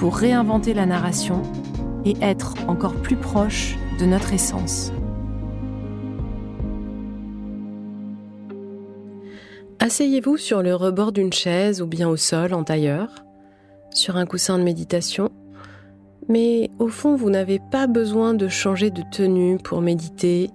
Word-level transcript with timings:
pour 0.00 0.16
réinventer 0.16 0.72
la 0.72 0.86
narration 0.86 1.42
et 2.06 2.16
être 2.22 2.54
encore 2.68 2.94
plus 2.94 3.16
proche 3.16 3.76
de 3.98 4.06
notre 4.06 4.32
essence. 4.32 4.92
Asseyez-vous 9.78 10.38
sur 10.38 10.62
le 10.62 10.74
rebord 10.74 11.12
d'une 11.12 11.34
chaise 11.34 11.82
ou 11.82 11.86
bien 11.86 12.08
au 12.08 12.16
sol 12.16 12.54
en 12.54 12.64
tailleur, 12.64 13.26
sur 13.90 14.16
un 14.16 14.24
coussin 14.24 14.58
de 14.58 14.64
méditation, 14.64 15.28
mais 16.30 16.70
au 16.78 16.88
fond 16.88 17.14
vous 17.14 17.28
n'avez 17.28 17.60
pas 17.70 17.86
besoin 17.86 18.32
de 18.32 18.48
changer 18.48 18.90
de 18.90 19.02
tenue 19.12 19.58
pour 19.58 19.82
méditer, 19.82 20.48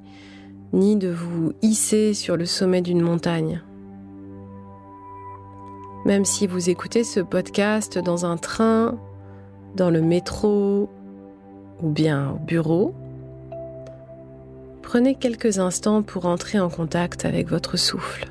ni 0.74 0.96
de 0.96 1.10
vous 1.10 1.54
hisser 1.62 2.16
sur 2.16 2.36
le 2.36 2.48
sommet 2.48 2.82
d'une 2.82 3.02
montagne. 3.02 3.62
Même 6.04 6.26
si 6.26 6.48
vous 6.48 6.72
écoutez 6.72 7.04
ce 7.04 7.20
podcast 7.20 8.00
dans 8.00 8.26
un 8.26 8.38
train, 8.38 8.98
dans 9.76 9.90
le 9.90 10.02
métro 10.02 10.90
ou 11.82 11.90
bien 11.90 12.32
au 12.32 12.40
bureau, 12.40 12.96
prenez 14.82 15.16
quelques 15.16 15.60
instants 15.60 16.02
pour 16.02 16.26
entrer 16.26 16.60
en 16.60 16.70
contact 16.70 17.26
avec 17.26 17.50
votre 17.50 17.78
souffle. 17.78 18.28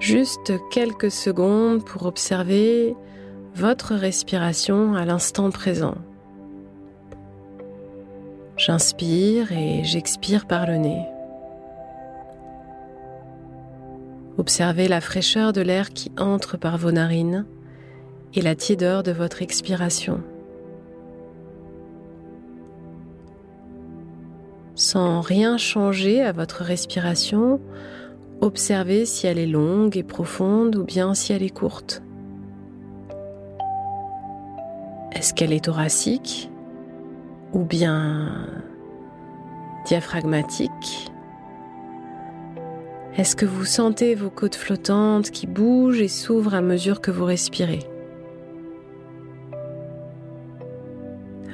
Juste 0.00 0.52
quelques 0.70 1.10
secondes 1.10 1.84
pour 1.84 2.04
observer 2.06 2.94
votre 3.54 3.94
respiration 3.94 4.94
à 4.94 5.04
l'instant 5.04 5.50
présent. 5.50 5.94
J'inspire 8.56 9.52
et 9.52 9.82
j'expire 9.84 10.46
par 10.46 10.66
le 10.66 10.76
nez. 10.76 11.06
Observez 14.36 14.88
la 14.88 15.00
fraîcheur 15.00 15.52
de 15.52 15.60
l'air 15.60 15.90
qui 15.90 16.10
entre 16.18 16.56
par 16.56 16.76
vos 16.76 16.92
narines 16.92 17.46
et 18.34 18.42
la 18.42 18.54
tiédeur 18.54 19.02
de 19.02 19.12
votre 19.12 19.42
expiration. 19.42 20.20
Sans 24.74 25.20
rien 25.20 25.56
changer 25.56 26.20
à 26.20 26.32
votre 26.32 26.62
respiration, 26.62 27.60
observez 28.40 29.06
si 29.06 29.26
elle 29.26 29.38
est 29.38 29.46
longue 29.46 29.96
et 29.96 30.02
profonde 30.02 30.74
ou 30.74 30.84
bien 30.84 31.14
si 31.14 31.32
elle 31.32 31.44
est 31.44 31.54
courte. 31.54 32.02
Est-ce 35.12 35.32
qu'elle 35.32 35.52
est 35.52 35.64
thoracique 35.64 36.50
ou 37.52 37.64
bien 37.64 38.48
diaphragmatique? 39.86 41.12
Est-ce 43.16 43.36
que 43.36 43.46
vous 43.46 43.64
sentez 43.64 44.16
vos 44.16 44.30
côtes 44.30 44.56
flottantes 44.56 45.30
qui 45.30 45.46
bougent 45.46 46.00
et 46.00 46.08
s'ouvrent 46.08 46.54
à 46.54 46.62
mesure 46.62 47.00
que 47.00 47.12
vous 47.12 47.24
respirez? 47.24 47.93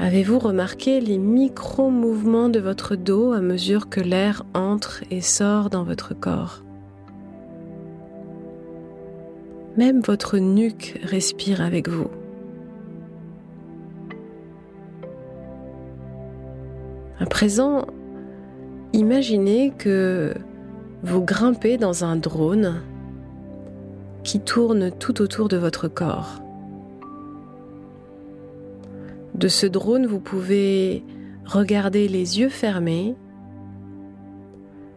Avez-vous 0.00 0.38
remarqué 0.38 0.98
les 0.98 1.18
micro-mouvements 1.18 2.48
de 2.48 2.58
votre 2.58 2.96
dos 2.96 3.32
à 3.32 3.40
mesure 3.40 3.90
que 3.90 4.00
l'air 4.00 4.46
entre 4.54 5.04
et 5.10 5.20
sort 5.20 5.68
dans 5.68 5.84
votre 5.84 6.14
corps? 6.14 6.62
Même 9.76 10.00
votre 10.00 10.38
nuque 10.38 10.98
respire 11.02 11.60
avec 11.60 11.86
vous. 11.90 12.08
À 17.18 17.26
présent, 17.26 17.86
imaginez 18.94 19.74
que 19.76 20.32
vous 21.02 21.22
grimpez 21.22 21.76
dans 21.76 22.04
un 22.04 22.16
drone 22.16 22.80
qui 24.24 24.40
tourne 24.40 24.92
tout 24.92 25.20
autour 25.20 25.50
de 25.50 25.58
votre 25.58 25.88
corps. 25.88 26.39
De 29.34 29.48
ce 29.48 29.66
drone, 29.66 30.06
vous 30.06 30.20
pouvez 30.20 31.04
regarder 31.44 32.08
les 32.08 32.40
yeux 32.40 32.48
fermés, 32.48 33.14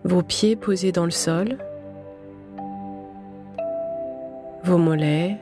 vos 0.03 0.21
pieds 0.21 0.55
posés 0.55 0.91
dans 0.91 1.05
le 1.05 1.11
sol, 1.11 1.57
vos 4.63 4.77
mollets, 4.77 5.37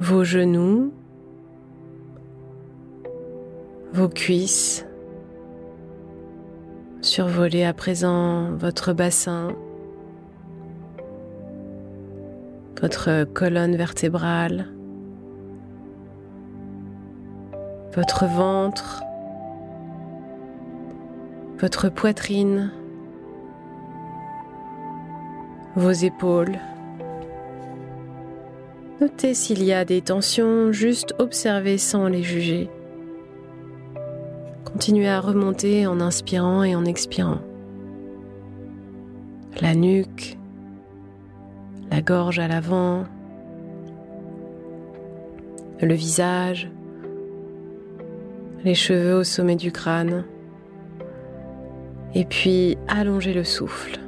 vos 0.00 0.24
genoux, 0.24 0.92
vos 3.92 4.08
cuisses, 4.08 4.86
survoler 7.00 7.64
à 7.64 7.72
présent 7.72 8.52
votre 8.52 8.92
bassin, 8.92 9.54
votre 12.80 13.24
colonne 13.24 13.76
vertébrale, 13.76 14.66
votre 17.96 18.26
ventre, 18.26 19.04
votre 21.60 21.88
poitrine, 21.88 22.72
vos 25.76 25.92
épaules. 25.92 26.58
Notez 29.00 29.34
s'il 29.34 29.62
y 29.62 29.72
a 29.72 29.84
des 29.84 30.02
tensions, 30.02 30.72
juste 30.72 31.14
observez 31.18 31.78
sans 31.78 32.08
les 32.08 32.22
juger. 32.22 32.68
Continuez 34.64 35.08
à 35.08 35.20
remonter 35.20 35.86
en 35.86 36.00
inspirant 36.00 36.64
et 36.64 36.74
en 36.74 36.84
expirant. 36.84 37.38
La 39.60 39.76
nuque, 39.76 40.36
la 41.92 42.02
gorge 42.02 42.40
à 42.40 42.48
l'avant, 42.48 43.04
le 45.80 45.94
visage, 45.94 46.70
les 48.64 48.74
cheveux 48.74 49.14
au 49.14 49.24
sommet 49.24 49.56
du 49.56 49.72
crâne. 49.72 50.24
Et 52.14 52.24
puis 52.24 52.76
allongez 52.88 53.32
le 53.32 53.44
souffle. 53.44 53.98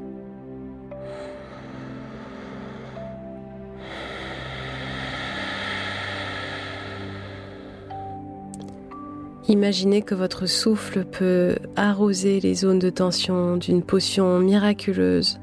Imaginez 9.48 10.02
que 10.02 10.14
votre 10.14 10.46
souffle 10.46 11.04
peut 11.04 11.56
arroser 11.76 12.40
les 12.40 12.54
zones 12.54 12.80
de 12.80 12.90
tension 12.90 13.56
d'une 13.56 13.82
potion 13.82 14.40
miraculeuse, 14.40 15.38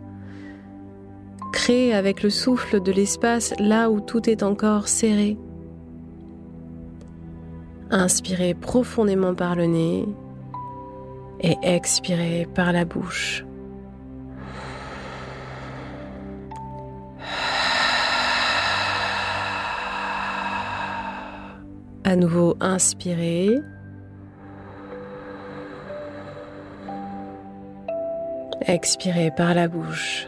Créez 1.53 1.93
avec 1.93 2.23
le 2.23 2.31
souffle 2.31 2.81
de 2.81 2.91
l'espace 2.91 3.53
là 3.59 3.89
où 3.89 4.01
tout 4.01 4.27
est 4.27 4.43
encore 4.43 4.89
serré. 4.89 5.37
Inspirez 7.95 8.55
profondément 8.55 9.35
par 9.35 9.53
le 9.53 9.67
nez 9.67 10.07
et 11.41 11.55
expirez 11.61 12.47
par 12.55 12.71
la 12.71 12.85
bouche. 12.85 13.45
À 22.03 22.15
nouveau, 22.15 22.57
inspirez. 22.59 23.59
Expirez 28.61 29.29
par 29.37 29.53
la 29.53 29.67
bouche. 29.67 30.25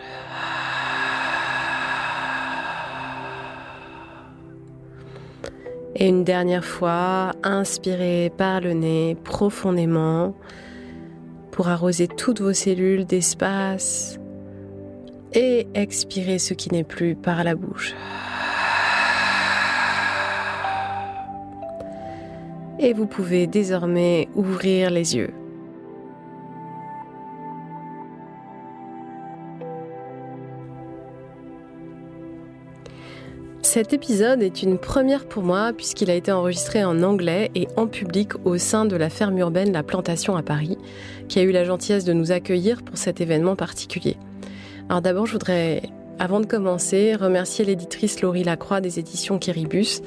Et 5.98 6.10
une 6.10 6.26
dernière 6.26 6.66
fois, 6.66 7.32
inspirez 7.44 8.30
par 8.36 8.60
le 8.60 8.74
nez 8.74 9.16
profondément 9.24 10.36
pour 11.52 11.70
arroser 11.70 12.10
toutes 12.10 12.42
vos 12.42 12.52
cellules 12.52 13.06
d'espace 13.06 14.20
et 15.34 15.68
expirez 15.74 16.38
ce 16.38 16.54
qui 16.54 16.70
n'est 16.70 16.84
plus 16.84 17.16
par 17.16 17.46
la 17.46 17.56
bouche. 17.56 17.96
Et 22.80 22.92
vous 22.92 23.06
pouvez 23.06 23.48
désormais 23.48 24.28
ouvrir 24.36 24.90
les 24.90 25.16
yeux. 25.16 25.34
Cet 33.76 33.92
épisode 33.92 34.42
est 34.42 34.64
une 34.64 34.78
première 34.78 35.26
pour 35.26 35.44
moi 35.44 35.74
puisqu'il 35.76 36.10
a 36.10 36.14
été 36.14 36.32
enregistré 36.32 36.86
en 36.86 37.04
anglais 37.04 37.52
et 37.56 37.68
en 37.76 37.88
public 37.88 38.30
au 38.46 38.58
sein 38.58 38.86
de 38.86 38.96
la 38.96 39.10
ferme 39.10 39.38
urbaine 39.38 39.74
La 39.74 39.84
Plantation 39.84 40.38
à 40.38 40.44
Paris, 40.44 40.78
qui 41.28 41.40
a 41.40 41.42
eu 41.42 41.52
la 41.52 41.66
gentillesse 41.66 42.06
de 42.06 42.14
nous 42.14 42.32
accueillir 42.32 42.84
pour 42.84 42.98
cet 42.98 43.20
événement 43.20 43.58
particulier. 43.58 44.16
Alors 44.88 45.02
d'abord, 45.02 45.26
je 45.26 45.34
voudrais, 45.34 45.82
avant 46.20 46.40
de 46.40 46.46
commencer, 46.46 47.16
remercier 47.16 47.66
l'éditrice 47.66 48.22
Laurie 48.22 48.46
Lacroix 48.46 48.80
des 48.80 48.98
éditions 48.98 49.40
Kiribus, 49.40 50.02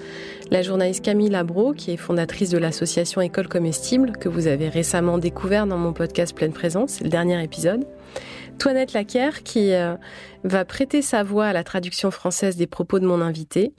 la 0.51 0.63
journaliste 0.63 1.05
Camille 1.05 1.29
Labro, 1.29 1.75
qui 1.75 1.91
est 1.91 1.99
fondatrice 1.99 2.49
de 2.49 2.57
l'association 2.57 3.21
École 3.21 3.49
Comestible, 3.49 4.13
que 4.13 4.31
vous 4.31 4.47
avez 4.47 4.71
récemment 4.71 5.19
découvert 5.19 5.67
dans 5.67 5.77
mon 5.77 5.93
podcast 5.93 6.35
Pleine 6.35 6.55
Présence, 6.55 7.03
le 7.03 7.11
dernier 7.11 7.45
épisode, 7.45 7.85
Toinette 8.59 8.93
Laquer 8.93 9.31
qui 9.45 9.73
euh, 9.73 9.95
va 10.45 10.65
prêter 10.65 11.01
sa 11.01 11.23
voix 11.23 11.47
à 11.47 11.53
la 11.53 11.65
traduction 11.65 12.11
française 12.11 12.57
des 12.57 12.67
propos 12.67 12.99
de 12.99 13.07
mon 13.07 13.21
invité 13.21 13.73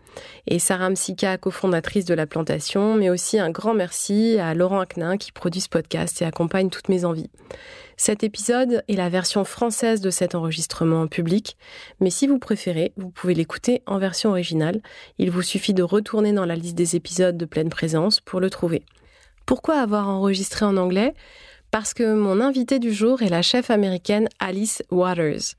et 0.48 0.58
Sarah 0.60 0.90
Msika, 0.90 1.38
cofondatrice 1.38 2.06
de 2.06 2.14
la 2.14 2.26
plantation, 2.26 2.96
mais 2.96 3.10
aussi 3.10 3.40
un 3.40 3.50
grand 3.50 3.74
merci 3.74 4.38
à 4.40 4.54
Laurent 4.54 4.80
Aknin 4.80 5.18
qui 5.18 5.32
produit 5.32 5.62
ce 5.62 5.70
podcast 5.70 6.22
et 6.22 6.26
accompagne 6.26 6.70
toutes 6.70 6.90
mes 6.90 7.06
envies. 7.06 7.30
Cet 7.98 8.24
épisode 8.24 8.84
est 8.88 8.96
la 8.96 9.10
version 9.10 9.44
française 9.44 10.00
de 10.00 10.10
cet 10.10 10.34
enregistrement 10.34 11.02
en 11.02 11.08
public, 11.08 11.58
mais 12.00 12.10
si 12.10 12.28
vous 12.28 12.40
préférez, 12.40 12.94
vous 12.96 13.10
pouvez 13.10 13.34
l'écouter 13.34 13.82
en 13.86 14.00
version 14.00 14.30
originale. 14.30 14.82
Il 15.18 15.32
vous 15.32 15.42
suffit 15.42 15.74
de 15.74 15.84
retourner 15.84 16.32
dans 16.32 16.46
la 16.46 16.56
liste 16.56 16.76
des 16.76 16.96
épisodes 16.96 17.38
de 17.38 17.46
pleine 17.46 17.70
présence 17.70 18.22
pour 18.22 18.40
le 18.40 18.50
trouver. 18.50 18.84
Pourquoi 19.46 19.80
avoir 19.80 20.08
enregistré 20.08 20.66
en 20.66 20.78
anglais? 20.78 21.14
Parce 21.72 21.94
que 21.94 22.14
mon 22.14 22.42
invité 22.42 22.80
du 22.80 22.94
jour 22.94 23.22
est 23.22 23.30
la 23.30 23.42
chef 23.42 23.70
américaine 23.70 24.28
Alice 24.40 24.84
Waters. 24.92 25.56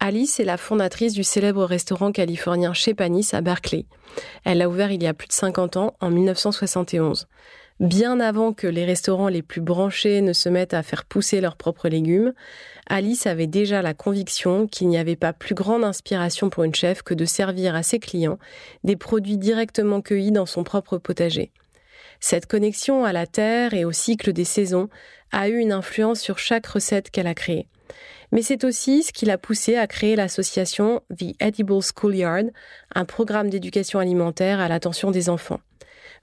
Alice 0.00 0.38
est 0.38 0.44
la 0.44 0.56
fondatrice 0.56 1.12
du 1.12 1.24
célèbre 1.24 1.64
restaurant 1.64 2.12
californien 2.12 2.72
Chez 2.72 2.94
Panis 2.94 3.30
à 3.32 3.40
Berkeley. 3.40 3.86
Elle 4.44 4.58
l'a 4.58 4.68
ouvert 4.68 4.92
il 4.92 5.02
y 5.02 5.08
a 5.08 5.14
plus 5.14 5.26
de 5.26 5.32
50 5.32 5.76
ans, 5.76 5.94
en 6.00 6.10
1971. 6.10 7.26
Bien 7.80 8.20
avant 8.20 8.52
que 8.52 8.66
les 8.66 8.84
restaurants 8.84 9.28
les 9.28 9.42
plus 9.42 9.60
branchés 9.60 10.20
ne 10.20 10.32
se 10.32 10.48
mettent 10.48 10.74
à 10.74 10.82
faire 10.82 11.04
pousser 11.04 11.40
leurs 11.40 11.56
propres 11.56 11.88
légumes, 11.88 12.32
Alice 12.88 13.26
avait 13.26 13.46
déjà 13.46 13.82
la 13.82 13.94
conviction 13.94 14.66
qu'il 14.66 14.88
n'y 14.88 14.98
avait 14.98 15.16
pas 15.16 15.32
plus 15.32 15.54
grande 15.54 15.84
inspiration 15.84 16.50
pour 16.50 16.64
une 16.64 16.74
chef 16.74 17.02
que 17.02 17.14
de 17.14 17.24
servir 17.24 17.74
à 17.74 17.82
ses 17.82 17.98
clients 17.98 18.38
des 18.82 18.96
produits 18.96 19.38
directement 19.38 20.00
cueillis 20.00 20.32
dans 20.32 20.46
son 20.46 20.64
propre 20.64 20.98
potager. 20.98 21.52
Cette 22.20 22.46
connexion 22.46 23.04
à 23.04 23.12
la 23.12 23.26
terre 23.26 23.74
et 23.74 23.84
au 23.84 23.92
cycle 23.92 24.32
des 24.32 24.44
saisons 24.44 24.88
a 25.32 25.48
eu 25.48 25.58
une 25.58 25.72
influence 25.72 26.20
sur 26.20 26.38
chaque 26.38 26.66
recette 26.66 27.10
qu'elle 27.10 27.26
a 27.26 27.34
créée. 27.34 27.68
Mais 28.32 28.42
c'est 28.42 28.64
aussi 28.64 29.02
ce 29.02 29.12
qui 29.12 29.24
l'a 29.24 29.38
poussée 29.38 29.76
à 29.76 29.86
créer 29.86 30.16
l'association 30.16 31.02
The 31.16 31.34
Edible 31.40 31.82
Schoolyard, 31.82 32.44
un 32.94 33.04
programme 33.04 33.48
d'éducation 33.48 33.98
alimentaire 33.98 34.60
à 34.60 34.68
l'attention 34.68 35.10
des 35.10 35.30
enfants. 35.30 35.60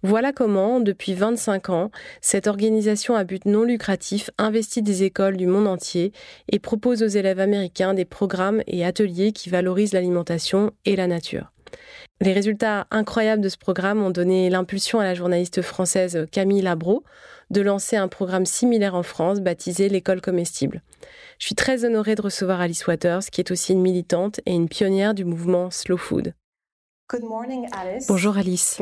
Voilà 0.03 0.33
comment, 0.33 0.79
depuis 0.79 1.13
25 1.13 1.69
ans, 1.69 1.89
cette 2.21 2.47
organisation 2.47 3.15
à 3.15 3.23
but 3.23 3.45
non 3.45 3.63
lucratif 3.63 4.29
investit 4.37 4.83
des 4.83 5.03
écoles 5.03 5.37
du 5.37 5.47
monde 5.47 5.67
entier 5.67 6.11
et 6.51 6.59
propose 6.59 7.01
aux 7.01 7.07
élèves 7.07 7.39
américains 7.39 7.93
des 7.93 8.05
programmes 8.05 8.61
et 8.67 8.85
ateliers 8.85 9.31
qui 9.31 9.49
valorisent 9.49 9.93
l'alimentation 9.93 10.71
et 10.85 10.95
la 10.95 11.07
nature. 11.07 11.54
Les 12.21 12.33
résultats 12.33 12.87
incroyables 12.91 13.41
de 13.41 13.49
ce 13.49 13.57
programme 13.57 14.01
ont 14.01 14.09
donné 14.09 14.49
l'impulsion 14.49 14.99
à 14.99 15.03
la 15.03 15.13
journaliste 15.13 15.61
française 15.61 16.25
Camille 16.31 16.61
Labro 16.61 17.03
de 17.49 17.61
lancer 17.61 17.97
un 17.97 18.07
programme 18.07 18.45
similaire 18.45 18.95
en 18.95 19.03
France 19.03 19.41
baptisé 19.41 19.89
l'école 19.89 20.21
comestible. 20.21 20.81
Je 21.39 21.47
suis 21.47 21.55
très 21.55 21.83
honorée 21.85 22.15
de 22.15 22.21
recevoir 22.21 22.61
Alice 22.61 22.87
Waters, 22.87 23.23
qui 23.31 23.41
est 23.41 23.51
aussi 23.51 23.73
une 23.73 23.81
militante 23.81 24.39
et 24.45 24.53
une 24.53 24.69
pionnière 24.69 25.13
du 25.13 25.25
mouvement 25.25 25.69
Slow 25.69 25.97
Food. 25.97 26.33
Bonjour 28.07 28.37
Alice. 28.37 28.81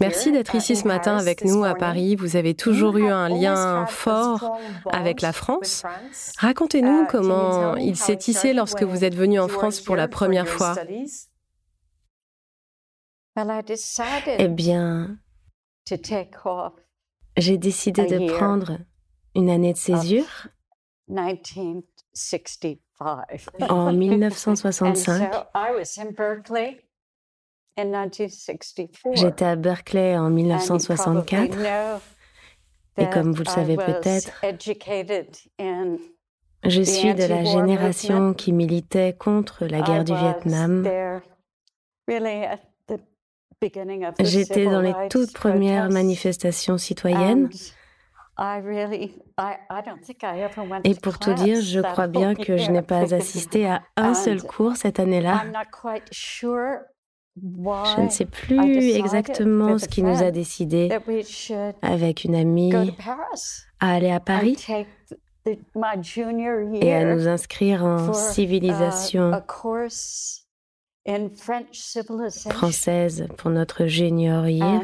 Merci 0.00 0.32
d'être 0.32 0.54
ici 0.54 0.76
ce 0.76 0.86
matin 0.86 1.16
avec 1.16 1.44
nous 1.44 1.64
à 1.64 1.74
Paris. 1.74 2.16
Vous 2.16 2.36
avez 2.36 2.54
toujours 2.54 2.96
eu 2.96 3.08
un 3.08 3.28
lien 3.28 3.86
fort 3.86 4.58
avec 4.90 5.20
la 5.20 5.32
France. 5.32 5.82
Racontez-nous 6.38 7.02
uh, 7.02 7.06
comment 7.08 7.76
il 7.76 7.96
s'est 7.96 8.16
tissé 8.16 8.52
lorsque 8.52 8.82
vous 8.82 9.04
êtes 9.04 9.14
venu 9.14 9.38
en 9.38 9.48
France 9.48 9.80
pour 9.80 9.96
la 9.96 10.08
première 10.08 10.48
fois? 10.48 10.74
Eh 14.38 14.48
bien, 14.48 15.18
j'ai 17.36 17.58
décidé 17.58 18.06
de 18.06 18.32
prendre 18.32 18.78
une 19.34 19.50
année 19.50 19.72
de 19.72 19.78
césure 19.78 20.48
en 23.68 23.92
1965. 23.92 25.30
J'étais 29.14 29.44
à 29.44 29.56
Berkeley 29.56 30.16
en 30.16 30.30
1964. 30.30 31.58
Et 32.96 33.10
comme 33.10 33.32
vous 33.32 33.42
le 33.42 33.48
savez 33.48 33.76
peut-être, 33.76 34.40
je 36.64 36.82
suis 36.82 37.14
de 37.14 37.24
la 37.24 37.44
génération 37.44 38.34
qui 38.34 38.52
militait 38.52 39.14
contre 39.18 39.66
la 39.66 39.80
guerre 39.80 40.04
du 40.04 40.14
Vietnam. 40.14 40.86
J'étais 44.20 44.66
dans 44.66 44.80
les 44.80 44.94
toutes 45.10 45.32
premières 45.32 45.90
manifestations 45.90 46.78
citoyennes. 46.78 47.50
Et 50.84 50.94
pour 50.96 51.18
tout 51.18 51.34
dire, 51.34 51.60
je 51.62 51.80
crois 51.80 52.08
bien 52.08 52.34
que 52.34 52.56
je 52.56 52.70
n'ai 52.70 52.82
pas 52.82 53.14
assisté 53.14 53.66
à 53.66 53.82
un 53.96 54.14
seul 54.14 54.42
cours 54.42 54.76
cette 54.76 54.98
année-là. 54.98 55.44
Je 57.36 58.00
ne 58.00 58.08
sais 58.10 58.26
plus 58.26 58.90
exactement 58.92 59.78
ce 59.78 59.88
qui 59.88 60.02
nous 60.02 60.22
a 60.22 60.30
décidé 60.30 60.88
avec 61.82 62.24
une 62.24 62.36
amie 62.36 62.72
à 63.80 63.92
aller 63.92 64.10
à 64.10 64.20
Paris 64.20 64.56
et 65.46 66.94
à 66.94 67.04
nous 67.04 67.28
inscrire 67.28 67.84
en 67.84 68.10
uh, 68.10 68.14
civilisation 68.14 69.32
française 72.50 73.26
pour 73.36 73.50
notre 73.50 73.86
junior 73.86 74.46
year. 74.46 74.80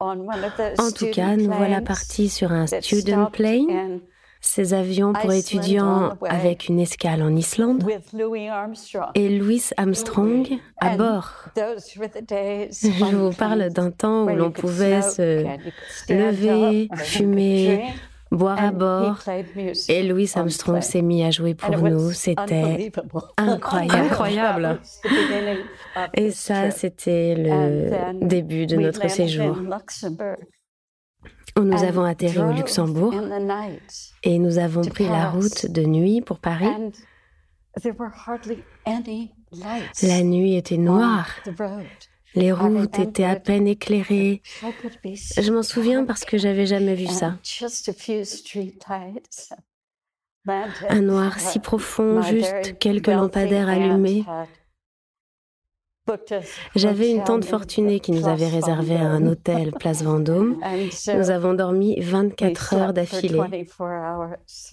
En 0.00 0.90
tout 0.94 1.10
cas, 1.10 1.36
nous 1.36 1.50
voilà 1.50 1.80
partis 1.80 2.28
sur 2.28 2.52
un 2.52 2.66
student 2.66 3.30
plane, 3.30 4.00
ces 4.42 4.74
avions 4.74 5.12
pour 5.12 5.32
étudiants 5.32 6.18
avec 6.28 6.68
une 6.68 6.80
escale 6.80 7.22
en 7.22 7.34
Islande, 7.34 7.84
et 9.14 9.28
Louis 9.38 9.62
Armstrong 9.76 10.58
à 10.78 10.96
bord. 10.96 11.32
Je 11.56 13.16
vous 13.16 13.32
parle 13.32 13.70
d'un 13.70 13.90
temps 13.90 14.24
où 14.24 14.34
l'on 14.34 14.50
pouvait 14.50 15.00
se 15.00 15.46
lever, 16.08 16.88
fumer, 16.96 17.84
boire 18.32 18.62
à 18.62 18.72
bord. 18.72 19.18
Et 19.88 20.02
Louis 20.02 20.30
Armstrong 20.34 20.82
s'est 20.82 21.02
mis 21.02 21.22
à 21.22 21.30
jouer 21.30 21.54
pour 21.54 21.76
nous. 21.78 22.10
C'était 22.10 22.90
incroyable. 23.36 23.94
incroyable. 23.94 24.80
Et 26.14 26.32
ça, 26.32 26.70
c'était 26.72 27.36
le 27.38 28.26
début 28.26 28.66
de 28.66 28.76
notre 28.76 29.08
séjour. 29.08 29.56
Nous 31.56 31.84
avons 31.84 32.04
atterri 32.04 32.38
au 32.38 32.52
Luxembourg 32.52 33.14
et 34.22 34.38
nous 34.38 34.58
avons 34.58 34.82
pris 34.82 35.08
la 35.08 35.30
route 35.30 35.66
de 35.70 35.82
nuit 35.82 36.20
pour 36.20 36.38
Paris. 36.38 36.66
La 40.02 40.22
nuit 40.22 40.56
était 40.56 40.76
noire. 40.76 41.28
Les 42.34 42.52
routes 42.52 42.98
étaient 42.98 43.24
à 43.24 43.36
peine 43.36 43.66
éclairées. 43.66 44.42
Je 44.62 45.52
m'en 45.52 45.62
souviens 45.62 46.04
parce 46.04 46.24
que 46.24 46.38
j'avais 46.38 46.66
jamais 46.66 46.94
vu 46.94 47.06
ça. 47.06 47.38
Un 50.88 51.00
noir 51.02 51.38
si 51.38 51.58
profond, 51.60 52.22
juste 52.22 52.78
quelques 52.78 53.08
lampadaires 53.08 53.68
allumés. 53.68 54.24
J'avais 56.74 57.12
une 57.12 57.22
tante 57.22 57.44
fortunée 57.44 58.00
qui 58.00 58.12
nous 58.12 58.26
avait 58.26 58.48
réservé 58.48 58.96
un 58.96 59.24
hôtel 59.26 59.72
place 59.72 60.02
Vendôme. 60.02 60.58
Nous 61.16 61.30
avons 61.30 61.54
dormi 61.54 62.00
24 62.00 62.74
heures 62.74 62.92
d'affilée 62.92 63.68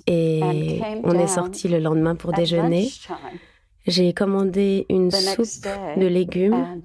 et 0.08 0.82
on 1.04 1.14
est 1.14 1.28
sorti 1.28 1.68
le 1.68 1.80
lendemain 1.80 2.16
pour 2.16 2.34
déjeuner. 2.34 2.90
J'ai 3.86 4.14
commandé 4.14 4.86
une 4.90 5.12
soupe 5.12 5.68
de 5.98 6.08
légumes. 6.08 6.82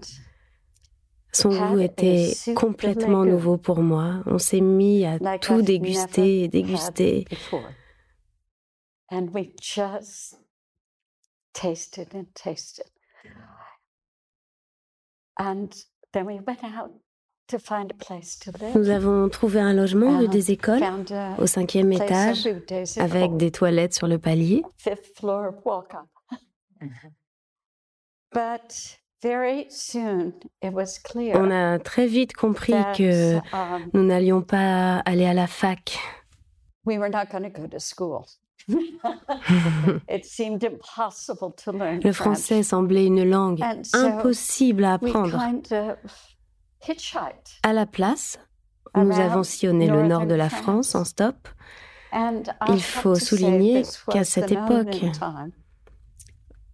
Son 1.33 1.49
goût 1.49 1.81
était 1.81 2.33
complètement 2.55 3.25
nouveau 3.25 3.57
pour 3.57 3.81
moi. 3.81 4.23
On 4.27 4.39
s'est 4.39 4.61
mis 4.61 5.05
à 5.05 5.19
tout 5.39 5.63
déguster 5.63 6.45
et 6.45 6.49
déguster. 6.49 7.25
Nous 18.75 18.89
avons 18.89 19.29
trouvé 19.29 19.61
un 19.61 19.75
logement 19.75 20.19
rue 20.19 20.29
des 20.29 20.51
écoles 20.51 20.83
au 21.39 21.47
cinquième 21.47 21.93
étage 21.93 22.49
avec 22.97 23.37
des 23.37 23.51
toilettes 23.51 23.95
sur 23.95 24.07
le 24.07 24.19
palier. 24.19 24.63
On 31.35 31.51
a 31.51 31.79
très 31.79 32.07
vite 32.07 32.35
compris 32.35 32.75
que 32.97 33.37
um, 33.37 33.91
nous 33.93 34.05
n'allions 34.05 34.43
pas 34.43 34.99
aller 34.99 35.27
à 35.27 35.35
la 35.35 35.47
fac. 35.47 35.99
Le 42.03 42.13
français 42.13 42.63
semblait 42.63 43.07
une 43.07 43.25
langue 43.29 43.63
impossible 43.93 44.85
à 44.85 44.95
apprendre. 44.95 45.39
À 47.63 47.73
la 47.73 47.87
place, 47.87 48.39
nous 48.95 49.19
avons 49.21 49.43
sillonné 49.43 49.89
le 49.89 50.07
nord 50.07 50.27
de 50.27 50.35
la 50.35 50.49
France 50.51 50.95
en 50.95 51.05
stop. 51.05 51.49
Il 52.69 52.83
faut 52.83 53.17
souligner 53.17 53.83
qu'à 54.11 54.25
cette 54.25 54.53
époque, 54.53 55.05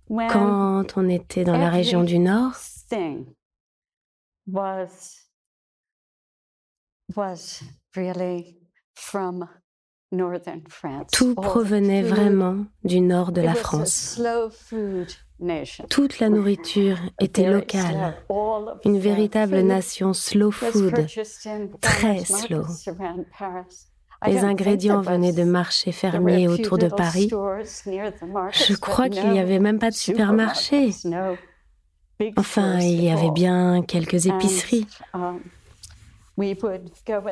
quand 0.08 0.96
on 0.96 1.08
était 1.08 1.44
dans 1.44 1.56
la 1.56 1.70
région 1.70 2.02
du 2.04 2.18
Nord, 2.18 2.54
tout 11.12 11.34
provenait 11.34 12.02
vraiment 12.02 12.64
du 12.84 13.00
nord 13.00 13.32
de 13.32 13.40
la 13.40 13.54
France. 13.54 14.20
Toute 15.88 16.18
la 16.18 16.28
nourriture 16.28 16.98
était 17.20 17.48
locale, 17.48 18.16
une 18.84 18.98
véritable 18.98 19.60
nation 19.60 20.12
slow 20.12 20.50
food, 20.50 21.06
très 21.80 22.24
slow. 22.24 22.64
Les 24.26 24.44
ingrédients 24.44 25.00
venaient 25.00 25.32
de 25.32 25.44
marchés 25.44 25.92
fermiers 25.92 26.48
autour 26.48 26.76
de 26.76 26.88
Paris. 26.88 27.30
Je 27.30 28.76
crois 28.76 29.08
qu'il 29.08 29.30
n'y 29.30 29.40
avait 29.40 29.60
même 29.60 29.78
pas 29.78 29.90
de 29.90 29.94
supermarché. 29.94 30.90
Enfin, 32.36 32.80
il 32.80 33.02
y 33.02 33.10
avait 33.10 33.30
bien 33.30 33.82
quelques 33.82 34.26
épiceries. 34.26 34.86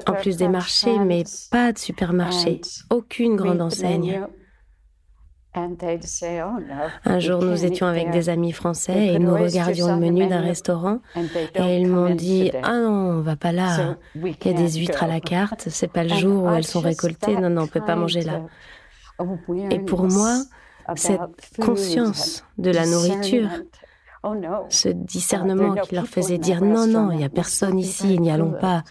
En 0.07 0.13
plus 0.15 0.37
des 0.37 0.49
marchés, 0.49 0.99
mais 0.99 1.25
pas 1.51 1.73
de 1.73 1.79
supermarché, 1.79 2.61
aucune 2.91 3.37
grande 3.37 3.61
enseigne. 3.61 4.27
Oh, 5.57 5.61
Un 7.05 7.19
jour, 7.19 7.43
nous 7.43 7.65
étions 7.65 7.87
avec 7.87 8.11
des 8.11 8.29
amis 8.29 8.53
français 8.53 9.15
et 9.15 9.19
nous 9.19 9.35
regardions 9.35 9.89
le 9.89 9.97
menu 9.97 10.27
d'un 10.27 10.41
restaurant 10.41 11.01
et 11.55 11.79
ils 11.79 11.89
m'ont 11.89 12.15
dit 12.15 12.53
Ah 12.63 12.79
non, 12.79 13.19
on 13.19 13.21
va 13.23 13.37
pas 13.37 13.53
là. 13.53 13.97
Il 14.15 14.35
y 14.45 14.51
a 14.51 14.53
des 14.53 14.73
huîtres 14.79 15.03
à 15.03 15.07
la 15.09 15.21
carte, 15.21 15.69
c'est 15.71 15.91
pas 15.91 16.05
le 16.05 16.15
jour 16.15 16.45
où 16.45 16.51
elles 16.51 16.67
sont 16.67 16.81
récoltées, 16.81 17.37
non, 17.37 17.51
non, 17.51 17.63
on 17.63 17.67
peut 17.67 17.81
pas 17.85 17.97
manger 17.97 18.23
là. 18.23 18.43
Et 19.71 19.81
pour 19.81 20.05
moi, 20.05 20.43
cette 20.95 21.21
conscience 21.61 22.45
de 22.59 22.71
la 22.71 22.87
nourriture, 22.87 23.49
ce 24.69 24.89
discernement 24.89 25.75
qui 25.75 25.95
leur 25.95 26.07
faisait 26.07 26.39
dire 26.39 26.63
Non, 26.63 26.87
non, 26.87 27.11
il 27.11 27.19
n'y 27.19 27.25
a 27.25 27.29
personne 27.29 27.79
ici, 27.79 28.19
n'y 28.19 28.31
allons 28.31 28.53
pas. 28.53 28.83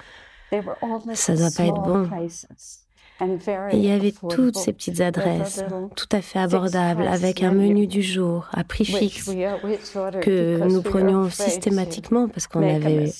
Ça 1.13 1.33
ne 1.33 1.37
doit 1.37 1.51
pas 1.55 1.65
être 1.65 1.81
bon. 1.81 2.09
il 3.73 3.79
y 3.79 3.91
avait 3.91 4.13
toutes 4.29 4.57
ces 4.57 4.71
petites 4.73 5.01
adresses, 5.01 5.63
tout 5.95 6.09
à 6.11 6.21
fait 6.21 6.39
abordables, 6.39 7.07
avec 7.07 7.43
un 7.43 7.51
menu 7.51 7.87
du 7.87 8.01
jour 8.01 8.47
à 8.53 8.63
prix 8.63 8.85
fixe 8.85 9.25
que 10.21 10.67
nous 10.67 10.81
prenions 10.81 11.29
systématiquement 11.29 12.27
parce 12.27 12.47
qu'on 12.47 12.63
avait 12.63 13.11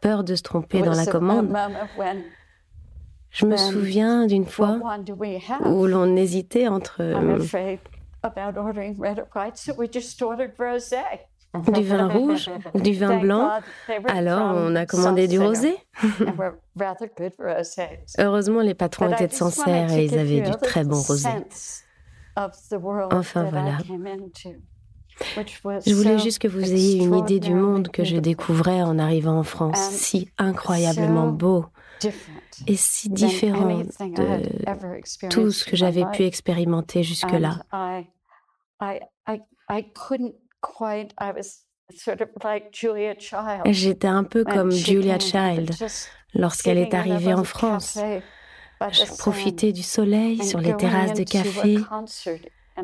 peur 0.00 0.24
de 0.24 0.34
se 0.34 0.42
tromper 0.42 0.82
dans 0.82 0.94
la 0.94 1.06
commande. 1.06 1.52
Je 3.30 3.46
me 3.46 3.56
souviens 3.56 4.26
d'une 4.26 4.46
fois 4.46 4.78
où 5.64 5.86
l'on 5.86 6.16
hésitait 6.16 6.68
entre 6.68 7.02
du 11.54 11.82
vin 11.82 12.08
rouge 12.08 12.50
ou 12.74 12.80
du 12.80 12.92
vin 12.94 13.18
blanc. 13.18 13.60
Alors, 14.06 14.54
on 14.56 14.74
a 14.76 14.86
commandé 14.86 15.28
du 15.28 15.38
rosé. 15.38 15.76
Heureusement, 18.18 18.60
les 18.60 18.74
patrons 18.74 19.10
étaient 19.12 19.28
de 19.28 19.32
Sancerre 19.32 19.92
et 19.92 20.04
ils 20.04 20.18
avaient 20.18 20.40
du 20.42 20.50
très 20.62 20.84
bon 20.84 21.00
rosé. 21.00 21.28
Enfin, 22.36 23.44
voilà. 23.44 23.78
Je 25.84 25.94
voulais 25.94 26.18
juste 26.18 26.38
que 26.38 26.46
vous 26.46 26.62
ayez 26.62 27.02
une 27.02 27.16
idée 27.16 27.40
du 27.40 27.52
monde 27.54 27.88
que 27.88 28.04
je 28.04 28.16
découvrais 28.16 28.82
en 28.82 28.98
arrivant 28.98 29.38
en 29.38 29.42
France, 29.42 29.80
si 29.90 30.30
incroyablement 30.38 31.26
beau 31.26 31.66
et 32.68 32.76
si 32.76 33.08
différent 33.08 33.80
de 34.00 35.28
tout 35.28 35.50
ce 35.50 35.64
que 35.64 35.76
j'avais 35.76 36.04
pu 36.12 36.22
expérimenter 36.24 37.02
jusque-là. 37.02 37.64
J'étais 43.66 44.08
un 44.08 44.24
peu 44.24 44.44
comme 44.44 44.70
Julia 44.70 45.18
Child 45.18 45.74
lorsqu'elle 46.34 46.78
est 46.78 46.94
arrivée 46.94 47.34
en 47.34 47.44
France. 47.44 47.98
Je 48.80 49.16
profitais 49.16 49.72
du 49.72 49.82
soleil 49.82 50.44
sur 50.44 50.60
les 50.60 50.76
terrasses 50.76 51.14
de 51.14 51.24
café. 51.24 51.78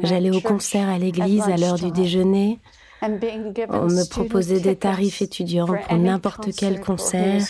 J'allais 0.02 0.31
au 0.31 0.40
concert 0.40 0.88
à 0.88 0.99
l'église 0.99 1.43
à 1.43 1.57
l'heure 1.57 1.78
du 1.78 1.93
déjeuner. 1.93 2.61
On 3.02 3.87
me 3.87 4.09
proposait 4.09 4.61
des 4.61 4.76
tarifs 4.76 5.23
étudiants 5.23 5.66
pour 5.66 5.97
n'importe 5.97 6.49
quel 6.57 6.81
concert, 6.81 7.43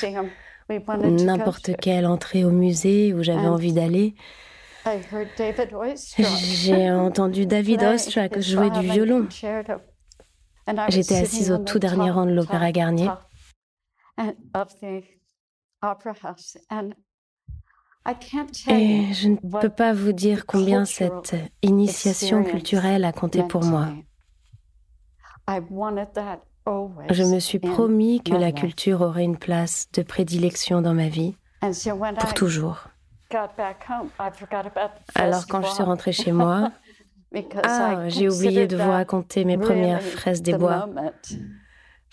n'importe 0.69 1.77
quelle 1.81 2.07
entrée 2.07 2.45
au 2.45 2.51
musée 2.51 3.15
où 3.15 3.23
j'avais 3.23 3.47
envie 3.47 3.73
d'aller. 3.73 4.15
J'ai 6.19 6.91
entendu 6.91 7.47
David 7.47 7.83
Oistrakh 7.83 8.39
jouer 8.41 8.71
du 8.71 8.81
violon. 8.81 9.27
J'étais 10.89 11.17
assise 11.17 11.51
au 11.51 11.59
tout 11.59 11.79
dernier 11.79 12.11
rang 12.11 12.27
de 12.27 12.33
l'Opéra 12.33 12.73
Garnier. 12.73 13.11
Et 18.69 19.13
je 19.13 19.29
ne 19.29 19.61
peux 19.61 19.69
pas 19.71 19.93
vous 19.93 20.13
dire 20.13 20.47
combien 20.47 20.85
cette 20.85 21.37
initiation 21.63 22.45
culturelle 22.45 23.05
a 23.05 23.13
compté 23.13 23.43
pour 23.43 23.65
moi. 23.65 23.89
Je 27.11 27.23
me 27.25 27.39
suis 27.39 27.59
promis 27.59 28.23
que 28.23 28.35
la 28.35 28.53
culture 28.53 29.03
aurait 29.03 29.25
une 29.25 29.37
place 29.37 29.89
de 29.93 30.03
prédilection 30.03 30.81
dans 30.81 30.95
ma 30.95 31.09
vie, 31.09 31.37
pour 32.19 32.35
toujours. 32.35 32.89
Alors 35.15 35.47
quand 35.49 35.63
je 35.63 35.71
suis 35.71 35.83
rentrée 35.83 36.13
chez 36.13 36.33
moi, 36.33 36.71
ah, 37.65 38.09
j'ai 38.09 38.29
oublié 38.29 38.67
de 38.67 38.77
vous 38.77 38.91
raconter 38.91 39.45
mes 39.45 39.59
premières 39.59 40.03
fraises 40.03 40.43
des 40.43 40.55
bois. 40.55 40.89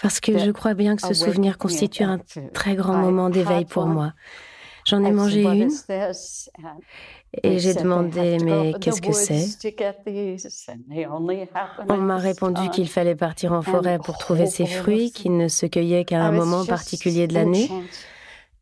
Parce 0.01 0.19
que 0.19 0.37
je 0.37 0.51
crois 0.51 0.73
bien 0.73 0.95
que 0.95 1.01
ce 1.07 1.13
souvenir 1.13 1.57
constitue 1.57 2.03
un 2.03 2.19
très 2.53 2.75
grand 2.75 2.97
moment 2.97 3.29
d'éveil 3.29 3.65
pour 3.65 3.85
moi. 3.85 4.13
J'en 4.85 5.03
ai 5.03 5.11
mangé 5.11 5.43
une 5.43 5.69
et 7.43 7.59
j'ai 7.59 7.73
demandé 7.75 8.37
mais 8.43 8.73
qu'est-ce 8.81 9.01
que 9.01 9.11
c'est? 9.11 9.45
On 11.87 11.97
m'a 11.97 12.17
répondu 12.17 12.69
qu'il 12.71 12.89
fallait 12.89 13.15
partir 13.15 13.53
en 13.53 13.61
forêt 13.61 13.99
pour 14.03 14.17
trouver 14.17 14.47
ces 14.47 14.65
fruits 14.65 15.11
qui 15.11 15.29
ne 15.29 15.47
se 15.47 15.65
cueillaient 15.65 16.05
qu'à 16.05 16.23
un 16.23 16.31
moment 16.31 16.65
particulier 16.65 17.27
de 17.27 17.35
l'année 17.35 17.69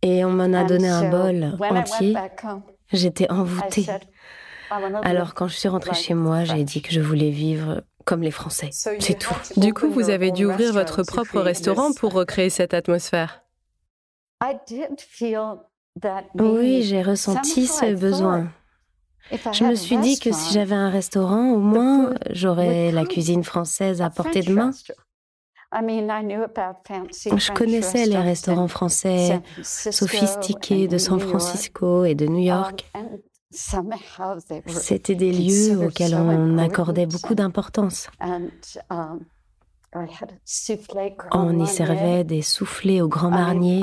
Et 0.01 0.25
on 0.25 0.31
m'en 0.31 0.53
a 0.53 0.65
donné 0.65 0.89
un 0.89 1.09
bol 1.09 1.57
entier. 1.61 2.15
J'étais 2.91 3.31
envoûtée. 3.31 3.85
Alors 5.03 5.33
quand 5.33 5.47
je 5.47 5.55
suis 5.55 5.69
rentrée 5.69 5.95
chez 5.95 6.13
moi, 6.13 6.43
j'ai 6.43 6.63
dit 6.63 6.81
que 6.81 6.91
je 6.91 7.01
voulais 7.01 7.31
vivre 7.31 7.83
comme 8.05 8.21
les 8.21 8.31
Français. 8.31 8.69
C'est 8.71 9.19
tout. 9.19 9.35
Du 9.57 9.73
coup, 9.73 9.89
vous 9.89 10.09
avez 10.09 10.31
dû 10.31 10.45
ouvrir 10.45 10.73
votre 10.73 11.03
propre 11.03 11.39
restaurant 11.41 11.93
pour 11.93 12.13
recréer 12.13 12.49
cette 12.49 12.73
atmosphère. 12.73 13.43
Oui, 16.35 16.83
j'ai 16.83 17.01
ressenti 17.01 17.67
ce 17.67 17.93
besoin. 17.93 18.51
Je 19.51 19.63
me 19.63 19.75
suis 19.75 19.97
dit 19.97 20.17
que 20.19 20.31
si 20.31 20.53
j'avais 20.53 20.75
un 20.75 20.89
restaurant, 20.89 21.51
au 21.51 21.59
moins, 21.59 22.15
j'aurais 22.31 22.91
la 22.91 23.05
cuisine 23.05 23.43
française 23.43 24.01
à 24.01 24.09
portée 24.09 24.41
de 24.41 24.53
main. 24.53 24.71
Je 25.71 27.53
connaissais 27.53 28.05
les 28.07 28.17
restaurants 28.17 28.67
français 28.67 29.39
sophistiqués 29.61 30.87
de 30.87 30.97
San 30.97 31.19
Francisco 31.19 32.05
et 32.05 32.15
de 32.15 32.25
New 32.25 32.43
York. 32.43 32.91
C'était 33.51 35.15
des 35.15 35.31
lieux 35.31 35.85
auxquels 35.85 36.15
on 36.15 36.57
accordait 36.57 37.07
beaucoup 37.07 37.33
d'importance. 37.33 38.07
On 41.31 41.59
y 41.59 41.67
servait 41.67 42.23
des 42.23 42.43
soufflés 42.43 43.01
au 43.01 43.07
Grand 43.07 43.31
Marnier. 43.31 43.81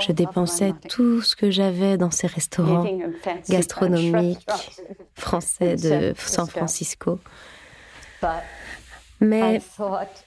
Je 0.00 0.12
dépensais 0.12 0.72
tout 0.88 1.20
ce 1.20 1.36
que 1.36 1.50
j'avais 1.50 1.98
dans 1.98 2.10
ces 2.10 2.26
restaurants 2.26 2.86
gastronomiques 3.48 4.46
français 5.14 5.76
de 5.76 6.14
San 6.16 6.46
Francisco. 6.48 7.18
Mais 9.20 9.60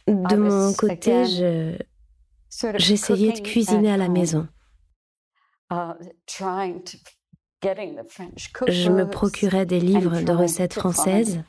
de 0.08 0.36
mon 0.36 0.74
côté, 0.74 1.26
j'essayais 2.76 3.32
de 3.34 3.42
cuisiner 3.42 3.92
à 3.92 3.98
la 3.98 4.10
maison. 4.10 4.48
Je 8.68 8.90
me 8.90 9.08
procurais 9.08 9.66
des 9.66 9.80
livres 9.80 10.22
de 10.22 10.32
recettes 10.32 10.74
françaises. 10.74 11.40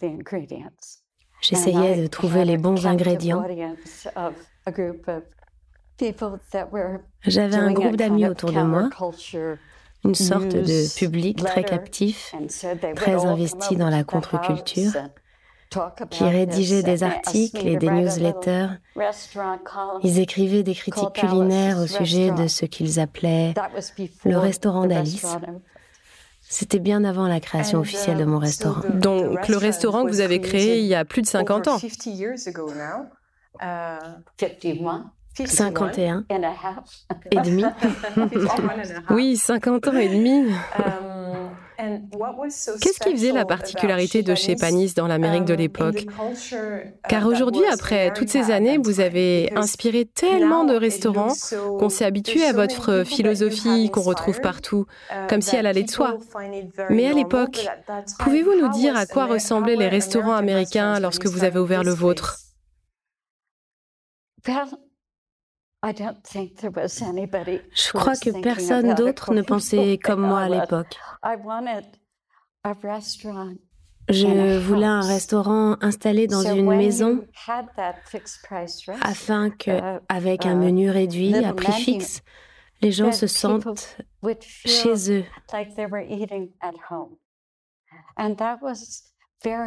J'essayais 1.41 2.03
de 2.03 2.07
trouver 2.07 2.45
les 2.45 2.57
bons 2.57 2.87
ingrédients. 2.87 3.45
J'avais 7.23 7.57
un 7.57 7.73
groupe 7.73 7.97
d'amis 7.97 8.27
autour 8.27 8.53
de 8.53 8.63
moi, 8.63 8.89
une 10.05 10.15
sorte 10.15 10.49
de 10.49 10.99
public 10.99 11.45
très 11.45 11.65
captif, 11.65 12.35
très 12.95 13.25
investi 13.25 13.77
dans 13.77 13.91
la 13.91 14.05
contre-culture, 14.05 14.93
qui 16.11 16.25
rédigeait 16.25 16.83
des 16.83 17.03
articles 17.03 17.67
et 17.67 17.77
des 17.77 17.91
newsletters. 17.91 18.69
Ils 20.03 20.19
écrivaient 20.21 20.63
des 20.63 20.75
critiques 20.75 21.13
culinaires 21.13 21.79
au 21.79 21.87
sujet 21.87 22.31
de 22.31 22.47
ce 22.47 22.65
qu'ils 22.65 23.01
appelaient 23.01 23.53
le 24.25 24.39
restaurant 24.39 24.87
d'Alice. 24.87 25.37
C'était 26.49 26.79
bien 26.79 27.03
avant 27.05 27.27
la 27.27 27.41
création 27.41 27.81
officielle 27.81 28.19
de 28.19 28.25
mon 28.25 28.39
restaurant. 28.39 28.83
Donc 28.95 29.49
le 29.49 29.57
restaurant 29.57 30.05
que 30.05 30.11
vous 30.11 30.21
avez 30.21 30.41
créé 30.41 30.79
il 30.79 30.87
y 30.87 30.95
a 30.95 31.05
plus 31.05 31.23
de 31.23 31.27
50 31.27 31.69
ans. 31.69 31.79
51 35.45 36.25
et 37.31 37.41
demi. 37.41 37.65
oui, 39.11 39.37
50 39.37 39.89
ans 39.89 39.97
et 39.97 40.09
demi. 40.09 40.51
Qu'est-ce 41.79 43.01
qui 43.01 43.13
faisait 43.13 43.33
la 43.33 43.45
particularité 43.45 44.23
de 44.23 44.35
chez 44.35 44.57
Panis 44.57 44.95
dans 44.95 45.07
l'Amérique 45.07 45.45
de 45.45 45.55
l'époque 45.55 46.07
Car 47.09 47.27
aujourd'hui, 47.27 47.65
après 47.71 48.13
toutes 48.13 48.29
ces 48.29 48.51
années, 48.51 48.79
vous 48.79 49.01
avez 49.01 49.53
inspiré 49.57 50.05
tellement 50.05 50.65
de 50.65 50.75
restaurants 50.75 51.33
qu'on 51.79 51.89
s'est 51.89 52.05
habitué 52.05 52.45
à 52.45 52.53
votre 52.53 53.05
philosophie 53.05 53.91
qu'on 53.91 54.03
retrouve 54.03 54.41
partout, 54.41 54.87
comme 55.29 55.43
si 55.43 55.57
elle 55.57 55.67
allait 55.67 55.85
de 55.85 55.91
soi. 55.91 56.17
Mais 56.91 57.07
à 57.07 57.13
l'époque, 57.13 57.67
pouvez-vous 58.21 58.55
nous 58.61 58.69
dire 58.71 58.97
à 58.97 59.07
quoi 59.07 59.27
ressemblaient 59.27 59.77
les 59.77 59.89
restaurants 59.89 60.35
américains 60.35 61.01
lorsque 61.01 61.27
vous 61.27 61.45
avez 61.45 61.59
ouvert 61.59 61.85
le 61.85 61.93
vôtre? 61.93 62.39
Je 67.75 67.93
crois 67.93 68.17
que 68.17 68.41
personne 68.43 68.95
d'autre 68.95 69.33
ne 69.33 69.43
pensait 69.43 69.99
comme 70.03 70.21
moi 70.21 70.41
à 70.41 70.49
l'époque. 70.49 70.99
Je 74.09 74.59
voulais 74.59 74.87
un 74.87 75.01
restaurant 75.01 75.77
installé 75.81 76.27
dans 76.27 76.43
une 76.43 76.67
maison 76.67 77.27
afin 79.03 79.51
que, 79.51 79.97
uh, 79.97 80.01
avec 80.09 80.47
un 80.47 80.61
uh, 80.61 80.65
menu 80.65 80.91
réduit 80.91 81.35
à 81.35 81.53
prix 81.53 81.73
fixe, 81.73 82.23
les 82.83 82.93
gens 82.93 83.11
se 83.11 83.27
sentent 83.27 83.99
chez 84.41 85.13
eux. 85.13 85.25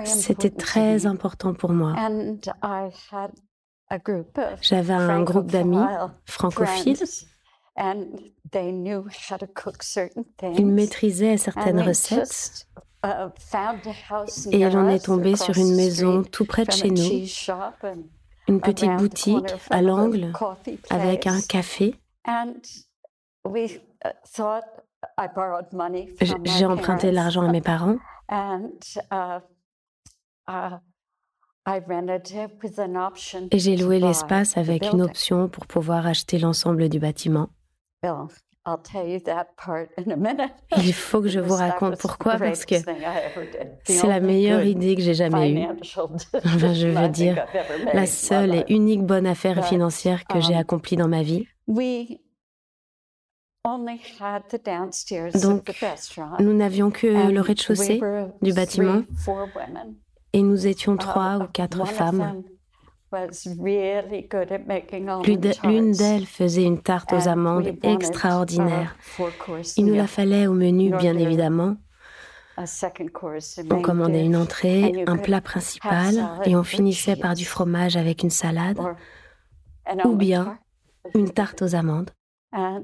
C'était 0.06 0.50
très 0.50 1.06
important 1.06 1.54
pour 1.54 1.72
moi. 1.72 1.96
J'avais 4.62 4.94
un 4.94 5.22
groupe 5.24 5.48
d'amis 5.48 5.86
francophiles. 6.26 7.04
Ils 10.58 10.66
maîtrisaient 10.66 11.38
certaines 11.38 11.82
recettes. 11.82 12.68
Uh, 13.06 13.30
Et 14.52 14.66
en 14.66 14.90
est 14.90 15.06
tombée 15.06 15.38
sur 15.38 15.58
une 15.58 15.74
maison 15.74 16.22
tout 16.22 16.44
près 16.44 16.66
de 16.66 16.72
chez 16.72 16.90
nous, 16.90 17.26
une 18.50 18.60
petite 18.60 18.92
boutique 18.98 19.54
à 19.70 19.82
l'angle 19.82 20.34
avec 20.90 21.26
un 21.26 21.40
café. 21.40 21.96
Uh, 22.28 22.60
j'ai 26.44 26.66
emprunté 26.66 27.12
l'argent 27.12 27.44
à 27.44 27.52
mes 27.52 27.62
parents. 27.62 27.96
Et 33.52 33.60
j'ai 33.60 33.78
loué 33.78 34.00
l'espace 34.00 34.58
avec 34.58 34.86
une 34.92 35.02
option 35.02 35.50
pour 35.50 35.68
pouvoir 35.68 36.08
acheter 36.08 36.40
l'ensemble 36.40 36.90
du 36.90 37.00
bâtiment. 37.00 37.50
Il 40.78 40.94
faut 40.94 41.22
que 41.22 41.28
je 41.28 41.40
vous 41.40 41.56
raconte 41.56 41.98
pourquoi, 42.00 42.38
parce 42.38 42.66
que 42.66 42.76
c'est 43.84 44.08
la 44.08 44.20
meilleure 44.20 44.64
idée 44.64 44.96
que 44.96 45.02
j'ai 45.02 45.14
jamais 45.14 45.52
eue. 45.52 45.60
Enfin, 46.46 46.74
je 46.74 46.88
veux 46.88 47.10
dire, 47.10 47.46
la 47.94 48.06
seule 48.06 48.56
et 48.56 48.66
unique 48.70 49.04
bonne 49.04 49.28
affaire 49.28 49.66
financière 49.66 50.26
que 50.26 50.40
j'ai 50.40 50.56
um, 50.56 50.60
accomplie 50.60 50.98
dans 50.98 51.08
ma 51.08 51.24
vie. 51.24 51.48
Donc, 55.42 55.72
nous 56.40 56.54
n'avions 56.54 56.92
que 56.92 57.32
le 57.32 57.42
rez-de-chaussée 57.42 58.02
du 58.42 58.54
bâtiment 58.54 59.04
et 60.34 60.42
nous 60.42 60.68
étions 60.68 60.96
uh, 60.96 60.98
trois 60.98 61.38
ou 61.38 61.48
quatre 61.48 61.86
femmes. 61.88 62.44
L'une 65.64 65.92
d'elles 65.92 66.26
faisait 66.26 66.64
une 66.64 66.82
tarte 66.82 67.12
aux 67.14 67.28
amandes 67.28 67.74
extraordinaire. 67.82 68.96
Il 69.78 69.86
nous 69.86 69.96
la 69.96 70.06
fallait 70.06 70.46
au 70.46 70.54
menu, 70.54 70.96
bien 70.96 71.18
évidemment. 71.18 71.76
On 73.72 73.82
commandait 73.82 74.26
une 74.26 74.36
entrée, 74.36 75.06
un 75.08 75.18
plat 75.18 75.42
principal 75.42 76.16
et 76.46 76.56
on 76.56 76.64
finissait 76.64 77.16
par 77.16 77.34
du 77.34 77.46
fromage 77.46 77.98
avec 77.98 78.22
une 78.22 78.30
salade 78.30 78.80
ou 80.04 80.16
bien 80.16 80.60
une 81.16 81.32
tarte 81.32 81.62
aux 81.62 81.74
amandes. 81.74 82.12
Uh, 82.54 82.80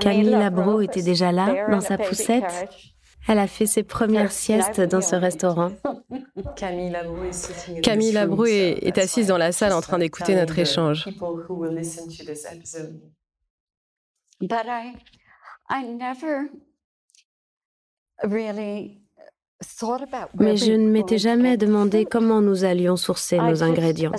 Camille 0.00 0.30
Labro 0.30 0.80
était 0.80 1.02
déjà 1.02 1.32
là, 1.32 1.68
dans 1.70 1.80
sa 1.80 1.98
poussette, 1.98 2.68
elle 3.28 3.38
a 3.38 3.46
fait 3.46 3.66
ses 3.66 3.82
premières 3.82 4.32
siestes 4.32 4.80
dans 4.80 5.00
ce 5.00 5.16
restaurant. 5.16 5.72
Camille 6.56 8.12
Labrou 8.12 8.46
est, 8.46 8.78
est, 8.82 8.98
assise 8.98 9.28
dans 9.28 9.38
la 9.38 9.52
salle 9.52 9.72
en 9.72 9.80
train 9.80 9.98
d'écouter 9.98 10.34
notre 10.34 10.58
échange. 10.58 11.08
Mais 20.34 20.56
je 20.56 20.72
ne 20.72 20.90
m'étais 20.90 21.18
jamais 21.18 21.56
demandé 21.56 22.04
comment 22.04 22.40
nous 22.40 22.64
allions 22.64 22.96
sourcer 22.96 23.38
nos 23.38 23.62
ingrédients. 23.62 24.12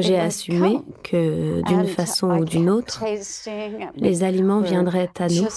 J'ai 0.00 0.18
assumé 0.18 0.78
que 1.02 1.62
d'une 1.62 1.86
façon 1.86 2.30
ou 2.30 2.44
d'une 2.44 2.70
autre, 2.70 3.04
les 3.96 4.22
aliments 4.24 4.60
viendraient 4.60 5.10
à 5.18 5.28
nous. 5.28 5.48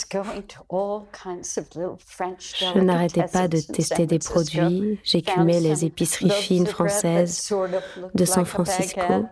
Je 2.49 2.79
n'arrêtais 2.79 3.25
pas 3.31 3.47
de 3.47 3.59
tester 3.59 4.05
des 4.05 4.19
produits. 4.19 4.99
J'écumais 5.03 5.59
les 5.59 5.85
épiceries 5.85 6.29
fines 6.29 6.67
françaises 6.67 7.53
de 8.13 8.25
San 8.25 8.45
Francisco 8.45 9.25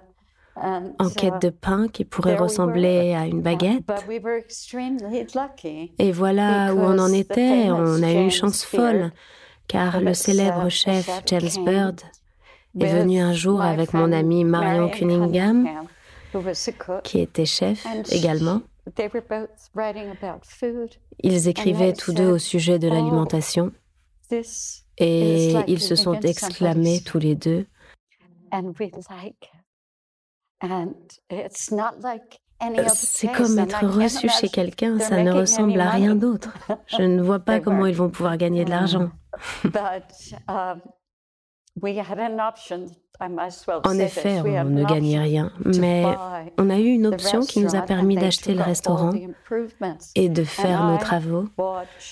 en 0.55 1.09
quête 1.09 1.41
de 1.41 1.49
pain 1.49 1.87
qui 1.87 2.05
pourrait 2.05 2.35
ressembler 2.35 3.13
à 3.13 3.25
une 3.25 3.41
baguette. 3.41 3.89
Et 5.99 6.11
voilà 6.11 6.73
où 6.73 6.79
on 6.79 6.99
en 6.99 7.11
était. 7.11 7.71
On 7.71 8.03
a 8.03 8.11
eu 8.11 8.23
une 8.23 8.31
chance 8.31 8.63
folle, 8.63 9.11
car 9.67 10.01
le 10.01 10.13
célèbre 10.13 10.69
chef 10.69 11.09
James 11.25 11.65
Bird 11.65 12.01
est 12.79 12.93
venu 12.93 13.19
un 13.19 13.33
jour 13.33 13.61
avec 13.61 13.93
mon 13.93 14.11
ami 14.11 14.43
Marion 14.43 14.89
Cunningham 14.89 15.67
qui 17.03 17.19
était 17.19 17.45
chef 17.45 17.85
également. 18.11 18.61
Ils 21.23 21.47
écrivaient 21.47 21.93
tous 21.93 22.13
deux 22.13 22.31
au 22.31 22.37
sujet 22.37 22.79
de 22.79 22.87
oh, 22.87 22.93
l'alimentation 22.93 23.71
et 24.97 25.53
ils 25.67 25.81
se 25.81 25.95
sont 25.95 26.19
exclamés 26.19 27.01
tous 27.05 27.19
les 27.19 27.35
deux. 27.35 27.65
C'est 32.93 33.31
comme 33.31 33.59
être 33.59 33.85
reçu 33.87 34.29
chez 34.29 34.49
quelqu'un, 34.49 34.99
ça 34.99 35.23
ne 35.23 35.31
ressemble 35.31 35.79
à 35.79 35.89
rien 35.89 36.15
d'autre. 36.15 36.53
Je 36.87 37.03
ne 37.03 37.21
vois 37.21 37.39
pas 37.45 37.59
comment 37.59 37.85
ils 37.85 37.95
vont 37.95 38.09
pouvoir 38.09 38.37
gagner 38.37 38.65
de 38.65 38.69
l'argent. 38.69 39.09
En 43.83 43.99
effet, 43.99 44.41
on 44.41 44.63
ne 44.65 44.83
gagnait 44.83 45.19
rien, 45.19 45.51
mais 45.63 46.03
on 46.57 46.69
a 46.69 46.79
eu 46.79 46.87
une 46.87 47.07
option 47.07 47.41
qui 47.41 47.61
nous 47.61 47.75
a 47.75 47.81
permis 47.81 48.15
d'acheter 48.15 48.53
le 48.53 48.63
restaurant 48.63 49.11
et 50.15 50.29
de 50.29 50.43
faire 50.43 50.85
nos 50.85 50.97
travaux. 50.97 51.45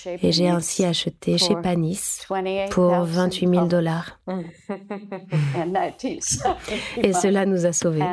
Et 0.06 0.32
j'ai 0.32 0.48
ainsi 0.48 0.84
acheté 0.84 1.36
chez 1.36 1.56
Panis 1.56 2.26
pour 2.70 2.92
28 2.92 3.48
000 3.48 3.66
dollars. 3.66 4.20
et 6.96 7.12
cela 7.12 7.44
nous 7.44 7.66
a 7.66 7.72
sauvés. 7.72 8.04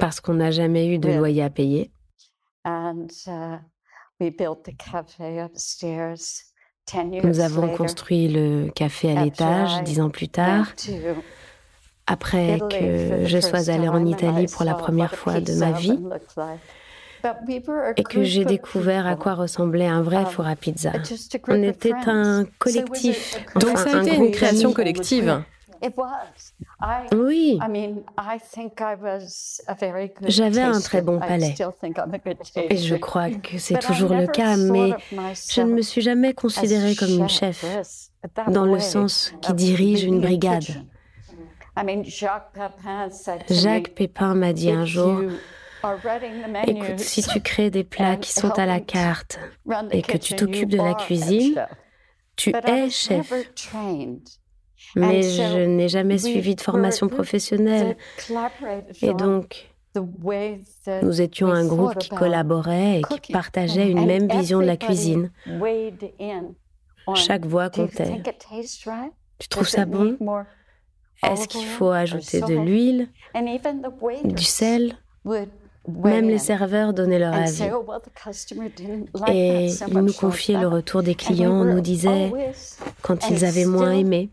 Parce 0.00 0.20
qu'on 0.20 0.34
n'a 0.34 0.50
jamais 0.50 0.88
eu 0.88 0.98
de 0.98 1.12
loyer 1.12 1.42
à 1.42 1.50
payer. 1.50 1.92
Nous 7.24 7.40
avons 7.40 7.68
construit 7.76 8.28
le 8.28 8.70
café 8.70 9.16
à 9.16 9.24
l'étage 9.24 9.82
dix 9.84 10.00
ans 10.00 10.10
plus 10.10 10.28
tard. 10.28 10.72
Après 12.06 12.58
que 12.70 13.24
je 13.26 13.40
sois 13.40 13.70
allée 13.70 13.88
en 13.88 14.04
Italie 14.04 14.46
pour 14.46 14.64
la 14.64 14.74
première 14.74 15.14
fois 15.14 15.40
de 15.40 15.52
ma 15.54 15.72
vie 15.72 15.98
et 17.96 18.02
que 18.02 18.22
j'ai 18.22 18.44
découvert 18.44 19.06
à 19.06 19.14
quoi 19.16 19.34
ressemblait 19.34 19.86
un 19.86 20.02
vrai 20.02 20.24
four 20.26 20.46
à 20.46 20.56
pizza. 20.56 20.92
On 21.48 21.62
était 21.62 21.92
un 22.06 22.46
collectif. 22.58 23.38
Donc 23.56 23.78
ça 23.78 23.98
a 23.98 24.02
été 24.02 24.16
une 24.16 24.30
création 24.32 24.72
collective. 24.72 25.42
Oui. 27.12 27.58
J'avais 30.26 30.60
un 30.60 30.80
très 30.80 31.02
bon 31.02 31.18
palais. 31.18 31.54
Et 32.68 32.76
je 32.76 32.94
crois 32.96 33.30
que 33.30 33.58
c'est 33.58 33.78
toujours 33.78 34.14
le 34.14 34.26
cas, 34.26 34.56
mais 34.56 34.92
je 35.50 35.62
ne 35.62 35.72
me 35.72 35.82
suis 35.82 36.00
jamais 36.02 36.34
considérée 36.34 36.94
comme 36.94 37.10
une 37.10 37.28
chef, 37.28 37.64
dans 38.48 38.64
le 38.66 38.80
sens 38.80 39.32
qui 39.40 39.54
dirige 39.54 40.04
une 40.04 40.20
brigade. 40.20 40.64
Jacques 43.48 43.94
Pépin 43.94 44.34
m'a 44.34 44.52
dit 44.52 44.70
un 44.70 44.84
jour, 44.84 45.22
écoute, 46.66 46.98
si 46.98 47.22
tu 47.22 47.40
crées 47.40 47.70
des 47.70 47.84
plats 47.84 48.16
qui 48.16 48.32
sont 48.32 48.50
à 48.58 48.66
la 48.66 48.80
carte 48.80 49.38
et 49.92 50.02
que 50.02 50.18
tu 50.18 50.34
t'occupes 50.34 50.68
de 50.68 50.76
la 50.76 50.94
cuisine, 50.94 51.66
tu 52.36 52.52
es 52.66 52.90
chef 52.90 53.32
mais 54.96 55.22
je 55.22 55.64
n'ai 55.64 55.88
jamais 55.88 56.18
suivi 56.18 56.54
de 56.54 56.60
formation 56.60 57.08
professionnelle. 57.08 57.96
Et 59.02 59.14
donc, 59.14 59.70
nous 61.02 61.20
étions 61.20 61.48
un 61.48 61.66
groupe 61.66 61.98
qui 61.98 62.10
collaborait 62.10 63.00
et 63.00 63.02
qui 63.20 63.32
partageait 63.32 63.90
une 63.90 64.06
même 64.06 64.28
vision 64.28 64.60
de 64.60 64.66
la 64.66 64.76
cuisine. 64.76 65.30
Chaque 67.14 67.46
voix 67.46 67.70
comptait. 67.70 68.22
Tu 69.38 69.48
trouves 69.48 69.68
ça 69.68 69.84
bon? 69.86 70.16
Est-ce 71.22 71.48
qu'il 71.48 71.66
faut 71.66 71.90
ajouter 71.90 72.40
de 72.40 72.54
l'huile, 72.54 73.08
du 74.24 74.44
sel? 74.44 74.96
Même 75.90 76.28
les 76.28 76.38
serveurs 76.38 76.92
donnaient 76.92 77.18
leur 77.18 77.34
avis. 77.34 77.64
Et 79.28 79.66
ils 79.66 79.98
nous 79.98 80.12
confiaient 80.12 80.60
le 80.60 80.68
retour 80.68 81.02
des 81.02 81.14
clients, 81.14 81.64
nous 81.64 81.80
disaient 81.80 82.32
quand 83.02 83.28
ils 83.30 83.44
avaient 83.44 83.66
moins 83.66 83.92
aimé. 83.92 84.30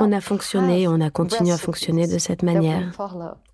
On 0.00 0.12
a 0.12 0.20
fonctionné, 0.20 0.86
on 0.88 1.00
a 1.00 1.10
continué 1.10 1.52
à 1.52 1.58
fonctionner 1.58 2.06
de 2.06 2.18
cette 2.18 2.42
manière. 2.42 2.92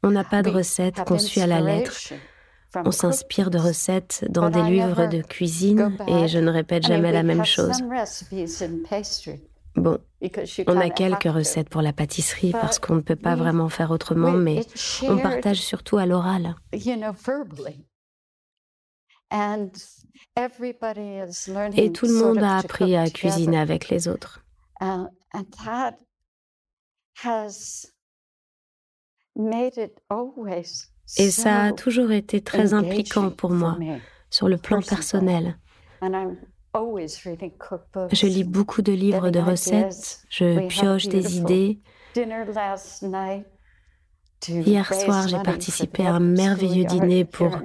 On 0.03 0.11
n'a 0.11 0.25
pas 0.25 0.43
de 0.43 0.51
recettes 0.51 1.05
conçues 1.05 1.41
à 1.41 1.47
la 1.47 1.61
lettre. 1.61 2.13
On 2.77 2.91
s'inspire 2.91 3.51
de 3.51 3.59
recettes 3.59 4.25
dans 4.29 4.51
des 4.51 4.63
livres 4.63 5.07
de 5.07 5.23
cuisine 5.23 5.97
et 6.09 6.29
je 6.29 6.39
ne 6.39 6.51
répète 6.51 6.87
jamais 6.87 7.13
la 7.13 7.23
même 7.23 7.45
chose. 7.45 7.77
Bon, 9.77 9.99
on 10.67 10.77
a 10.77 10.91
quelques 10.91 11.25
recettes 11.25 11.69
pour 11.69 11.83
la 11.83 11.93
pâtisserie 11.93 12.53
parce 12.53 12.79
qu'on 12.79 12.95
ne 12.97 13.01
peut 13.01 13.17
pas 13.17 13.35
vraiment 13.35 13.69
faire 13.69 13.91
autrement, 13.91 14.33
mais 14.33 14.61
on 15.03 15.19
partage 15.19 15.61
surtout 15.61 15.99
à 15.99 16.07
l'oral. 16.07 16.55
Et 21.77 21.93
tout 21.93 22.07
le 22.07 22.19
monde 22.23 22.39
a 22.39 22.59
appris 22.59 22.97
à 22.97 23.11
cuisiner 23.11 23.59
avec 23.59 23.89
les 23.89 24.07
autres. 24.07 24.45
Et 31.19 31.31
ça 31.31 31.63
a 31.63 31.73
toujours 31.73 32.13
été 32.13 32.41
très 32.41 32.75
impliquant 32.75 33.31
pour 33.31 33.51
moi 33.51 33.77
sur 34.31 34.49
le 34.49 34.57
plan 34.57 34.81
personnel. 34.81 35.59
Je 36.75 38.27
lis 38.27 38.45
beaucoup 38.45 38.83
de 38.83 38.93
livres 38.93 39.31
de 39.31 39.39
recettes, 39.39 40.25
je 40.29 40.67
pioche 40.67 41.09
des 41.09 41.39
idées. 41.39 41.81
Hier 44.49 44.93
soir, 44.93 45.29
j'ai 45.29 45.43
participé 45.43 46.07
à 46.07 46.15
un 46.15 46.21
merveilleux 46.21 46.85
dîner 46.85 47.25
pour 47.25 47.57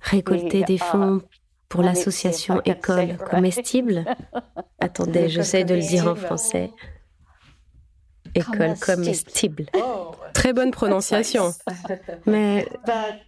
récolter 0.00 0.64
des 0.64 0.78
fonds 0.78 1.20
pour 1.68 1.82
l'association 1.82 2.62
École 2.64 3.18
Comestible. 3.18 4.04
Attendez, 4.80 5.28
j'essaie 5.28 5.64
de 5.64 5.74
le 5.74 5.80
dire 5.80 6.08
en 6.08 6.14
français. 6.14 6.72
École 8.34 8.78
Comestible. 8.78 9.66
Très 10.32 10.52
bonne 10.52 10.70
prononciation. 10.70 11.52
Mais 12.26 12.66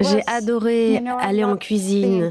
j'ai 0.00 0.22
adoré 0.26 1.02
aller 1.20 1.44
en 1.44 1.56
cuisine, 1.56 2.28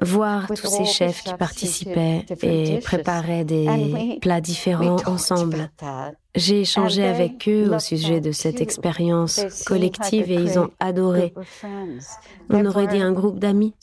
voir 0.00 0.46
tous 0.48 0.66
ces 0.66 0.84
chefs 0.84 1.22
qui 1.22 1.34
participaient 1.34 2.24
et 2.42 2.78
préparaient 2.78 3.44
des 3.44 4.18
plats 4.20 4.40
différents 4.40 4.96
ensemble. 5.06 5.70
J'ai 6.34 6.62
échangé 6.62 7.04
avec 7.04 7.46
eux 7.46 7.74
au 7.74 7.78
sujet 7.78 8.20
de 8.20 8.32
cette 8.32 8.60
expérience 8.60 9.64
collective 9.66 10.30
et 10.30 10.34
ils 10.34 10.58
ont 10.58 10.70
adoré. 10.80 11.34
On 12.48 12.64
aurait 12.64 12.86
dit 12.86 13.00
un 13.00 13.12
groupe 13.12 13.38
d'amis. 13.38 13.74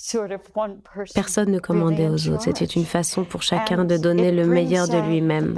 Personne 1.13 1.51
ne 1.51 1.59
commandait 1.59 2.09
aux 2.09 2.27
autres. 2.29 2.43
C'était 2.43 2.65
une 2.65 2.85
façon 2.85 3.23
pour 3.23 3.43
chacun 3.43 3.85
de 3.85 3.97
donner 3.97 4.31
le 4.31 4.45
meilleur 4.45 4.87
de 4.87 4.97
lui-même. 4.97 5.55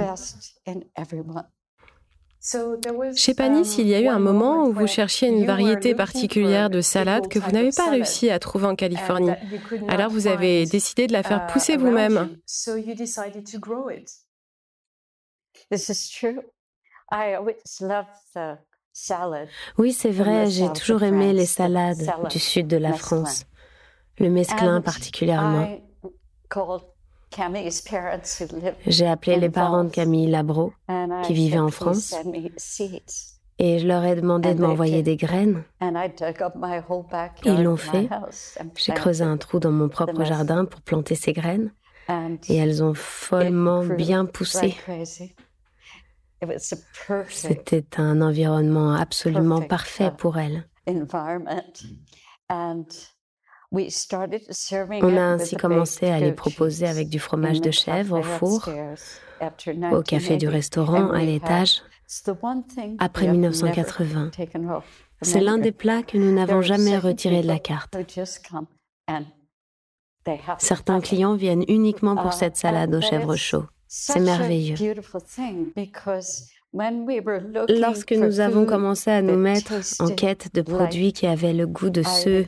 Chez 3.14 3.34
Panis, 3.34 3.76
il 3.78 3.86
y 3.86 3.94
a 3.94 4.00
eu 4.00 4.08
un 4.08 4.18
moment 4.18 4.64
où 4.64 4.72
vous 4.72 4.88
cherchiez 4.88 5.28
une 5.28 5.46
variété 5.46 5.94
particulière 5.94 6.70
de 6.70 6.80
salade 6.80 7.28
que 7.28 7.38
vous 7.38 7.52
n'avez 7.52 7.70
pas 7.70 7.88
réussi 7.88 8.30
à 8.30 8.40
trouver 8.40 8.66
en 8.66 8.74
Californie. 8.74 9.30
Alors 9.88 10.10
vous 10.10 10.26
avez 10.26 10.66
décidé 10.66 11.06
de 11.06 11.12
la 11.12 11.22
faire 11.22 11.46
uh, 11.48 11.52
pousser 11.52 11.76
vous-même. 11.76 12.36
Oui, 19.78 19.92
c'est 19.92 20.10
vrai, 20.10 20.50
j'ai 20.50 20.72
toujours 20.72 21.04
aimé 21.04 21.32
les 21.32 21.46
salades 21.46 22.10
du 22.28 22.40
sud 22.40 22.66
de 22.66 22.76
la 22.76 22.92
France, 22.92 23.44
le 24.18 24.30
mesclin 24.30 24.80
particulièrement. 24.80 25.78
J'ai 28.86 29.06
appelé 29.06 29.36
les 29.36 29.48
parents 29.50 29.84
de 29.84 29.90
Camille 29.90 30.28
Labro, 30.30 30.72
qui 31.24 31.32
vivaient 31.34 31.58
en 31.58 31.70
France, 31.70 32.14
et 33.58 33.78
je 33.78 33.86
leur 33.86 34.04
ai 34.04 34.16
demandé 34.16 34.54
de 34.54 34.60
m'envoyer 34.60 35.02
des 35.02 35.16
graines. 35.16 35.62
Ils 37.44 37.62
l'ont 37.62 37.76
fait. 37.76 38.08
J'ai 38.76 38.92
creusé 38.92 39.24
un 39.24 39.36
trou 39.36 39.58
dans 39.60 39.70
mon 39.70 39.88
propre 39.88 40.24
jardin 40.24 40.64
pour 40.64 40.80
planter 40.82 41.14
ces 41.14 41.32
graines, 41.32 41.72
et 42.48 42.56
elles 42.56 42.82
ont 42.82 42.94
follement 42.94 43.84
bien 43.84 44.24
poussé. 44.26 44.74
C'était 47.28 48.00
un 48.00 48.20
environnement 48.20 48.94
absolument 48.94 49.60
parfait 49.62 50.10
pour 50.16 50.38
elles. 50.38 50.66
On 53.72 55.16
a 55.16 55.22
ainsi 55.22 55.56
commencé 55.56 56.08
à 56.08 56.20
les 56.20 56.32
proposer 56.32 56.86
avec 56.86 57.08
du 57.08 57.18
fromage 57.18 57.60
de 57.60 57.70
chèvre 57.70 58.18
au 58.18 58.22
four, 58.22 58.68
au 59.92 60.02
café 60.02 60.36
du 60.36 60.48
restaurant 60.48 61.10
à 61.10 61.22
l'étage, 61.22 61.82
après 62.98 63.28
1980. 63.28 64.30
C'est 65.22 65.40
l'un 65.40 65.58
des 65.58 65.72
plats 65.72 66.02
que 66.02 66.18
nous 66.18 66.32
n'avons 66.32 66.60
jamais 66.60 66.98
retiré 66.98 67.42
de 67.42 67.46
la 67.46 67.58
carte. 67.58 67.96
Certains 70.58 71.00
clients 71.00 71.34
viennent 71.34 71.64
uniquement 71.68 72.16
pour 72.16 72.32
cette 72.32 72.56
salade 72.56 72.94
aux 72.94 73.00
chèvres 73.00 73.36
chauds. 73.36 73.64
C'est 73.88 74.20
merveilleux. 74.20 74.76
Lorsque 76.74 78.12
nous 78.12 78.40
avons 78.40 78.64
commencé 78.64 79.10
à 79.10 79.20
nous 79.20 79.36
mettre 79.36 79.74
en 80.00 80.08
quête 80.08 80.54
de 80.54 80.62
produits 80.62 81.12
qui 81.12 81.26
avaient 81.26 81.52
le 81.52 81.66
goût 81.66 81.90
de 81.90 82.02
ceux 82.02 82.46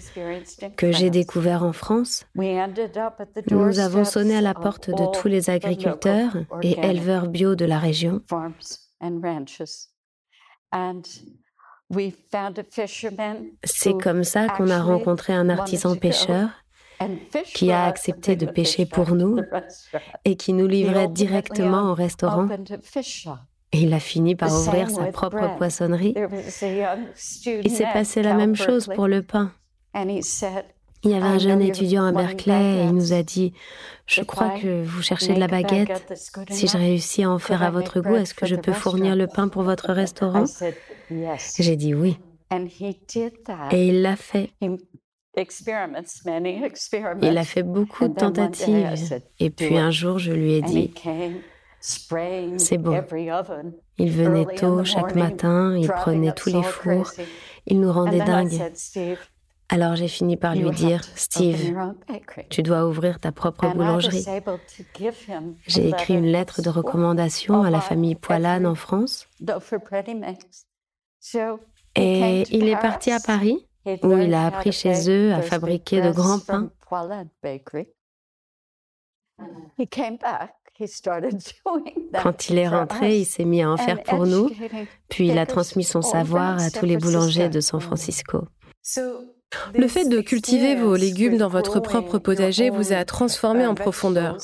que 0.76 0.92
j'ai 0.92 1.10
découverts 1.10 1.62
en 1.62 1.72
France, 1.72 2.24
nous 2.34 3.78
avons 3.80 4.04
sonné 4.04 4.36
à 4.36 4.40
la 4.40 4.54
porte 4.54 4.88
de 4.88 5.20
tous 5.20 5.28
les 5.28 5.50
agriculteurs 5.50 6.36
et 6.62 6.78
éleveurs 6.80 7.28
bio 7.28 7.54
de 7.54 7.66
la 7.66 7.78
région. 7.78 8.22
C'est 13.64 13.98
comme 14.02 14.24
ça 14.24 14.48
qu'on 14.48 14.70
a 14.70 14.82
rencontré 14.82 15.34
un 15.34 15.50
artisan 15.50 15.96
pêcheur 15.96 16.48
qui 17.54 17.72
a 17.72 17.84
accepté 17.84 18.36
de 18.36 18.46
pêcher 18.46 18.86
pour 18.86 19.14
nous 19.14 19.38
et 20.24 20.36
qui 20.36 20.54
nous 20.54 20.66
livrait 20.66 21.08
directement 21.08 21.90
au 21.90 21.94
restaurant. 21.94 22.48
Et 23.74 23.78
il 23.78 23.92
a 23.92 23.98
fini 23.98 24.36
par 24.36 24.52
ouvrir 24.52 24.88
sa 24.88 25.06
propre 25.06 25.56
poissonnerie. 25.56 26.14
Il 26.16 27.70
s'est 27.70 27.88
passé 27.92 28.22
la 28.22 28.34
même 28.34 28.54
chose 28.54 28.88
pour 28.94 29.08
le 29.08 29.22
pain. 29.22 29.50
Il 29.96 31.10
y 31.10 31.14
avait 31.14 31.26
un 31.26 31.38
jeune 31.38 31.60
étudiant 31.60 32.04
à 32.04 32.12
Berkeley 32.12 32.78
et 32.78 32.84
il 32.84 32.92
nous 32.92 33.12
a 33.12 33.24
dit 33.24 33.52
Je 34.06 34.22
crois 34.22 34.50
que 34.60 34.84
vous 34.84 35.02
cherchez 35.02 35.34
de 35.34 35.40
la 35.40 35.48
baguette. 35.48 36.14
Si 36.50 36.68
je 36.68 36.78
réussis 36.78 37.24
à 37.24 37.30
en 37.30 37.40
faire 37.40 37.64
à 37.64 37.70
votre 37.70 38.00
goût, 38.00 38.14
est-ce 38.14 38.34
que 38.34 38.46
je 38.46 38.54
peux 38.54 38.72
fournir 38.72 39.16
le 39.16 39.26
pain 39.26 39.48
pour 39.48 39.62
votre 39.62 39.92
restaurant? 39.92 40.44
J'ai 41.58 41.76
dit 41.76 41.94
oui. 41.94 42.16
Et 43.72 43.88
il 43.88 44.02
l'a 44.02 44.14
fait. 44.14 44.50
Il 47.22 47.38
a 47.38 47.44
fait 47.44 47.64
beaucoup 47.64 48.06
de 48.06 48.14
tentatives. 48.14 49.20
Et 49.40 49.50
puis 49.50 49.76
un 49.76 49.90
jour, 49.90 50.20
je 50.20 50.30
lui 50.30 50.52
ai 50.52 50.62
dit, 50.62 50.94
c'est 51.86 52.78
bon. 52.78 53.04
Il 53.98 54.10
venait 54.10 54.46
tôt 54.56 54.84
chaque 54.84 55.14
matin, 55.14 55.76
il 55.76 55.88
prenait 55.88 56.32
tous 56.32 56.48
les 56.48 56.62
fours, 56.62 57.10
il 57.66 57.80
nous 57.80 57.92
rendait 57.92 58.24
dingues. 58.24 58.72
Alors 59.68 59.94
j'ai 59.94 60.08
fini 60.08 60.36
par 60.38 60.54
lui 60.54 60.70
dire, 60.70 61.02
Steve, 61.14 61.74
tu 62.48 62.62
dois 62.62 62.86
ouvrir 62.86 63.18
ta 63.18 63.32
propre 63.32 63.68
boulangerie. 63.68 64.24
J'ai 65.66 65.88
écrit 65.88 66.14
une 66.14 66.26
lettre 66.26 66.62
de 66.62 66.70
recommandation 66.70 67.62
à 67.62 67.70
la 67.70 67.80
famille 67.80 68.14
Poilane 68.14 68.66
en 68.66 68.74
France. 68.74 69.26
Et 71.96 72.42
il 72.50 72.68
est 72.68 72.80
parti 72.80 73.10
à 73.10 73.20
Paris 73.20 73.66
où 74.02 74.16
il 74.16 74.32
a 74.32 74.46
appris 74.46 74.72
chez 74.72 75.10
eux 75.10 75.34
à 75.34 75.42
fabriquer 75.42 76.00
de 76.00 76.10
grands 76.10 76.38
pains. 76.38 76.70
Quand 82.22 82.48
il 82.48 82.58
est 82.58 82.68
rentré, 82.68 83.18
il 83.18 83.24
s'est 83.24 83.44
mis 83.44 83.62
à 83.62 83.70
en 83.70 83.76
faire 83.76 84.02
pour 84.02 84.26
nous, 84.26 84.50
puis 85.08 85.28
il 85.28 85.38
a 85.38 85.46
transmis 85.46 85.84
son 85.84 86.02
savoir 86.02 86.60
à 86.60 86.70
tous 86.70 86.86
les 86.86 86.96
boulangers 86.96 87.48
de 87.48 87.60
San 87.60 87.80
Francisco. 87.80 88.44
Le 89.74 89.86
fait 89.86 90.08
de 90.08 90.20
cultiver 90.20 90.74
vos 90.74 90.96
légumes 90.96 91.36
dans 91.36 91.48
votre 91.48 91.80
propre 91.80 92.18
potager 92.18 92.70
vous 92.70 92.92
a 92.92 93.04
transformé 93.04 93.66
en 93.66 93.74
profondeur 93.74 94.38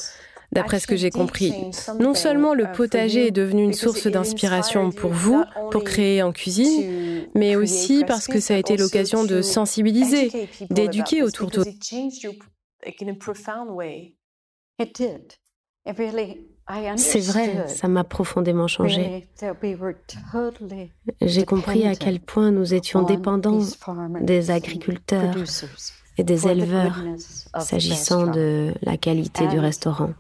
d'après 0.53 0.81
ce 0.81 0.87
que 0.87 0.96
j'ai 0.96 1.11
compris. 1.11 1.53
Non 1.98 2.14
seulement 2.14 2.55
le 2.55 2.70
potager 2.72 3.29
est 3.29 3.33
devenu 3.33 3.62
une 3.62 3.72
source 3.72 4.07
d'inspiration 4.07 4.90
pour 4.90 5.12
vous, 5.12 5.44
pour 5.70 5.85
créer 5.85 6.22
en 6.22 6.33
cuisine, 6.33 7.29
mais 7.35 7.57
aussi 7.57 8.05
parce 8.07 8.26
que 8.26 8.40
ça 8.40 8.55
a 8.55 8.59
été 8.59 8.76
l'occasion 8.76 9.24
de 9.24 9.42
sensibiliser, 9.42 10.48
d'éduquer 10.70 11.22
autour 11.22 11.50
de 11.50 11.64
c'est 16.97 17.21
vrai, 17.21 17.69
ça 17.69 17.88
m'a 17.88 18.05
profondément 18.05 18.69
changé. 18.69 19.29
J'ai 21.21 21.45
compris 21.45 21.87
à 21.87 21.95
quel 21.95 22.21
point 22.21 22.51
nous 22.51 22.75
étions 22.75 23.03
dépendants 23.03 23.61
des 24.21 24.51
agriculteurs 24.51 25.35
et 26.18 26.25
des 26.25 26.49
éleveurs 26.49 27.03
s'agissant 27.59 28.27
de 28.27 28.75
la 28.83 28.96
qualité 28.96 29.46
du 29.46 29.59
restaurant. 29.59 30.11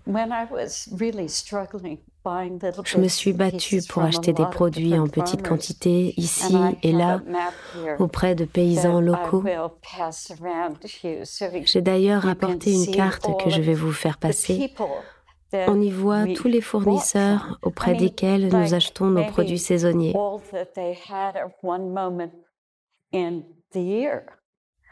Je 2.84 2.98
me 2.98 3.08
suis 3.08 3.32
battue 3.32 3.80
pour 3.88 4.02
acheter 4.02 4.32
des 4.32 4.46
produits 4.46 4.98
en 4.98 5.08
petite 5.08 5.46
quantité 5.46 6.14
ici 6.16 6.54
et 6.82 6.92
là 6.92 7.20
auprès 7.98 8.34
de 8.34 8.44
paysans 8.44 9.00
locaux. 9.00 9.42
J'ai 11.64 11.82
d'ailleurs 11.82 12.28
apporté 12.28 12.72
une 12.72 12.90
carte 12.90 13.30
que 13.42 13.50
je 13.50 13.60
vais 13.60 13.74
vous 13.74 13.92
faire 13.92 14.18
passer. 14.18 14.72
On 15.52 15.80
y 15.80 15.90
voit 15.90 16.26
tous 16.34 16.48
les 16.48 16.60
fournisseurs 16.60 17.58
auprès 17.62 17.94
desquels 17.94 18.48
nous 18.48 18.74
achetons 18.74 19.06
nos 19.06 19.24
produits 19.24 19.58
saisonniers. 19.58 20.14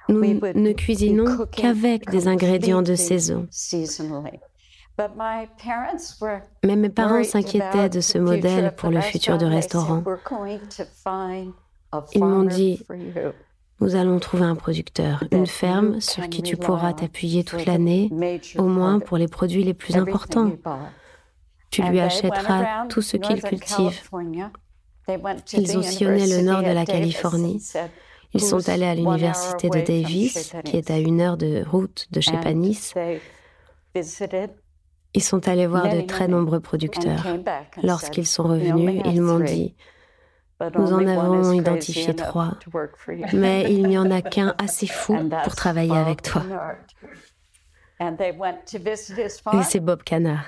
Nous 0.08 0.20
ne 0.20 0.72
cuisinons 0.72 1.46
qu'avec 1.52 2.08
des 2.10 2.28
ingrédients 2.28 2.82
de 2.82 2.94
saison. 2.94 3.46
Mais 6.64 6.76
mes 6.76 6.88
parents 6.88 7.22
s'inquiétaient 7.22 7.88
de 7.88 8.00
ce 8.00 8.18
modèle 8.18 8.74
pour 8.76 8.90
le 8.90 9.00
futur 9.00 9.38
de 9.38 9.46
restaurant. 9.46 10.02
Ils 12.14 12.24
m'ont 12.24 12.42
dit, 12.42 12.84
nous 13.80 13.94
allons 13.94 14.18
trouver 14.18 14.44
un 14.44 14.56
producteur, 14.56 15.22
une 15.30 15.46
ferme 15.46 16.00
sur 16.00 16.28
qui 16.28 16.42
tu 16.42 16.56
pourras 16.56 16.92
t'appuyer 16.94 17.44
toute 17.44 17.64
l'année, 17.64 18.10
au 18.56 18.64
moins 18.64 18.98
pour 18.98 19.18
les 19.18 19.28
produits 19.28 19.62
les 19.62 19.74
plus 19.74 19.96
importants. 19.96 20.50
Tu 21.70 21.82
lui 21.82 22.00
achèteras 22.00 22.86
tout 22.88 23.02
ce 23.02 23.16
qu'il 23.16 23.42
cultive. 23.42 24.02
Ils 25.52 25.78
ont 25.78 25.82
sillonné 25.82 26.26
le 26.26 26.42
nord 26.42 26.62
de 26.62 26.70
la 26.70 26.84
Californie. 26.84 27.62
Ils 28.34 28.40
sont 28.40 28.68
allés 28.68 28.86
à 28.86 28.94
l'université 28.94 29.68
de 29.68 29.80
Davis, 29.80 30.54
qui 30.64 30.76
est 30.76 30.90
à 30.90 30.98
une 30.98 31.20
heure 31.20 31.36
de 31.36 31.64
route 31.68 32.06
de 32.10 32.20
chez 32.20 32.38
Panis. 32.38 32.92
Ils 35.14 35.22
sont 35.22 35.48
allés 35.48 35.66
voir 35.66 35.88
de 35.88 36.02
très 36.02 36.28
nombreux 36.28 36.60
producteurs. 36.60 37.26
Lorsqu'ils 37.82 38.26
sont 38.26 38.44
revenus, 38.44 39.02
ils 39.06 39.22
m'ont 39.22 39.40
dit, 39.40 39.74
nous 40.76 40.92
en 40.92 41.06
avons 41.06 41.52
identifié 41.52 42.14
trois, 42.14 42.58
mais 43.32 43.72
il 43.72 43.86
n'y 43.86 43.96
en 43.96 44.10
a 44.10 44.22
qu'un 44.22 44.54
assez 44.58 44.86
fou 44.86 45.16
pour 45.44 45.54
travailler 45.54 45.96
avec 45.96 46.22
toi. 46.22 46.42
Et 48.00 49.62
c'est 49.64 49.80
Bob 49.80 50.02
Canard. 50.02 50.44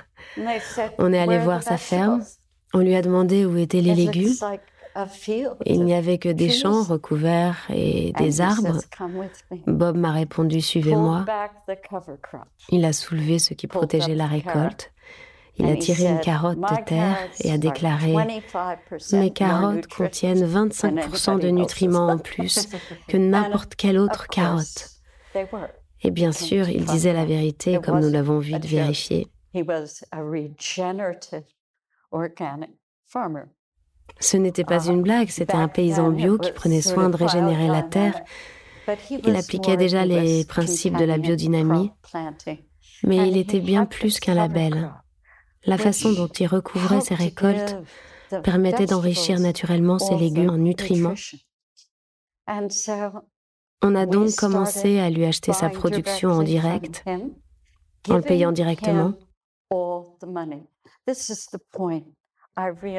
On 0.97 1.11
est 1.11 1.19
allé 1.19 1.39
voir 1.39 1.63
sa 1.63 1.77
ferme. 1.77 2.23
On 2.73 2.79
lui 2.79 2.95
a 2.95 3.01
demandé 3.01 3.45
où 3.45 3.57
étaient 3.57 3.81
les 3.81 3.95
légumes. 3.95 4.33
Il 5.65 5.83
n'y 5.83 5.93
avait 5.93 6.17
que 6.17 6.29
des 6.29 6.49
champs 6.49 6.83
recouverts 6.83 7.57
et 7.69 8.13
des 8.17 8.41
arbres. 8.41 8.79
Bob 9.67 9.97
m'a 9.97 10.11
répondu 10.11 10.61
Suivez-moi. 10.61 11.25
Il 12.69 12.85
a 12.85 12.93
soulevé 12.93 13.39
ce 13.39 13.53
qui 13.53 13.67
protégeait 13.67 14.15
la 14.15 14.27
récolte. 14.27 14.91
Il 15.57 15.65
a 15.69 15.75
tiré 15.75 16.07
une 16.07 16.19
carotte 16.19 16.59
de 16.59 16.85
terre 16.85 17.17
et 17.43 17.51
a 17.51 17.57
déclaré 17.57 18.15
Mes 19.13 19.31
carottes 19.31 19.87
contiennent 19.87 20.45
25% 20.45 21.39
de 21.39 21.49
nutriments 21.49 22.07
en 22.07 22.17
plus 22.17 22.69
que 23.07 23.17
n'importe 23.17 23.75
quelle 23.75 23.99
autre 23.99 24.27
carotte. 24.27 24.89
Et 26.03 26.11
bien 26.11 26.31
sûr, 26.31 26.67
il 26.69 26.85
disait 26.85 27.13
la 27.13 27.25
vérité, 27.25 27.79
comme 27.83 27.99
nous 27.99 28.09
l'avons 28.09 28.39
vu 28.39 28.57
de 28.57 28.67
vérifier. 28.67 29.27
Ce 34.19 34.37
n'était 34.37 34.63
pas 34.63 34.85
une 34.87 35.01
blague, 35.01 35.29
c'était 35.29 35.55
un 35.55 35.67
paysan 35.67 36.11
bio 36.11 36.37
qui 36.37 36.51
prenait 36.51 36.81
soin 36.81 37.09
de 37.09 37.15
régénérer 37.15 37.67
la 37.67 37.83
terre. 37.83 38.21
Il 39.09 39.35
appliquait 39.35 39.77
déjà 39.77 40.05
les 40.05 40.45
principes 40.45 40.97
de 40.97 41.05
la 41.05 41.17
biodynamie, 41.17 41.91
mais 43.03 43.29
il 43.29 43.37
était 43.37 43.59
bien 43.59 43.85
plus 43.85 44.19
qu'un 44.19 44.35
label. 44.35 44.91
La 45.65 45.77
façon 45.77 46.11
dont 46.11 46.27
il 46.27 46.47
recouvrait 46.47 47.01
ses 47.01 47.15
récoltes 47.15 47.77
permettait 48.43 48.85
d'enrichir 48.85 49.39
naturellement 49.39 49.99
ses 49.99 50.15
légumes 50.15 50.49
en 50.49 50.57
nutriments. 50.57 51.13
On 53.83 53.95
a 53.95 54.05
donc 54.05 54.35
commencé 54.35 54.99
à 54.99 55.09
lui 55.09 55.25
acheter 55.25 55.53
sa 55.53 55.69
production 55.69 56.31
en 56.31 56.43
direct, 56.43 57.03
en 58.09 58.15
le 58.15 58.21
payant 58.21 58.51
directement. 58.51 59.13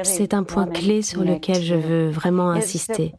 C'est 0.03 0.33
un 0.33 0.43
point 0.43 0.67
clé 0.67 1.01
sur 1.01 1.23
lequel 1.23 1.61
je 1.61 1.75
veux 1.75 2.09
vraiment 2.09 2.51
insister. 2.51 3.13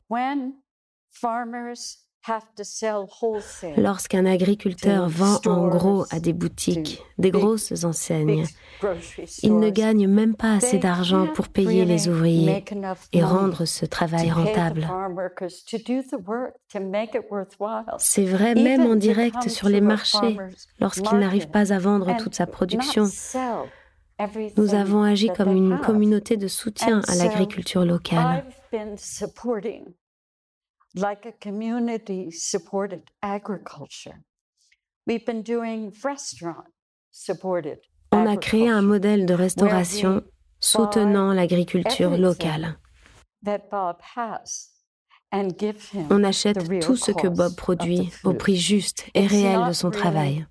Lorsqu'un 3.76 4.24
agriculteur 4.24 5.08
vend 5.08 5.40
en 5.46 5.68
gros 5.68 6.06
à 6.10 6.20
des 6.20 6.32
boutiques, 6.32 7.02
des 7.18 7.30
grosses 7.30 7.84
enseignes, 7.84 8.46
il 9.42 9.58
ne 9.58 9.68
gagne 9.70 10.08
même 10.08 10.34
pas 10.34 10.54
assez 10.54 10.78
d'argent 10.78 11.26
pour 11.34 11.48
payer 11.48 11.84
les 11.84 12.08
ouvriers 12.08 12.64
et 13.12 13.22
rendre 13.22 13.66
ce 13.66 13.84
travail 13.84 14.30
rentable. 14.30 14.88
C'est 17.98 18.24
vrai 18.24 18.54
même 18.54 18.86
en 18.86 18.96
direct 18.96 19.48
sur 19.50 19.68
les 19.68 19.82
marchés, 19.82 20.38
lorsqu'il 20.80 21.18
n'arrive 21.18 21.48
pas 21.48 21.72
à 21.72 21.78
vendre 21.78 22.16
toute 22.16 22.34
sa 22.34 22.46
production. 22.46 23.06
Nous 24.56 24.74
avons 24.74 25.02
agi 25.02 25.28
comme 25.28 25.56
une 25.56 25.78
communauté 25.80 26.36
de 26.36 26.46
soutien 26.46 27.00
à 27.08 27.14
l'agriculture 27.16 27.84
locale 27.84 28.44
On 38.12 38.26
a 38.26 38.36
créé 38.36 38.68
un 38.68 38.82
modèle 38.82 39.26
de 39.26 39.34
restauration 39.34 40.22
soutenant 40.60 41.32
l'agriculture 41.32 42.16
locale. 42.16 42.78
On 46.10 46.24
achète 46.24 46.80
tout 46.80 46.96
ce 46.96 47.10
que 47.10 47.26
Bob 47.28 47.56
produit 47.56 48.10
au 48.22 48.34
prix 48.34 48.56
juste 48.56 49.06
et 49.14 49.26
réel 49.26 49.66
de 49.66 49.72
son 49.72 49.90
travail. 49.90 50.46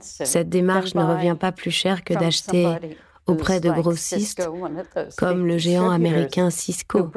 Cette 0.00 0.48
démarche 0.48 0.94
ne 0.94 1.02
revient 1.02 1.36
pas 1.38 1.52
plus 1.52 1.70
cher 1.70 2.04
que 2.04 2.14
d'acheter 2.14 2.76
auprès 3.26 3.60
de 3.60 3.70
grossistes 3.70 4.48
comme 5.16 5.46
le 5.46 5.58
géant 5.58 5.90
américain 5.90 6.50
Cisco 6.50 7.10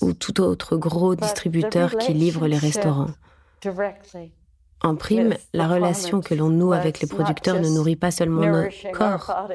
ou 0.00 0.12
tout 0.12 0.40
autre 0.40 0.76
gros 0.76 1.14
distributeur 1.14 1.96
qui 1.96 2.12
livre 2.14 2.46
les 2.46 2.58
restaurants. 2.58 3.10
En 4.82 4.94
prime, 4.94 5.34
la 5.52 5.66
relation 5.66 6.20
que 6.20 6.34
l'on 6.34 6.50
noue 6.50 6.72
avec 6.72 7.00
les 7.00 7.08
producteurs 7.08 7.60
ne 7.60 7.68
nourrit 7.68 7.96
pas 7.96 8.10
seulement 8.10 8.46
nos 8.46 8.68
corps, 8.92 9.48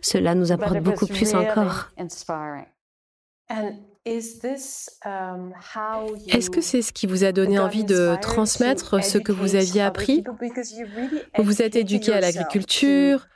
cela 0.00 0.34
nous 0.34 0.50
apporte 0.52 0.80
beaucoup 0.80 1.06
plus 1.06 1.34
encore. 1.34 1.90
Um, 4.06 5.52
Est-ce 6.28 6.50
que 6.50 6.60
c'est 6.60 6.82
ce 6.82 6.92
qui 6.92 7.06
vous 7.06 7.24
a 7.24 7.32
donné 7.32 7.58
envie 7.58 7.84
de 7.84 8.16
transmettre 8.20 9.04
ce 9.04 9.18
que 9.18 9.32
vous 9.32 9.54
aviez 9.54 9.82
appris 9.82 10.24
Vous 11.36 11.44
vous 11.44 11.62
êtes 11.62 11.76
éduqué 11.76 12.12
à 12.12 12.20
l'agriculture, 12.20 13.26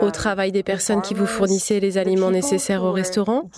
au 0.00 0.10
travail 0.10 0.52
des 0.52 0.62
personnes 0.62 1.02
qui 1.02 1.14
vous 1.14 1.26
fournissaient 1.26 1.80
les 1.80 1.98
aliments 1.98 2.30
nécessaires 2.30 2.84
au 2.84 2.92
restaurant. 2.92 3.50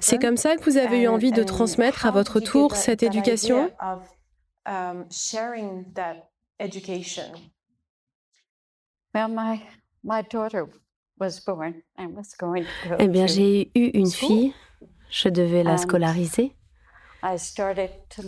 C'est 0.00 0.18
comme 0.18 0.36
ça 0.36 0.56
que 0.56 0.64
vous 0.64 0.76
avez 0.78 1.02
eu 1.02 1.08
envie 1.08 1.32
de 1.32 1.42
transmettre 1.42 2.06
à 2.06 2.10
votre 2.10 2.40
tour 2.40 2.74
cette 2.74 3.02
éducation? 3.02 3.70
Eh 12.98 13.08
bien, 13.08 13.26
j'ai 13.26 13.70
eu 13.74 13.90
une 13.94 14.10
fille, 14.10 14.54
je 15.10 15.28
devais 15.28 15.62
la 15.62 15.76
scolariser. 15.76 16.56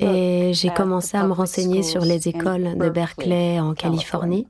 Et 0.00 0.52
j'ai 0.52 0.68
commencé 0.70 1.16
à 1.16 1.24
me 1.24 1.32
renseigner 1.32 1.82
sur 1.82 2.02
les 2.02 2.28
écoles 2.28 2.76
de 2.76 2.90
Berkeley 2.90 3.58
en 3.58 3.74
Californie. 3.74 4.46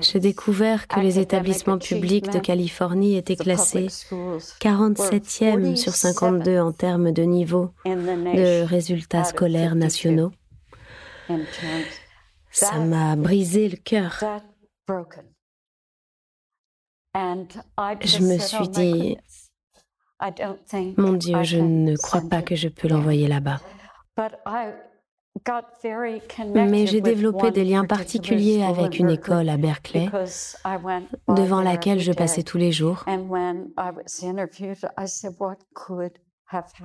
J'ai 0.00 0.20
découvert 0.20 0.88
que 0.88 1.00
les 1.00 1.18
établissements 1.18 1.78
publics 1.78 2.30
de 2.30 2.38
Californie 2.38 3.16
étaient 3.16 3.36
classés 3.36 3.88
47e 4.60 5.76
sur 5.76 5.94
52 5.94 6.58
en 6.60 6.72
termes 6.72 7.12
de 7.12 7.22
niveau 7.22 7.70
de 7.84 8.62
résultats 8.64 9.24
scolaires 9.24 9.74
nationaux. 9.74 10.32
Ça 12.56 12.78
m'a 12.78 13.16
brisé 13.16 13.68
le 13.68 13.76
cœur. 13.76 14.18
Je 17.14 18.22
me 18.22 18.38
suis 18.38 18.68
dit, 18.68 19.18
mon 20.96 21.12
Dieu, 21.12 21.42
je 21.42 21.58
ne 21.58 21.94
crois 21.96 22.22
pas 22.22 22.40
que 22.40 22.54
je 22.56 22.68
peux 22.68 22.88
l'envoyer 22.88 23.28
là-bas. 23.28 23.60
Mais 26.54 26.86
j'ai 26.86 27.02
développé 27.02 27.50
des 27.50 27.64
liens 27.64 27.84
particuliers 27.84 28.62
avec 28.62 28.98
une 28.98 29.10
école 29.10 29.50
à 29.50 29.58
Berkeley, 29.58 30.08
devant 31.28 31.60
laquelle 31.60 32.00
je 32.00 32.12
passais 32.12 32.42
tous 32.42 32.56
les 32.56 32.72
jours. 32.72 33.04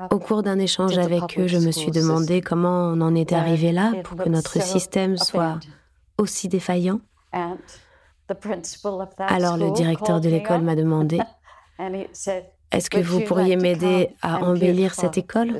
Au 0.10 0.19
cours 0.19 0.41
d'un 0.41 0.58
échange 0.58 0.97
avec 0.97 1.38
eux, 1.38 1.47
je 1.47 1.58
me 1.58 1.71
suis 1.71 1.91
demandé 1.91 2.41
comment 2.41 2.89
on 2.89 3.02
en 3.02 3.13
était 3.13 3.36
arrivé 3.36 3.71
là 3.71 3.93
pour 4.04 4.17
que 4.17 4.30
notre 4.30 4.62
système 4.62 5.17
soit 5.17 5.60
aussi 6.17 6.47
défaillant. 6.47 7.00
Alors 9.17 9.58
le 9.58 9.71
directeur 9.71 10.19
de 10.21 10.30
l'école 10.30 10.62
m'a 10.62 10.76
demandé, 10.76 11.19
est-ce 11.80 12.89
que 12.89 13.00
vous 13.00 13.21
pourriez 13.21 13.56
m'aider 13.56 14.10
à 14.21 14.43
embellir 14.43 14.93
cette 14.93 15.17
école? 15.17 15.58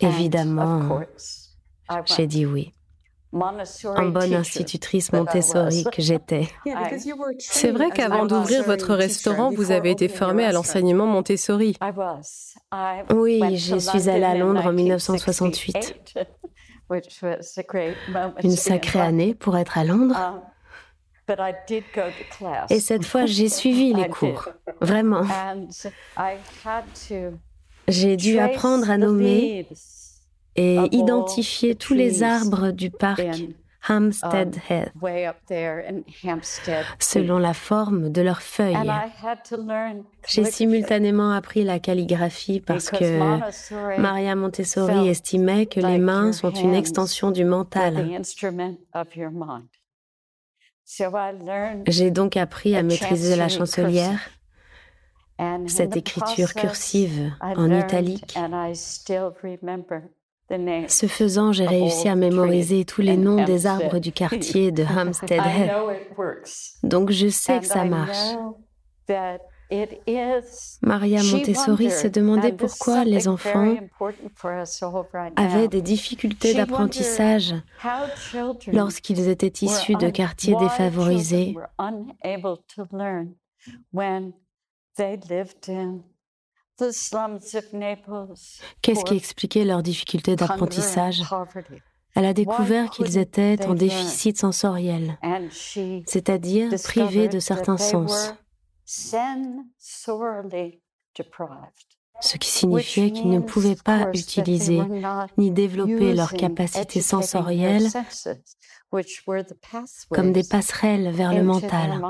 Évidemment, 0.00 1.00
j'ai 2.04 2.26
dit 2.26 2.46
oui. 2.46 2.72
En 3.34 4.06
bonne 4.06 4.34
institutrice 4.34 5.12
Montessori 5.12 5.84
que 5.92 6.00
j'étais. 6.00 6.48
C'est 7.38 7.72
vrai 7.72 7.90
qu'avant 7.90 8.26
d'ouvrir 8.26 8.62
votre 8.64 8.94
restaurant, 8.94 9.50
vous 9.50 9.72
avez 9.72 9.90
été 9.90 10.08
formée 10.08 10.44
à 10.44 10.52
l'enseignement 10.52 11.06
Montessori. 11.06 11.76
Oui, 13.12 13.56
je 13.56 13.76
suis 13.78 14.08
allée 14.08 14.24
à 14.24 14.36
Londres 14.36 14.64
en 14.66 14.72
1968. 14.72 16.14
Une 18.42 18.50
sacrée 18.50 19.00
année 19.00 19.34
pour 19.34 19.56
être 19.56 19.78
à 19.78 19.84
Londres. 19.84 20.16
Um, 20.16 20.40
Et 22.68 22.80
cette 22.80 23.06
fois, 23.06 23.26
j'ai 23.26 23.48
suivi 23.48 23.94
les 23.94 24.08
cours, 24.10 24.50
vraiment. 24.80 25.26
J'ai 27.88 28.16
dû 28.16 28.38
apprendre 28.38 28.90
à 28.90 28.98
nommer 28.98 29.66
et 30.56 30.78
identifier 30.92 31.74
tous 31.74 31.94
les 31.94 32.22
arbres 32.22 32.70
du 32.70 32.90
parc 32.90 33.22
Hampstead 33.86 34.56
um, 34.56 34.62
Heath 34.70 34.92
selon 36.98 37.38
la 37.38 37.52
forme 37.52 38.10
de 38.10 38.22
leurs 38.22 38.40
feuilles. 38.40 38.90
J'ai 40.26 40.44
simultanément 40.44 41.32
appris 41.32 41.64
la 41.64 41.78
calligraphie 41.78 42.60
parce 42.60 42.90
que 42.90 43.98
Maria 44.00 44.34
Montessori 44.36 45.08
estimait 45.08 45.66
que 45.66 45.80
les 45.80 45.98
mains 45.98 46.32
sont 46.32 46.52
une 46.52 46.74
extension 46.74 47.30
du 47.30 47.44
mental. 47.44 48.22
J'ai 51.86 52.10
donc 52.10 52.36
appris 52.36 52.76
à 52.76 52.82
maîtriser 52.82 53.36
la 53.36 53.48
chancelière, 53.48 54.20
cette 55.66 55.96
écriture 55.96 56.54
cursive 56.54 57.32
en 57.40 57.70
italique. 57.70 58.38
Ce 60.50 61.06
faisant, 61.06 61.52
j'ai 61.52 61.66
réussi 61.66 62.08
à 62.08 62.14
mémoriser 62.16 62.84
tous 62.84 63.00
les 63.00 63.16
noms 63.16 63.44
des 63.44 63.66
arbres 63.66 63.98
du 63.98 64.12
quartier 64.12 64.72
de 64.72 64.82
Hampstead 64.98 65.40
Heath. 65.40 65.70
Donc 66.82 67.10
je 67.10 67.28
sais 67.28 67.60
que 67.60 67.66
ça 67.66 67.84
marche. 67.84 68.34
Maria 70.82 71.22
Montessori 71.22 71.90
se 71.90 72.06
demandait 72.06 72.52
pourquoi 72.52 73.04
les 73.04 73.26
enfants 73.28 73.74
avaient 75.36 75.68
des 75.68 75.82
difficultés 75.82 76.54
d'apprentissage 76.54 77.54
lorsqu'ils 78.72 79.28
étaient 79.28 79.64
issus 79.64 79.96
de 79.96 80.10
quartiers 80.10 80.56
défavorisés 80.56 81.56
Qu'est-ce 88.82 89.04
qui 89.04 89.16
expliquait 89.16 89.64
leurs 89.64 89.82
difficultés 89.82 90.36
d'apprentissage 90.36 91.22
Elle 92.14 92.24
a 92.24 92.34
découvert 92.34 92.90
qu'ils 92.90 93.18
étaient 93.18 93.64
en 93.66 93.74
déficit 93.74 94.38
sensoriel, 94.38 95.18
c'est-à-dire 96.06 96.70
privés 96.82 97.28
de 97.28 97.38
certains 97.38 97.78
sens, 97.78 98.34
ce 102.20 102.36
qui 102.38 102.48
signifiait 102.48 103.12
qu'ils 103.12 103.30
ne 103.30 103.40
pouvaient 103.40 103.76
pas 103.76 104.10
utiliser 104.12 104.80
ni 105.36 105.50
développer 105.50 106.12
leurs 106.12 106.32
capacités 106.32 107.00
sensorielles 107.00 107.88
comme 110.10 110.32
des 110.32 110.44
passerelles 110.44 111.10
vers 111.10 111.32
le 111.32 111.42
mental. 111.42 112.00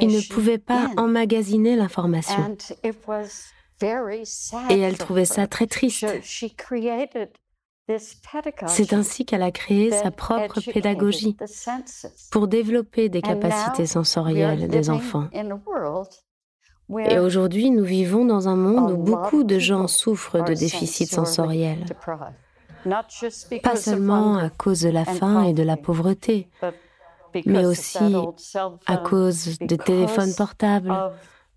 Ils 0.00 0.08
ne 0.08 0.28
pouvaient 0.28 0.58
pas 0.58 0.90
emmagasiner 0.96 1.76
l'information. 1.76 2.56
Et 4.70 4.78
elle 4.78 4.98
trouvait 4.98 5.24
ça 5.24 5.46
très 5.46 5.66
triste. 5.66 6.06
C'est 8.66 8.92
ainsi 8.94 9.26
qu'elle 9.26 9.42
a 9.42 9.50
créé 9.50 9.90
sa 9.90 10.10
propre 10.10 10.60
pédagogie 10.72 11.36
pour 12.30 12.48
développer 12.48 13.08
des 13.08 13.20
capacités 13.20 13.86
sensorielles 13.86 14.68
des 14.68 14.90
enfants. 14.90 15.28
Et 17.08 17.18
aujourd'hui, 17.18 17.70
nous 17.70 17.84
vivons 17.84 18.24
dans 18.24 18.48
un 18.48 18.56
monde 18.56 18.90
où 18.92 18.96
beaucoup 18.96 19.44
de 19.44 19.58
gens 19.58 19.86
souffrent 19.86 20.42
de 20.44 20.54
déficits 20.54 21.06
sensoriels. 21.06 21.84
Pas 23.62 23.76
seulement 23.76 24.36
à 24.36 24.50
cause 24.50 24.80
de 24.80 24.90
la 24.90 25.04
faim 25.04 25.44
et 25.44 25.54
de 25.54 25.62
la 25.62 25.76
pauvreté, 25.76 26.48
mais 27.46 27.64
aussi 27.64 27.98
à 28.86 28.96
cause 28.98 29.58
des 29.58 29.78
téléphones 29.78 30.34
portables, 30.34 30.92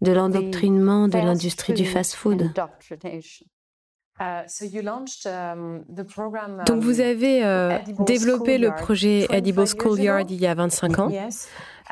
de 0.02 0.12
l'endoctrinement 0.12 1.08
de 1.08 1.18
l'industrie 1.18 1.74
du 1.74 1.86
fast-food. 1.86 2.52
Uh, 4.20 4.42
um, 5.28 5.84
Donc 6.66 6.82
vous 6.82 7.02
um, 7.02 7.08
avez 7.08 7.46
euh, 7.46 7.78
développé 8.00 8.58
le 8.58 8.72
projet 8.72 9.28
Edible 9.30 9.68
Schoolyard 9.68 10.26
il 10.30 10.42
y 10.42 10.48
a 10.48 10.56
25 10.56 11.00
ans. 11.00 11.12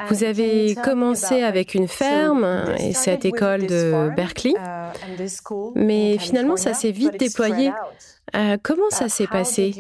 Vous 0.10 0.24
avez 0.24 0.74
commencé 0.84 1.44
avec 1.44 1.76
une 1.76 1.88
ferme 1.88 2.74
et 2.80 2.94
cette 2.94 3.26
école 3.26 3.68
de 3.68 4.10
Berkeley, 4.16 4.56
uh, 4.56 5.54
mais 5.76 6.18
finalement 6.18 6.58
ça 6.58 6.74
s'est 6.74 6.92
vite 6.92 7.20
déployé. 7.20 7.72
Euh, 8.36 8.58
comment 8.62 8.90
ça 8.90 9.06
uh, 9.06 9.10
s'est 9.10 9.28
passé? 9.28 9.76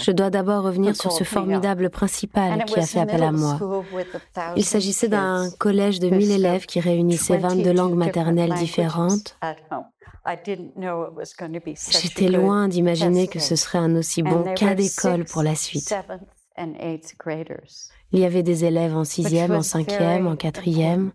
Je 0.00 0.10
dois 0.10 0.30
d'abord 0.30 0.64
revenir 0.64 0.96
sur 0.96 1.12
ce 1.12 1.22
formidable 1.24 1.90
principal 1.90 2.64
qui 2.64 2.78
a 2.78 2.86
fait 2.86 3.00
appel 3.00 3.22
à 3.22 3.32
moi. 3.32 3.58
Il 4.56 4.64
s'agissait 4.64 5.08
d'un 5.08 5.50
collège 5.58 6.00
de 6.00 6.08
1000 6.08 6.30
élèves 6.30 6.66
qui 6.66 6.80
réunissait 6.80 7.36
22 7.36 7.72
langues 7.72 7.94
maternelles 7.94 8.54
différentes. 8.54 9.38
J'étais 12.02 12.28
loin 12.28 12.68
d'imaginer 12.68 13.28
que 13.28 13.38
ce 13.38 13.54
serait 13.54 13.78
un 13.78 13.94
aussi 13.96 14.22
bon 14.22 14.54
cas 14.54 14.74
d'école 14.74 15.24
pour 15.24 15.42
la 15.42 15.54
suite. 15.54 15.94
Il 18.12 18.20
y 18.20 18.24
avait 18.24 18.42
des 18.42 18.64
élèves 18.64 18.96
en 18.96 19.04
sixième, 19.04 19.52
en 19.52 19.62
cinquième, 19.62 20.26
en 20.26 20.36
quatrième. 20.36 21.12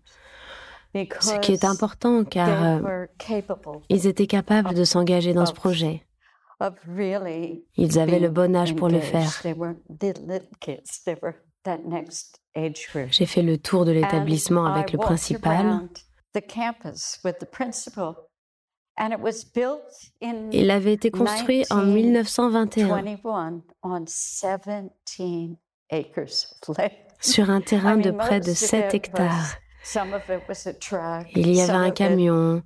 Ce 0.94 1.40
qui 1.40 1.54
est 1.54 1.64
important 1.64 2.24
car 2.24 2.84
euh, 2.84 3.06
ils 3.90 4.08
étaient 4.08 4.28
capables 4.28 4.74
de 4.74 4.84
s'engager 4.84 5.34
dans 5.34 5.46
ce 5.46 5.54
projet. 5.54 6.06
Ils 7.78 8.00
avaient 8.00 8.20
le 8.20 8.30
bon 8.30 8.56
âge 8.56 8.76
pour 8.76 8.90
le 8.90 9.00
faire. 9.00 9.32
J'ai 13.10 13.26
fait 13.26 13.42
le 13.42 13.58
tour 13.58 13.86
de 13.86 13.92
l'établissement 13.92 14.66
avec 14.66 14.92
le 14.92 14.98
principal. 15.00 15.90
Il 20.52 20.72
avait 20.72 20.94
été 20.94 21.12
construit 21.12 21.64
en 21.70 21.82
1921 21.84 23.04
sur 27.22 27.50
un 27.50 27.62
terrain 27.62 27.98
de 27.98 28.12
près 28.12 28.40
de 28.40 28.54
7 28.54 28.94
hectares. 28.94 29.56
Il 31.36 31.56
y 31.56 31.62
avait 31.62 31.72
un 31.72 31.92
camion, 31.92 32.64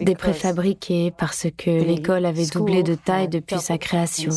des 0.00 0.14
préfabriqués 0.14 1.10
parce 1.10 1.46
que 1.56 1.70
l'école 1.70 2.26
avait 2.26 2.46
doublé 2.46 2.82
de 2.82 2.94
taille 2.94 3.28
depuis 3.28 3.58
sa 3.58 3.78
création. 3.78 4.30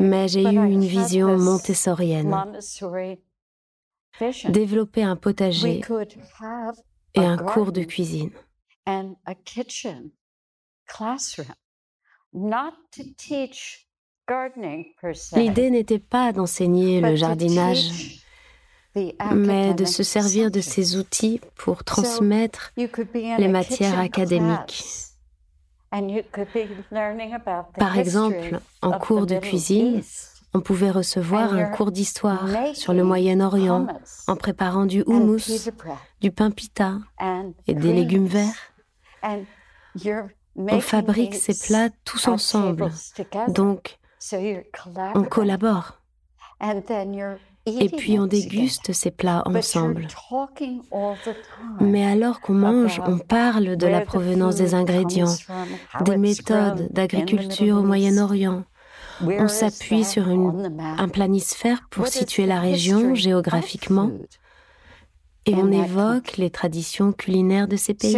Mais 0.00 0.28
j'ai 0.28 0.42
eu 0.42 0.56
une 0.56 0.84
vision 0.84 1.36
montessorienne. 1.38 2.30
Développer 4.48 5.02
un 5.02 5.16
potager 5.16 5.80
et 7.14 7.24
un 7.24 7.36
cours 7.38 7.72
de 7.72 7.82
cuisine. 7.82 8.30
L'idée 15.34 15.70
n'était 15.70 15.98
pas 15.98 16.32
d'enseigner 16.32 17.00
le 17.00 17.16
jardinage, 17.16 18.22
mais 19.34 19.74
de 19.74 19.84
se 19.84 20.02
servir 20.02 20.50
de 20.50 20.60
ces 20.60 20.96
outils 20.96 21.40
pour 21.56 21.84
transmettre 21.84 22.72
les 22.76 23.48
matières 23.48 23.98
académiques. 23.98 24.84
Par 27.78 27.98
exemple, 27.98 28.60
en 28.80 28.98
cours 28.98 29.26
de 29.26 29.38
cuisine, 29.38 30.02
on 30.54 30.60
pouvait 30.60 30.90
recevoir 30.90 31.54
un 31.54 31.64
cours 31.64 31.92
d'histoire 31.92 32.46
sur 32.74 32.92
le 32.92 33.04
Moyen-Orient 33.04 33.86
en 34.26 34.36
préparant 34.36 34.86
du 34.86 35.02
houmous, 35.06 35.70
du 36.20 36.30
pain 36.30 36.50
pita 36.50 36.98
et 37.66 37.74
des 37.74 37.92
légumes 37.92 38.26
verts. 38.26 38.72
On 40.56 40.80
fabrique 40.80 41.34
ces 41.34 41.54
plats 41.66 41.88
tous 42.04 42.28
ensemble. 42.28 42.90
Donc, 43.48 43.98
on 45.14 45.24
collabore. 45.24 45.98
Et 47.64 47.88
puis 47.88 48.18
on 48.18 48.26
déguste 48.26 48.92
ces 48.92 49.10
plats 49.10 49.42
ensemble. 49.46 50.08
Mais 51.80 52.04
alors 52.04 52.40
qu'on 52.40 52.54
mange, 52.54 53.00
on 53.06 53.18
parle 53.18 53.76
de 53.76 53.86
la 53.86 54.00
provenance 54.00 54.56
des 54.56 54.74
ingrédients, 54.74 55.34
des 56.04 56.16
méthodes 56.16 56.88
d'agriculture 56.92 57.78
au 57.78 57.82
Moyen-Orient. 57.82 58.64
On 59.20 59.48
s'appuie 59.48 60.04
sur 60.04 60.28
un 60.28 61.08
planisphère 61.08 61.86
pour 61.90 62.08
situer 62.08 62.46
la 62.46 62.58
région 62.58 63.14
géographiquement 63.14 64.10
et 65.46 65.54
on 65.54 65.70
évoque 65.70 66.36
les 66.36 66.50
traditions 66.50 67.12
culinaires 67.12 67.68
de 67.68 67.76
ces 67.76 67.94
pays. 67.94 68.16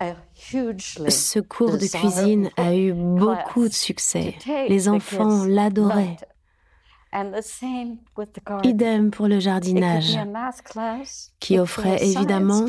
Ce 0.00 1.40
cours 1.40 1.78
de 1.78 1.86
cuisine 1.86 2.50
a 2.56 2.74
eu 2.74 2.92
beaucoup 2.92 3.66
de 3.68 3.72
succès. 3.72 4.34
Les 4.68 4.88
enfants 4.88 5.44
l'adoraient. 5.44 6.16
Idem 8.62 9.10
pour 9.10 9.26
le 9.26 9.40
jardinage, 9.40 10.18
qui 11.40 11.58
offrait 11.58 12.04
évidemment 12.04 12.66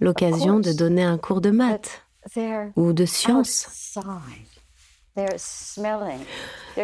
l'occasion 0.00 0.60
de 0.60 0.72
donner 0.72 1.02
un 1.02 1.16
cours 1.16 1.40
de 1.40 1.50
maths 1.50 2.02
ou 2.76 2.92
de 2.92 3.06
sciences. 3.06 3.96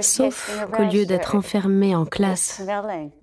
Sauf 0.01 0.67
qu'au 0.73 0.85
lieu 0.85 1.05
d'être 1.05 1.35
enfermés 1.35 1.95
en 1.95 2.07
classe, 2.07 2.63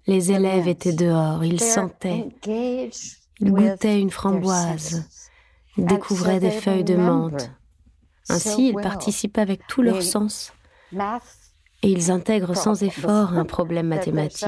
les 0.05 0.31
élèves 0.31 0.67
étaient 0.67 0.93
dehors, 0.93 1.43
ils 1.43 1.59
sentaient, 1.59 2.29
ils 3.39 3.51
goûtaient 3.51 3.99
une 3.99 4.11
framboise, 4.11 5.09
découvraient 5.85 6.39
des 6.39 6.51
feuilles 6.51 6.83
de 6.83 6.95
menthe. 6.95 7.51
Ainsi, 8.29 8.69
ils 8.69 8.75
participent 8.75 9.37
avec 9.37 9.65
tout 9.67 9.81
leur 9.81 10.01
sens 10.03 10.53
et 11.81 11.89
ils 11.89 12.11
intègrent 12.11 12.55
sans 12.55 12.83
effort 12.83 13.33
un 13.33 13.45
problème 13.45 13.87
mathématique. 13.87 14.47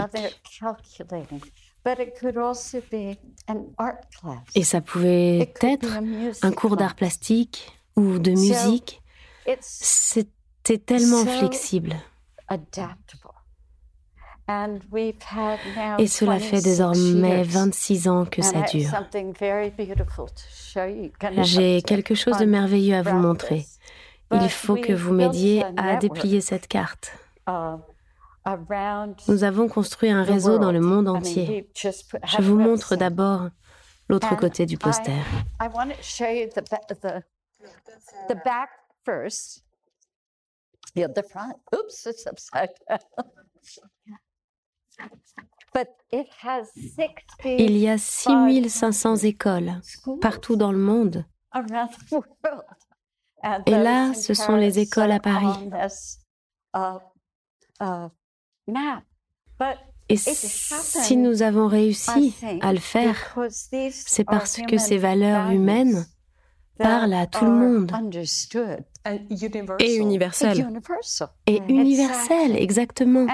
Et 4.56 4.64
ça 4.64 4.82
pouvait 4.82 5.54
être 5.62 6.00
un 6.42 6.52
cours 6.52 6.78
d'art 6.78 6.96
plastique 6.96 7.72
ou 7.96 8.20
de 8.20 8.32
musique. 8.32 9.02
C'était 9.62 10.78
tellement 10.78 11.26
flexible. 11.26 11.96
Et 16.00 16.08
cela 16.08 16.40
fait 16.40 16.62
désormais 16.62 17.44
26 17.44 18.08
ans 18.08 18.26
que 18.26 18.42
ça 18.42 18.62
dure. 18.62 18.90
J'ai 21.44 21.82
quelque 21.82 22.16
chose 22.16 22.38
de 22.38 22.46
merveilleux 22.46 22.96
à 22.96 23.02
vous 23.02 23.18
montrer. 23.18 23.66
Il 24.32 24.50
faut 24.50 24.76
que 24.76 24.94
vous 24.94 25.14
m'aidiez 25.14 25.64
à 25.78 25.96
déplier 25.98 26.42
cette 26.42 26.68
carte. 26.68 27.12
Nous 29.28 29.44
avons 29.44 29.68
construit 29.68 30.10
un 30.10 30.24
réseau 30.24 30.58
dans 30.58 30.72
le 30.72 30.80
monde 30.80 31.08
entier. 31.08 31.70
Je 31.76 32.42
vous 32.42 32.58
montre 32.58 32.96
d'abord 32.96 33.50
l'autre 34.10 34.36
côté 34.36 34.66
du 34.66 34.78
poster. 34.78 35.14
Il 47.46 47.78
y 47.78 47.88
a 47.88 47.98
6500 47.98 49.16
écoles 49.18 49.82
partout 50.20 50.56
dans 50.56 50.72
le 50.72 50.78
monde. 50.78 51.26
Et 53.66 53.72
là, 53.72 54.14
ce 54.14 54.34
sont 54.34 54.56
les 54.56 54.80
écoles 54.80 55.12
à 55.12 55.20
Paris. 55.20 55.70
Et 60.10 60.18
si 60.18 61.16
nous 61.18 61.42
avons 61.42 61.68
réussi 61.68 62.36
à 62.62 62.74
le 62.74 62.80
faire, 62.80 63.38
c'est 63.50 64.26
parce 64.26 64.58
que 64.68 64.78
ces 64.78 64.98
valeurs 64.98 65.52
humaines 65.52 66.06
parle 66.78 67.14
à 67.14 67.28
tout 67.28 67.46
le 67.46 67.52
monde. 67.52 67.92
Et 69.80 69.96
universel. 69.96 70.68
Et 71.48 71.62
universel, 71.70 72.56
exactement. 72.58 73.26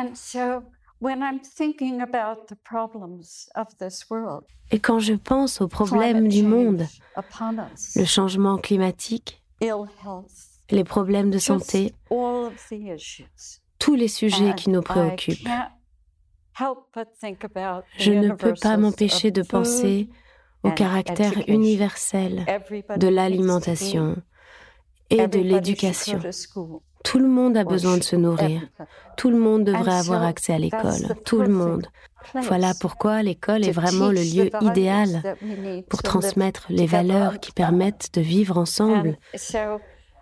Et 4.72 4.80
quand 4.80 5.00
je 5.00 5.14
pense 5.14 5.62
aux 5.62 5.68
problèmes 5.68 6.28
du 6.28 6.44
monde, 6.44 6.86
le 7.96 8.06
changement 8.06 8.58
climatique, 8.58 9.44
les 10.70 10.84
problèmes 10.84 11.30
de 11.30 11.38
santé, 11.38 11.94
tous 13.80 13.96
les 13.96 14.08
sujets 14.08 14.56
qui 14.56 14.70
nous 14.70 14.82
préoccupent, 14.82 15.48
je 17.98 18.12
ne 18.12 18.34
peux 18.34 18.54
pas 18.54 18.78
m'empêcher 18.78 19.32
de 19.32 19.44
penser 19.44 20.10
au 20.64 20.72
caractère 20.72 21.34
universel 21.48 22.46
de 22.98 23.08
l'alimentation 23.08 24.18
et 25.10 25.28
de 25.28 25.40
l'éducation. 25.40 26.20
Tout 27.04 27.20
le 27.20 27.28
monde 27.28 27.56
a 27.58 27.64
besoin 27.64 27.98
de 27.98 28.04
se 28.04 28.16
nourrir. 28.16 28.62
Tout 29.16 29.30
le 29.30 29.38
monde 29.38 29.64
devrait 29.64 29.96
avoir 29.96 30.24
accès 30.24 30.54
à 30.54 30.60
l'école. 30.60 31.16
Tout 31.26 31.42
le 31.42 31.48
monde. 31.50 31.88
Voilà 32.44 32.74
pourquoi 32.80 33.24
l'école 33.24 33.66
est 33.66 33.72
vraiment 33.72 34.10
le 34.10 34.22
lieu 34.22 34.50
idéal 34.62 35.38
pour 35.90 36.04
transmettre 36.04 36.66
les 36.70 36.86
valeurs 36.86 37.40
qui 37.40 37.52
permettent 37.52 38.10
de 38.14 38.22
vivre 38.22 38.58
ensemble. 38.58 39.18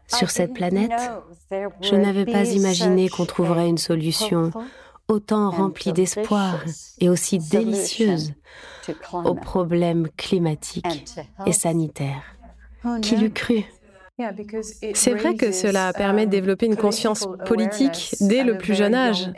Sur 0.08 0.30
cette 0.30 0.54
planète, 0.54 0.92
je 1.82 1.96
n'avais 1.96 2.26
pas 2.26 2.44
imaginé 2.44 3.10
qu'on 3.10 3.26
trouverait 3.26 3.68
une 3.68 3.80
solution 3.80 4.52
autant 5.08 5.50
remplie 5.50 5.94
d'espoir 5.94 6.64
et 7.00 7.10
aussi 7.10 7.40
délicieuse 7.40 8.34
aux 9.14 9.36
problèmes 9.36 10.08
climatiques 10.18 11.16
et 11.46 11.54
sanitaires. 11.54 12.24
Qui 13.02 13.16
l'eût 13.16 13.32
cru? 13.32 13.66
C'est 14.94 15.14
vrai 15.14 15.36
que 15.36 15.52
cela 15.52 15.92
permet 15.92 16.26
de 16.26 16.32
développer 16.32 16.66
une 16.66 16.78
conscience 16.78 17.28
politique 17.46 18.16
dès 18.22 18.44
le 18.44 18.58
plus 18.58 18.74
jeune 18.74 18.96
âge, 18.96 19.30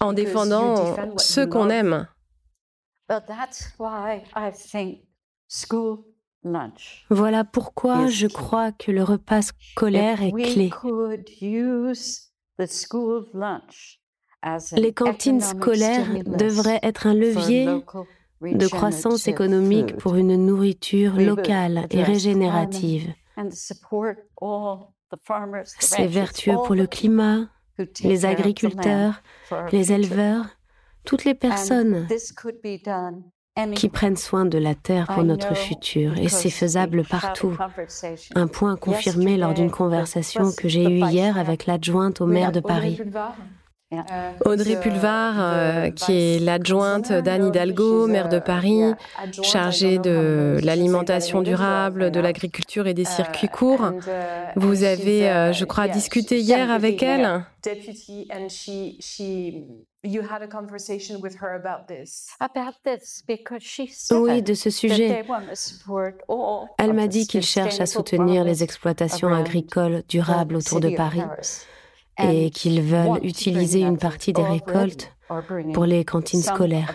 en 0.00 0.12
défendant 0.12 0.96
ceux 1.16 1.46
qu'on 1.46 1.70
aime. 1.70 2.06
Voilà 7.10 7.44
pourquoi 7.44 8.06
je 8.08 8.26
crois 8.26 8.72
que 8.72 8.92
le 8.92 9.02
repas 9.02 9.42
scolaire 9.42 10.22
est 10.22 10.32
clé. 10.32 10.70
Les 14.76 14.92
cantines 14.92 15.40
scolaires 15.40 16.24
devraient 16.24 16.80
être 16.82 17.06
un 17.06 17.14
levier 17.14 17.66
de 18.42 18.66
croissance 18.68 19.26
économique 19.26 19.96
pour 19.96 20.16
une 20.16 20.36
nourriture 20.36 21.16
locale 21.16 21.86
et 21.90 22.02
régénérative. 22.02 23.14
C'est 25.78 26.06
vertueux 26.06 26.56
pour 26.64 26.74
le 26.74 26.86
climat, 26.86 27.48
les 28.02 28.26
agriculteurs, 28.26 29.22
les 29.72 29.92
éleveurs, 29.92 30.46
toutes 31.04 31.24
les 31.24 31.34
personnes 31.34 32.06
qui 33.74 33.88
prennent 33.88 34.16
soin 34.16 34.44
de 34.44 34.58
la 34.58 34.74
terre 34.74 35.06
pour 35.06 35.24
notre 35.24 35.54
futur. 35.54 36.16
Et 36.18 36.28
c'est 36.28 36.50
faisable 36.50 37.04
partout. 37.04 37.56
Un 38.34 38.46
point 38.46 38.76
confirmé 38.76 39.36
lors 39.36 39.54
d'une 39.54 39.70
conversation 39.70 40.52
que 40.52 40.68
j'ai 40.68 40.84
eue 40.84 41.04
hier 41.06 41.38
avec 41.38 41.66
l'adjointe 41.66 42.20
au 42.20 42.26
maire 42.26 42.52
de 42.52 42.60
Paris. 42.60 43.00
Audrey 44.44 44.78
Pulvar, 44.78 45.34
euh, 45.38 45.90
qui 45.90 46.12
est 46.12 46.38
l'adjointe 46.40 47.10
d'Anne 47.10 47.46
Hidalgo, 47.46 48.06
maire 48.06 48.28
de 48.28 48.38
Paris, 48.38 48.82
chargée 49.42 49.98
de 49.98 50.58
l'alimentation 50.62 51.40
durable, 51.40 52.10
de 52.10 52.20
l'agriculture 52.20 52.86
et 52.86 52.92
des 52.92 53.06
circuits 53.06 53.48
courts. 53.48 53.92
Vous 54.56 54.84
avez, 54.84 55.30
euh, 55.30 55.52
je 55.52 55.64
crois, 55.64 55.88
discuté 55.88 56.38
hier 56.38 56.70
avec 56.70 57.02
elle. 57.02 57.44
Oui, 64.10 64.42
de 64.42 64.54
ce 64.54 64.70
sujet. 64.70 65.24
Elle 66.78 66.92
m'a 66.92 67.06
dit 67.06 67.26
qu'il 67.26 67.42
cherche 67.42 67.80
à 67.80 67.86
soutenir 67.86 68.44
les 68.44 68.62
exploitations 68.62 69.32
agricoles 69.32 70.02
durables 70.08 70.56
autour 70.56 70.80
de 70.80 70.94
Paris 70.94 71.22
et 72.18 72.50
qu'ils 72.50 72.82
veulent 72.82 73.24
utiliser 73.24 73.80
une 73.80 73.98
partie 73.98 74.32
des 74.32 74.42
récoltes 74.42 75.12
pour 75.74 75.84
les 75.84 76.04
cantines 76.04 76.42
scolaires. 76.42 76.94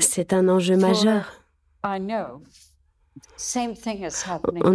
C'est 0.00 0.32
un 0.32 0.48
enjeu 0.48 0.76
majeur. 0.76 1.44
On 1.84 2.08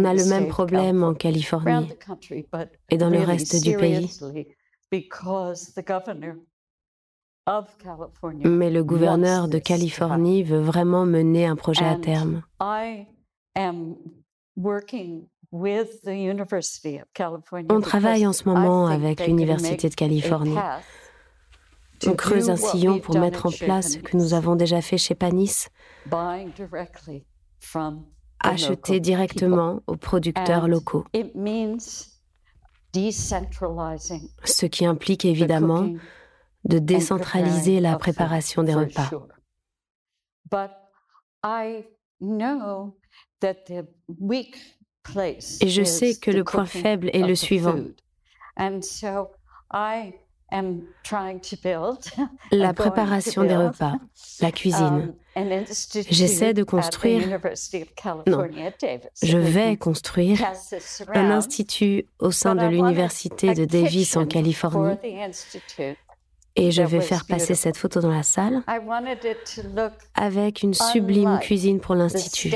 a 0.04 0.14
le 0.14 0.28
même 0.28 0.48
problème 0.48 1.02
en 1.02 1.14
Californie 1.14 1.88
et 2.88 2.98
dans 2.98 3.10
le 3.10 3.20
reste 3.20 3.62
du 3.62 3.76
pays. 3.76 4.08
Mais 8.44 8.70
le 8.70 8.84
gouverneur 8.84 9.48
de 9.48 9.58
Californie 9.58 10.42
veut 10.42 10.60
vraiment 10.60 11.06
mener 11.06 11.46
un 11.46 11.56
projet 11.56 11.84
à 11.84 11.96
terme. 11.96 12.42
On 17.70 17.80
travaille 17.80 18.26
en 18.26 18.32
ce 18.32 18.48
moment 18.48 18.86
avec 18.86 19.26
l'Université 19.26 19.88
de 19.88 19.94
Californie. 19.94 20.56
On 22.06 22.14
creuse 22.14 22.50
un 22.50 22.56
sillon 22.56 23.00
pour 23.00 23.18
mettre 23.18 23.46
en 23.46 23.50
place 23.50 23.94
ce 23.94 23.98
que 23.98 24.16
nous 24.16 24.34
avons 24.34 24.56
déjà 24.56 24.80
fait 24.80 24.98
chez 24.98 25.14
Panis, 25.14 25.66
acheter 28.40 29.00
directement 29.00 29.80
aux 29.86 29.96
producteurs 29.96 30.68
locaux. 30.68 31.04
Ce 34.44 34.66
qui 34.66 34.86
implique 34.86 35.24
évidemment 35.24 35.92
de 36.64 36.78
décentraliser 36.78 37.80
la 37.80 37.96
préparation 37.98 38.62
des 38.62 38.74
repas. 38.74 39.10
Et 45.60 45.68
je 45.68 45.82
sais 45.82 46.14
que 46.14 46.30
le 46.30 46.44
point 46.44 46.66
faible 46.66 47.10
est 47.12 47.26
le 47.26 47.34
suivant. 47.34 47.76
La 52.50 52.72
préparation 52.72 53.44
des 53.44 53.56
repas, 53.56 53.94
la 54.40 54.50
cuisine. 54.50 55.14
Um, 55.36 55.64
J'essaie 56.10 56.54
de 56.54 56.64
construire, 56.64 57.28
non, 58.26 58.44
je 59.22 59.38
vais 59.38 59.76
construire 59.76 60.38
un 61.14 61.30
institut 61.30 62.06
au 62.18 62.30
sein 62.32 62.54
de 62.54 62.66
l'Université 62.66 63.54
de 63.54 63.64
Davis 63.64 64.16
en 64.16 64.26
Californie. 64.26 64.96
Et 66.56 66.72
je 66.72 66.82
vais 66.82 67.00
faire 67.00 67.24
passer 67.24 67.54
cette 67.54 67.76
photo 67.76 68.00
dans 68.00 68.10
la 68.10 68.24
salle 68.24 68.64
avec 70.14 70.62
une 70.62 70.74
sublime 70.74 71.38
cuisine 71.40 71.78
pour 71.78 71.94
l'Institut. 71.94 72.50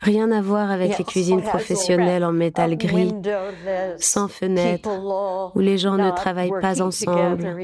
Rien 0.00 0.30
à 0.30 0.42
voir 0.42 0.70
avec 0.70 0.98
les 0.98 1.04
cuisines 1.04 1.42
professionnelles 1.42 2.24
en 2.24 2.32
métal 2.32 2.76
gris, 2.76 3.14
sans 3.98 4.28
fenêtres, 4.28 4.90
où 5.54 5.60
les 5.60 5.78
gens 5.78 5.96
ne 5.96 6.10
travaillent 6.10 6.60
pas 6.60 6.82
ensemble, 6.82 7.56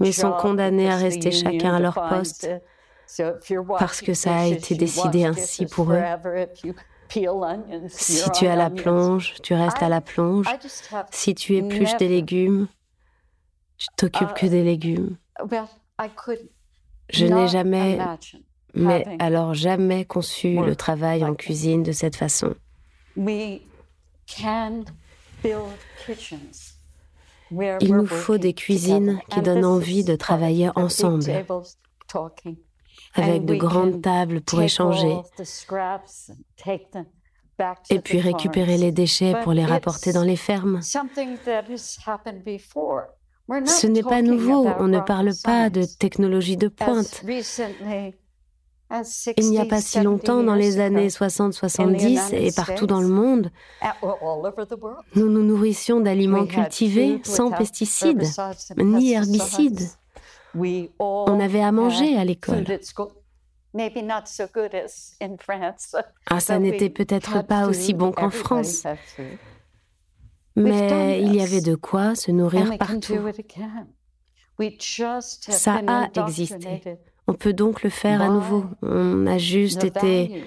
mais 0.00 0.12
sont 0.12 0.32
condamnés 0.32 0.90
à 0.90 0.96
rester 0.96 1.30
chacun 1.30 1.74
à 1.74 1.80
leur 1.80 1.94
poste, 2.08 2.48
parce 3.78 4.00
que 4.00 4.14
ça 4.14 4.34
a 4.34 4.46
été 4.46 4.74
décidé 4.74 5.24
ainsi 5.24 5.66
pour 5.66 5.92
eux. 5.92 6.02
Si 7.88 8.30
tu 8.30 8.46
as 8.46 8.56
la 8.56 8.70
plonge, 8.70 9.34
tu 9.42 9.52
restes 9.52 9.82
à 9.82 9.88
la 9.88 10.00
plonge. 10.00 10.46
Si 11.10 11.34
tu 11.34 11.56
épluches 11.56 11.96
des 11.96 12.08
légumes, 12.08 12.68
tu 13.76 13.88
t'occupes 13.96 14.34
que 14.34 14.46
des 14.46 14.62
légumes. 14.62 15.16
Je 17.12 17.26
n'ai 17.26 17.48
jamais 17.48 17.98
mais 18.74 19.04
alors 19.18 19.54
jamais 19.54 20.04
conçu 20.04 20.54
le 20.54 20.76
travail 20.76 21.24
en 21.24 21.34
cuisine 21.34 21.82
de 21.82 21.92
cette 21.92 22.16
façon. 22.16 22.54
Il 23.16 23.60
nous 27.94 28.06
faut 28.06 28.38
des 28.38 28.54
cuisines 28.54 29.20
qui 29.30 29.42
donnent 29.42 29.64
envie 29.64 30.04
de 30.04 30.16
travailler 30.16 30.70
ensemble, 30.76 31.30
avec 33.14 33.44
de 33.44 33.54
grandes 33.54 34.02
tables 34.02 34.40
pour 34.40 34.62
échanger, 34.62 35.16
et 37.90 38.00
puis 38.00 38.20
récupérer 38.20 38.78
les 38.78 38.92
déchets 38.92 39.34
pour 39.42 39.52
les 39.52 39.64
rapporter 39.64 40.12
dans 40.12 40.22
les 40.22 40.36
fermes. 40.36 40.80
Ce 43.66 43.86
n'est 43.86 44.02
pas 44.02 44.22
nouveau, 44.22 44.68
on 44.78 44.86
ne 44.86 45.00
parle 45.00 45.32
pas 45.42 45.70
de 45.70 45.84
technologie 45.84 46.56
de 46.56 46.68
pointe. 46.68 47.24
Il 49.36 49.50
n'y 49.50 49.58
a 49.58 49.66
pas 49.66 49.80
si 49.80 50.00
longtemps, 50.00 50.42
dans 50.42 50.54
les 50.54 50.80
années 50.80 51.08
60-70 51.08 52.34
et 52.34 52.52
partout 52.52 52.86
dans 52.86 53.00
le 53.00 53.08
monde, 53.08 53.50
nous 55.14 55.28
nous 55.28 55.42
nourrissions 55.42 56.00
d'aliments 56.00 56.46
cultivés 56.46 57.20
sans 57.24 57.50
pesticides 57.50 58.24
ni 58.76 59.12
herbicides. 59.12 59.88
On 60.98 61.40
avait 61.40 61.62
à 61.62 61.72
manger 61.72 62.16
à 62.16 62.24
l'école. 62.24 62.64
Ah, 66.26 66.40
ça 66.40 66.58
n'était 66.58 66.90
peut-être 66.90 67.46
pas 67.46 67.68
aussi 67.68 67.94
bon 67.94 68.10
qu'en 68.10 68.30
France. 68.30 68.84
Mais 70.56 71.22
il 71.22 71.36
y 71.36 71.40
avait 71.40 71.60
de 71.60 71.76
quoi 71.76 72.16
se 72.16 72.32
nourrir 72.32 72.76
partout. 72.78 73.14
Ça 75.38 75.80
a 75.86 76.08
existé. 76.26 76.82
On 77.30 77.34
peut 77.34 77.52
donc 77.52 77.84
le 77.84 77.90
faire 77.90 78.20
à 78.22 78.28
nouveau. 78.28 78.64
On 78.82 79.24
a 79.28 79.38
juste 79.38 79.84
été 79.84 80.42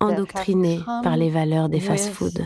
endoctriné 0.00 0.80
par 1.04 1.16
les 1.16 1.30
valeurs 1.30 1.68
des 1.68 1.78
fast-foods. 1.78 2.42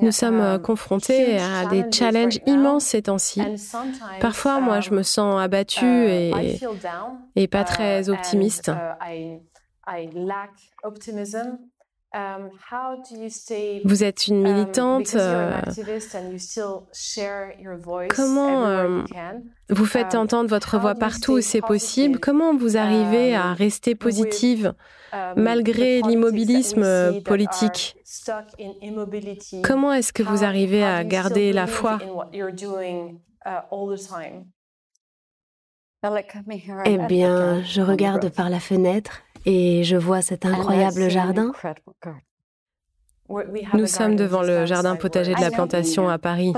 Nous 0.00 0.10
sommes 0.10 0.40
euh, 0.40 0.58
confrontés 0.58 1.38
à 1.38 1.66
des 1.66 1.84
challenges 1.92 2.40
immenses 2.46 2.86
ces 2.86 3.02
temps-ci. 3.02 3.42
Parfois, 4.20 4.58
moi, 4.58 4.80
je 4.80 4.90
me 4.90 5.04
sens 5.04 5.40
abattue 5.40 5.84
uh, 5.84 6.32
et, 6.40 6.58
et 7.36 7.46
pas 7.46 7.62
très 7.62 8.08
uh, 8.08 8.10
optimiste. 8.10 8.72
Uh, 12.14 12.18
um, 12.18 12.50
vous 13.84 14.04
êtes 14.04 14.26
une 14.26 14.46
um, 14.46 14.52
militante. 14.52 15.14
Euh, 15.14 15.60
comment 18.14 18.66
euh, 18.66 19.02
vous 19.70 19.86
faites 19.86 20.14
um, 20.14 20.20
entendre 20.20 20.50
votre 20.50 20.78
voix 20.78 20.94
partout 20.94 21.32
où 21.32 21.40
c'est 21.40 21.62
possible? 21.62 22.20
Comment 22.20 22.54
vous 22.54 22.76
arrivez 22.76 23.34
à 23.34 23.54
rester 23.54 23.94
positive 23.94 24.74
malgré 25.36 26.02
l'immobilisme 26.02 27.22
politique? 27.22 27.96
Comment 29.62 29.94
est-ce 29.94 30.12
que 30.12 30.22
vous 30.22 30.44
arrivez 30.44 30.84
à 30.84 31.04
garder 31.04 31.52
la 31.54 31.66
foi? 31.66 31.98
Eh 36.84 36.98
bien, 37.08 37.62
je 37.62 37.80
regarde 37.80 38.28
par 38.28 38.50
la 38.50 38.60
fenêtre 38.60 39.22
et 39.44 39.84
je 39.84 39.96
vois 39.96 40.22
cet 40.22 40.46
incroyable 40.46 41.10
jardin. 41.10 41.52
Nous 43.74 43.86
sommes 43.86 44.16
devant 44.16 44.42
le 44.42 44.66
jardin 44.66 44.96
potager 44.96 45.34
de 45.34 45.40
la 45.40 45.50
plantation 45.50 46.08
à 46.08 46.18
Paris. 46.18 46.52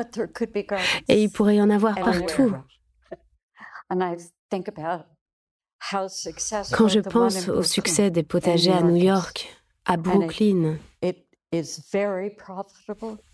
Et 1.09 1.23
il 1.23 1.31
pourrait 1.31 1.57
y 1.57 1.63
en 1.63 1.71
avoir 1.71 1.95
partout. 1.95 2.53
Quand 6.73 6.89
je 6.89 7.01
pense 7.01 7.49
au 7.49 7.63
succès 7.63 8.11
des 8.11 8.23
potagers 8.23 8.73
à 8.73 8.83
New 8.83 8.97
York, 8.97 9.49
à 9.85 9.97
Brooklyn, 9.97 10.77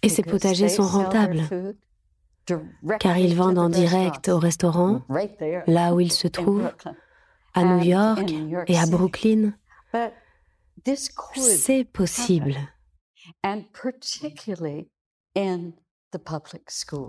et 0.03 0.09
ces 0.09 0.23
potagers 0.23 0.69
sont 0.69 0.87
rentables, 0.87 1.43
car 2.99 3.17
ils 3.17 3.37
vendent 3.37 3.59
en 3.59 3.69
direct 3.69 4.29
au 4.29 4.39
restaurant, 4.39 5.03
là 5.67 5.95
où 5.95 6.01
ils 6.01 6.13
se 6.13 6.29
trouvent, 6.29 6.71
à 7.55 7.65
New 7.65 7.85
York 7.85 8.33
et 8.67 8.79
à 8.79 8.87
Brooklyn. 8.87 9.53
C'est 11.37 11.85
possible. 11.85 12.57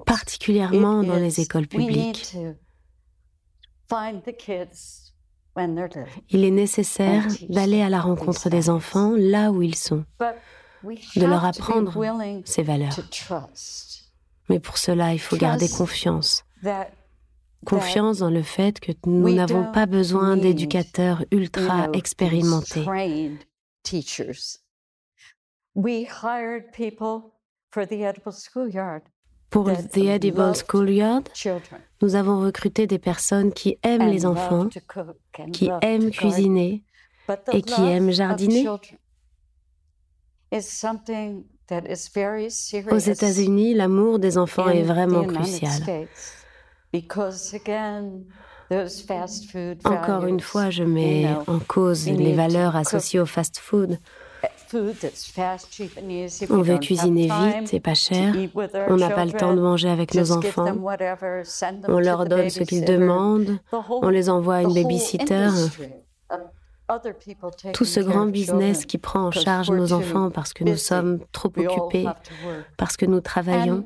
Particulièrement 0.05 1.03
dans 1.03 1.15
les 1.15 1.39
écoles 1.39 1.67
publiques. 1.67 2.37
Il 6.29 6.45
est 6.45 6.51
nécessaire 6.51 7.27
d'aller 7.49 7.81
à 7.81 7.89
la 7.89 7.99
rencontre 7.99 8.49
des 8.49 8.69
enfants 8.69 9.13
là 9.17 9.51
où 9.51 9.61
ils 9.61 9.75
sont, 9.75 10.05
de 10.83 11.25
leur 11.25 11.43
apprendre 11.43 11.93
ces 12.45 12.63
valeurs. 12.63 12.97
Mais 14.49 14.59
pour 14.59 14.77
cela, 14.77 15.13
il 15.13 15.19
faut 15.19 15.37
garder 15.37 15.69
confiance. 15.69 16.43
Confiance 17.65 18.19
dans 18.19 18.29
le 18.29 18.41
fait 18.41 18.79
que 18.79 18.91
nous 19.05 19.33
n'avons 19.33 19.71
pas 19.71 19.85
besoin 19.85 20.35
d'éducateurs 20.35 21.23
ultra 21.31 21.89
expérimentés. 21.93 22.85
Pour 29.49 29.65
The 29.65 29.97
Edible 29.97 30.53
Schoolyard, 30.55 31.23
nous 32.01 32.15
avons 32.15 32.39
recruté 32.41 32.87
des 32.87 32.99
personnes 32.99 33.53
qui 33.53 33.77
aiment 33.83 34.09
les 34.09 34.25
enfants, 34.25 34.69
qui 35.51 35.69
aiment 35.81 36.09
cuisiner 36.09 36.83
et 37.51 37.61
qui 37.61 37.81
aiment 37.81 38.11
jardiner. 38.11 38.67
Aux 42.91 42.97
États-Unis, 42.97 43.73
l'amour 43.73 44.19
des 44.19 44.37
enfants 44.37 44.69
est 44.69 44.83
vraiment 44.83 45.25
crucial. 45.25 46.07
Encore 49.85 50.25
une 50.25 50.39
fois, 50.39 50.69
je 50.69 50.83
mets 50.83 51.27
en 51.47 51.59
cause 51.59 52.07
les 52.07 52.33
valeurs 52.33 52.75
associées 52.75 53.19
au 53.19 53.25
fast-food. 53.25 53.97
On 56.49 56.61
veut 56.61 56.77
cuisiner 56.77 57.27
vite 57.27 57.73
et 57.73 57.79
pas 57.79 57.93
cher. 57.93 58.33
On 58.87 58.95
n'a 58.95 59.09
pas 59.09 59.25
le 59.25 59.33
temps 59.33 59.53
de 59.53 59.61
manger 59.61 59.89
avec 59.89 60.13
nos 60.15 60.31
enfants. 60.31 60.73
On 61.87 61.99
leur 61.99 62.25
donne 62.25 62.49
ce 62.49 62.63
qu'ils 62.63 62.85
demandent. 62.85 63.59
On 63.89 64.09
les 64.09 64.29
envoie 64.29 64.55
à 64.55 64.61
une 64.61 64.73
babysitter. 64.73 65.49
Tout 67.73 67.85
ce 67.85 67.99
grand 68.01 68.25
business 68.25 68.85
qui 68.85 68.97
prend 68.97 69.27
en 69.27 69.31
charge 69.31 69.71
nos 69.71 69.93
enfants 69.93 70.29
parce 70.29 70.53
que 70.53 70.63
nous 70.63 70.77
sommes 70.77 71.19
trop 71.31 71.51
occupés, 71.55 72.07
parce 72.77 72.97
que 72.97 73.05
nous 73.05 73.21
travaillons. 73.21 73.85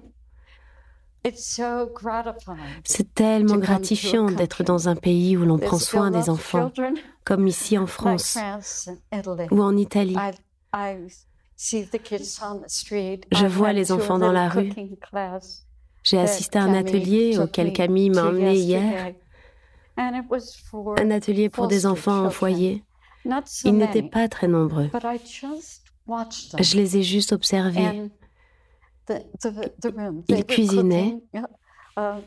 C'est 2.83 3.13
tellement 3.13 3.57
gratifiant 3.57 4.25
d'être 4.31 4.63
dans 4.63 4.89
un 4.89 4.95
pays 4.95 5.37
où 5.37 5.45
l'on 5.45 5.57
prend 5.57 5.79
soin 5.79 6.11
des 6.11 6.29
enfants, 6.29 6.71
comme 7.23 7.47
ici 7.47 7.77
en 7.77 7.87
France 7.87 8.37
ou 9.51 9.61
en 9.61 9.75
Italie. 9.77 10.15
Je 13.31 13.45
vois 13.47 13.73
les 13.73 13.91
enfants 13.91 14.19
dans 14.19 14.31
la 14.31 14.49
rue. 14.49 14.71
J'ai 16.03 16.19
assisté 16.19 16.59
à 16.59 16.63
un 16.63 16.73
atelier 16.73 17.39
auquel 17.39 17.73
Camille 17.73 18.11
m'a 18.11 18.25
emmené 18.25 18.55
hier. 18.55 19.13
Un 19.97 21.11
atelier 21.11 21.49
pour 21.49 21.67
des 21.67 21.85
enfants 21.85 22.25
en 22.25 22.29
foyer. 22.29 22.83
Ils 23.63 23.75
n'étaient 23.75 24.03
pas 24.03 24.27
très 24.27 24.47
nombreux. 24.47 24.89
Je 26.59 26.77
les 26.77 26.97
ai 26.97 27.03
juste 27.03 27.31
observés. 27.31 28.11
Ils 30.27 30.45
cuisinaient. 30.45 31.17
Um, 31.97 32.21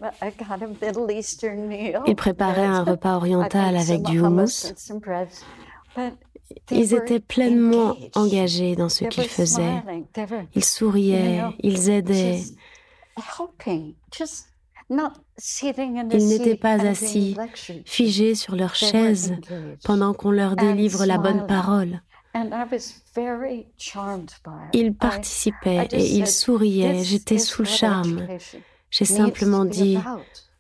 Ils 2.07 2.17
préparaient 2.17 2.65
un 2.65 2.85
repas 2.85 3.17
oriental 3.17 3.77
avec 3.77 4.03
du 4.03 4.21
houmous. 4.21 4.73
Ils 6.71 6.95
étaient 6.95 7.21
pleinement 7.21 7.95
engagés 8.15 8.77
dans 8.77 8.89
ce 8.89 9.05
qu'ils 9.05 9.29
faisaient. 9.29 9.83
Ils 10.55 10.65
souriaient, 10.65 11.43
ils 11.61 11.91
aidaient. 11.91 12.41
Ils 14.91 16.29
n'étaient 16.29 16.57
pas 16.57 16.81
assis, 16.87 17.37
figés 17.85 18.35
sur 18.35 18.57
leur 18.57 18.75
chaise, 18.75 19.35
pendant 19.85 20.15
qu'on 20.15 20.31
leur 20.31 20.57
délivre 20.57 21.05
la 21.05 21.19
bonne 21.19 21.47
parole. 21.47 22.01
Ils 24.73 24.95
participaient 24.95 25.89
et 25.93 26.17
ils 26.17 26.27
souriaient. 26.27 27.03
J'étais 27.03 27.39
sous 27.39 27.63
le 27.63 27.69
charme. 27.69 28.27
J'ai 28.91 29.05
simplement 29.05 29.65
dit, 29.65 29.99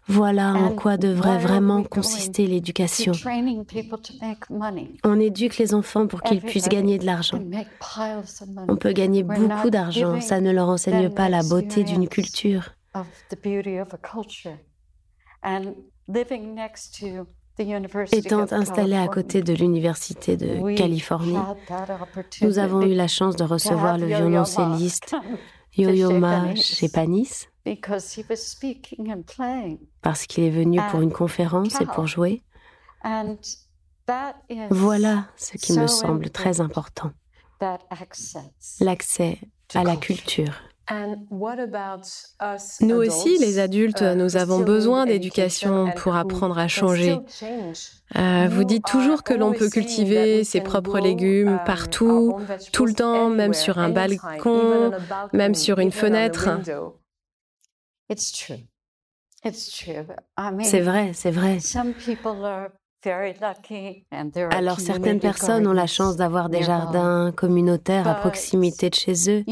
voilà 0.06 0.54
en 0.54 0.74
quoi 0.74 0.96
devrait 0.96 1.38
vraiment 1.38 1.82
consister 1.82 2.46
l'éducation. 2.46 3.12
On 5.04 5.20
éduque 5.20 5.58
les 5.58 5.74
enfants 5.74 6.06
pour 6.06 6.22
qu'ils 6.22 6.40
puissent 6.40 6.68
gagner 6.68 6.98
de 6.98 7.04
l'argent. 7.04 7.38
On 8.68 8.76
peut 8.76 8.92
gagner 8.92 9.22
beaucoup 9.22 9.70
d'argent, 9.70 10.20
ça 10.20 10.40
ne 10.40 10.50
leur 10.50 10.68
enseigne 10.68 11.10
pas 11.10 11.28
la 11.28 11.42
beauté 11.42 11.84
d'une 11.84 12.08
culture. 12.08 12.74
Étant 18.12 18.46
installé 18.52 18.96
à 18.96 19.08
côté 19.08 19.42
de 19.42 19.52
l'Université 19.52 20.36
de 20.36 20.76
Californie, 20.76 21.36
nous 22.42 22.58
avons 22.58 22.82
eu 22.82 22.94
la 22.94 23.08
chance 23.08 23.36
de 23.36 23.44
recevoir 23.44 23.98
le 23.98 24.06
violoncelliste 24.06 25.16
Yo-Yo 25.76 26.18
Ma 26.18 26.54
chez 26.54 26.88
Panis 26.88 27.48
parce 30.02 30.26
qu'il 30.26 30.44
est 30.44 30.50
venu 30.50 30.80
pour 30.90 31.00
une 31.00 31.12
conférence 31.12 31.80
et 31.80 31.86
pour 31.86 32.06
jouer. 32.06 32.42
Voilà 34.70 35.26
ce 35.36 35.56
qui 35.58 35.78
me 35.78 35.86
semble 35.86 36.30
très 36.30 36.60
important, 36.60 37.10
l'accès 38.80 39.38
à 39.74 39.84
la 39.84 39.96
culture. 39.96 40.54
Nous 42.80 42.96
aussi, 42.96 43.38
les 43.38 43.58
adultes, 43.58 44.00
uh, 44.00 44.16
nous 44.16 44.36
avons 44.36 44.60
besoin 44.60 45.04
d'éducation 45.04 45.90
pour 45.96 46.16
apprendre 46.16 46.58
à 46.58 46.66
changer. 46.68 47.18
Euh, 48.16 48.48
vous 48.50 48.64
dites 48.64 48.86
toujours 48.86 49.22
que 49.22 49.34
l'on 49.34 49.52
peut 49.52 49.68
cultiver 49.68 50.44
ses 50.44 50.62
propres 50.62 50.98
légumes 50.98 51.58
um, 51.58 51.60
partout, 51.66 52.38
tout 52.72 52.86
le 52.86 52.94
temps, 52.94 53.28
même 53.28 53.52
sur 53.52 53.78
un 53.78 53.90
balcon, 53.90 54.92
même 55.34 55.54
sur 55.54 55.78
une 55.78 55.92
fenêtre. 55.92 56.48
C'est 60.62 60.80
vrai, 60.80 61.12
c'est 61.12 61.30
vrai. 61.30 61.58
Alors 64.50 64.80
certaines 64.80 65.20
personnes 65.20 65.66
ont 65.66 65.72
la 65.72 65.86
chance 65.86 66.16
d'avoir 66.16 66.48
des 66.48 66.62
jardins 66.62 67.30
communautaires 67.36 68.08
à 68.08 68.14
proximité 68.14 68.90
de 68.90 68.94
chez 68.94 69.30
eux. 69.30 69.44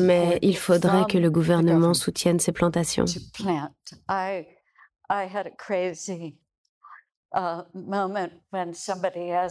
Mais 0.00 0.38
il 0.42 0.56
faudrait 0.56 1.04
que 1.04 1.18
le 1.18 1.30
gouvernement 1.30 1.94
soutienne 1.94 2.40
ces 2.40 2.52
plantations. 2.52 3.04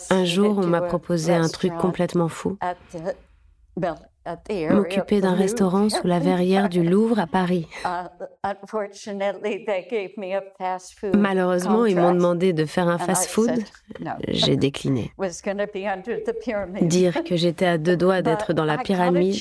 Un 0.10 0.26
jour, 0.26 0.58
on 0.58 0.68
m'a 0.68 0.82
proposé 0.82 1.34
un 1.34 1.48
truc 1.48 1.76
complètement 1.78 2.28
fou 2.30 2.58
m'occuper 4.72 5.22
d'un 5.22 5.36
restaurant 5.36 5.90
sous 5.90 6.08
la 6.08 6.20
verrière 6.20 6.70
du 6.70 6.84
Louvre 6.84 7.20
à 7.20 7.28
Paris. 7.28 7.68
Uh, 7.86 8.08
Malheureusement, 11.14 11.86
ils 11.86 11.96
m'ont 11.96 12.14
demandé 12.14 12.54
de 12.54 12.66
faire 12.66 12.88
un 12.88 12.98
fast-food. 12.98 13.64
J'ai 14.28 14.58
décliné. 14.58 15.12
Dire 16.82 17.24
que 17.24 17.36
j'étais 17.36 17.66
à 17.66 17.78
deux 17.78 17.98
doigts 17.98 18.22
d'être 18.22 18.54
dans 18.54 18.66
la 18.66 18.78
pyramide. 18.78 19.36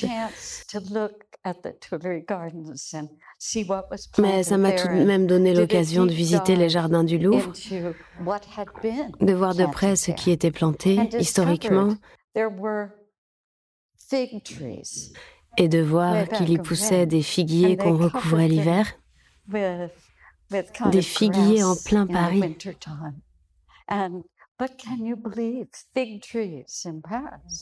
Mais 4.17 4.43
ça 4.43 4.57
m'a 4.57 4.71
tout 4.71 4.87
de 4.87 5.03
même 5.03 5.27
donné 5.27 5.53
l'occasion 5.53 6.05
de 6.05 6.11
visiter 6.11 6.55
les 6.55 6.69
jardins 6.69 7.03
du 7.03 7.17
Louvre, 7.17 7.51
de 9.21 9.33
voir 9.33 9.55
de 9.55 9.65
près 9.65 9.95
ce 9.95 10.11
qui 10.11 10.31
était 10.31 10.51
planté 10.51 10.99
historiquement 11.19 11.95
et 15.57 15.67
de 15.67 15.81
voir 15.81 16.27
qu'il 16.29 16.49
y 16.49 16.57
poussait 16.57 17.05
des 17.05 17.21
figuiers 17.21 17.77
qu'on 17.77 17.97
recouvrait 17.97 18.47
l'hiver, 18.47 18.93
des 19.47 21.01
figuiers 21.01 21.63
en 21.63 21.75
plein 21.75 22.07
Paris. 22.07 22.57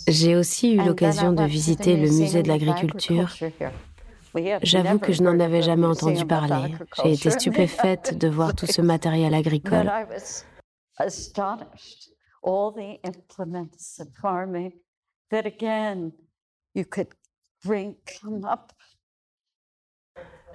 J'ai 0.08 0.36
aussi 0.36 0.74
eu 0.74 0.84
l'occasion 0.84 1.34
de 1.34 1.44
visiter 1.44 1.96
le 1.96 2.10
musée 2.10 2.44
de 2.44 2.48
l'agriculture. 2.48 3.34
J'avoue 4.64 5.00
que 5.00 5.12
je 5.12 5.24
n'en 5.24 5.40
avais 5.40 5.62
jamais 5.62 5.86
entendu 5.86 6.26
parler. 6.26 6.76
J'ai 7.04 7.14
été 7.14 7.30
stupéfaite 7.30 8.18
de 8.18 8.28
voir 8.28 8.56
tout 8.56 8.66
ce 8.66 8.82
matériel 8.94 9.34
agricole. 9.34 9.92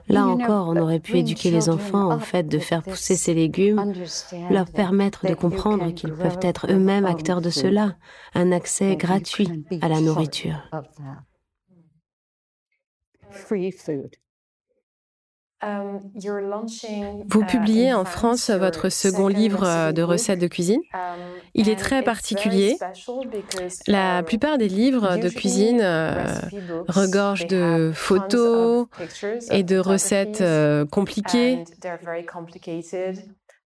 Là 0.08 0.26
encore, 0.26 0.68
on 0.68 0.76
aurait 0.76 1.00
pu 1.00 1.18
éduquer 1.18 1.50
les 1.50 1.68
enfants 1.68 2.14
au 2.16 2.18
fait 2.18 2.44
de 2.44 2.58
faire 2.58 2.82
pousser 2.82 3.14
ces 3.14 3.34
légumes, 3.34 3.92
leur 4.50 4.70
permettre 4.70 5.26
de 5.26 5.34
comprendre 5.34 5.90
qu'ils 5.92 6.14
peuvent 6.14 6.38
être 6.40 6.66
eux-mêmes 6.70 7.04
acteurs 7.04 7.42
de 7.42 7.50
cela, 7.50 7.96
un 8.34 8.52
accès 8.52 8.96
gratuit 8.96 9.66
à 9.82 9.88
la 9.88 10.00
nourriture. 10.00 10.70
Um, 15.60 15.98
Vous 17.26 17.44
publiez 17.44 17.92
en 17.92 18.04
France 18.04 18.48
votre 18.50 18.90
second 18.90 19.26
livre 19.26 19.64
euh, 19.64 19.90
de 19.90 20.02
recettes 20.02 20.38
de 20.38 20.46
cuisine. 20.46 20.80
Um, 20.94 21.18
Il 21.52 21.68
est 21.68 21.74
très 21.74 22.02
particulier. 22.02 22.78
La 23.88 24.22
plupart 24.22 24.56
des 24.58 24.68
livres 24.68 25.16
de 25.16 25.28
cuisine 25.28 25.80
euh, 25.80 26.24
regorgent 26.86 27.48
de 27.48 27.90
photos 27.92 28.86
et 29.50 29.64
de 29.64 29.78
recettes 29.78 30.42
euh, 30.42 30.86
compliquées, 30.86 31.64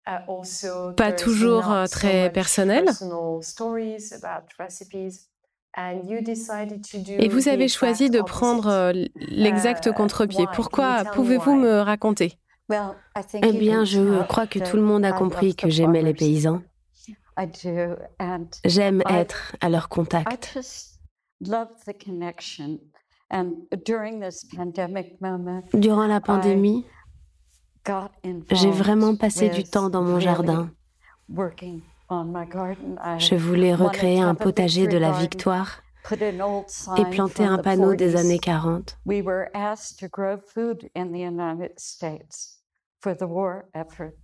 uh, 0.06 0.94
pas 0.96 1.12
toujours 1.12 1.74
très 1.90 2.30
personnelles. 2.30 2.88
Et 5.76 7.28
vous 7.28 7.48
avez 7.48 7.68
choisi 7.68 8.10
de 8.10 8.20
prendre 8.20 8.66
euh, 8.68 8.92
l'exact 9.14 9.86
uh, 9.86 9.92
contre-pied. 9.92 10.46
Pourquoi 10.54 11.04
Pouvez-vous 11.14 11.54
me 11.54 11.80
raconter? 11.80 12.38
Eh 13.42 13.52
bien, 13.52 13.84
je 13.84 14.22
crois 14.24 14.46
que 14.46 14.58
tout 14.58 14.76
le 14.76 14.82
monde 14.82 15.04
a 15.04 15.12
compris 15.12 15.54
que 15.54 15.68
j'aimais 15.68 16.02
les 16.02 16.14
paysans. 16.14 16.62
J'aime 18.64 19.02
être 19.08 19.56
à 19.60 19.68
leur 19.68 19.88
contact. 19.88 20.58
Durant 25.72 26.06
la 26.06 26.20
pandémie, 26.20 26.86
j'ai 28.50 28.70
vraiment 28.70 29.16
passé 29.16 29.48
du 29.48 29.64
temps 29.64 29.88
dans 29.88 30.02
mon 30.02 30.20
jardin 30.20 30.70
je 33.18 33.34
voulais 33.36 33.74
recréer 33.74 34.20
un 34.20 34.34
potager 34.34 34.86
de 34.86 34.98
la 34.98 35.12
victoire 35.12 35.82
et 36.10 37.04
planter 37.10 37.44
un 37.44 37.58
panneau 37.58 37.94
des 37.94 38.16
années 38.16 38.38
40. 38.38 38.98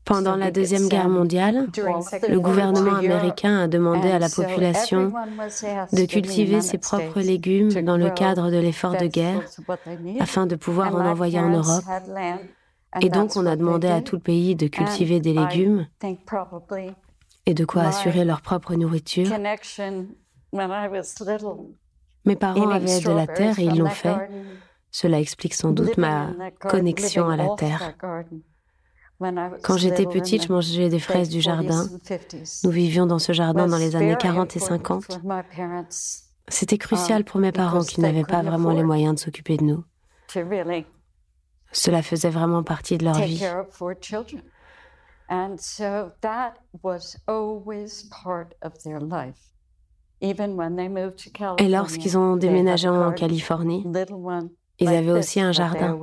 Pendant 0.04 0.36
la 0.36 0.50
Deuxième 0.50 0.88
Guerre 0.88 1.08
mondiale, 1.08 1.68
le 2.28 2.40
gouvernement 2.40 2.96
américain 2.96 3.60
a 3.60 3.68
demandé 3.68 4.10
à 4.10 4.18
la 4.18 4.28
population 4.28 5.12
de 5.92 6.04
cultiver 6.04 6.60
ses 6.60 6.78
propres 6.78 7.20
légumes 7.20 7.72
dans 7.82 7.96
le 7.96 8.10
cadre 8.10 8.50
de 8.50 8.58
l'effort 8.58 8.96
de 8.96 9.06
guerre 9.06 9.42
afin 10.20 10.46
de 10.46 10.56
pouvoir 10.56 10.94
en 10.94 11.06
envoyer 11.06 11.40
en 11.40 11.50
Europe. 11.50 11.84
Et 13.00 13.08
donc 13.08 13.36
on 13.36 13.46
a 13.46 13.56
demandé 13.56 13.88
à 13.88 14.00
tout 14.02 14.16
le 14.16 14.22
pays 14.22 14.56
de 14.56 14.66
cultiver 14.66 15.20
des 15.20 15.32
légumes 15.32 15.86
et 17.46 17.54
de 17.54 17.64
quoi 17.64 17.82
assurer 17.82 18.24
leur 18.24 18.42
propre 18.42 18.74
nourriture. 18.74 19.28
Mes 22.24 22.36
parents 22.36 22.68
avaient 22.68 23.00
de 23.00 23.10
la 23.10 23.26
terre 23.26 23.58
et 23.58 23.64
ils 23.64 23.78
l'ont 23.78 23.88
fait. 23.88 24.16
Cela 24.90 25.20
explique 25.20 25.54
sans 25.54 25.70
doute 25.72 25.96
ma 25.96 26.32
connexion 26.60 27.28
à 27.28 27.36
la 27.36 27.48
terre. 27.56 27.94
Quand 29.62 29.76
j'étais 29.76 30.06
petite, 30.06 30.46
je 30.46 30.52
mangeais 30.52 30.88
des 30.88 30.98
fraises 30.98 31.28
du 31.28 31.40
jardin. 31.40 31.88
Nous 32.64 32.70
vivions 32.70 33.06
dans 33.06 33.18
ce 33.18 33.32
jardin 33.32 33.66
dans 33.66 33.78
les 33.78 33.96
années 33.96 34.16
40 34.18 34.56
et 34.56 34.58
50. 34.58 35.20
C'était 36.48 36.78
crucial 36.78 37.24
pour 37.24 37.40
mes 37.40 37.52
parents 37.52 37.82
qui 37.82 38.00
n'avaient 38.00 38.24
pas 38.24 38.42
vraiment 38.42 38.72
les 38.72 38.84
moyens 38.84 39.14
de 39.14 39.20
s'occuper 39.20 39.56
de 39.56 39.64
nous. 39.64 39.84
Cela 41.72 42.02
faisait 42.02 42.30
vraiment 42.30 42.62
partie 42.62 42.98
de 42.98 43.04
leur 43.04 43.18
vie. 43.18 43.44
And 45.28 45.56
so 45.58 46.12
that 46.20 46.54
was 46.82 47.16
always 47.26 48.08
part 48.10 48.54
of 48.62 48.72
their 48.84 49.00
life. 49.00 49.40
Even 50.20 50.56
when 50.56 50.76
they 50.76 50.88
moved 50.88 51.18
to 51.24 51.30
California, 51.30 51.66
Et 51.66 51.68
lorsqu'ils 51.68 52.16
ont 52.16 52.36
déménagé 52.36 52.88
en 52.88 53.12
Californie, 53.12 53.84
ils 54.78 54.88
avaient 54.88 55.10
aussi 55.12 55.40
un 55.40 55.52
jardin. 55.52 55.98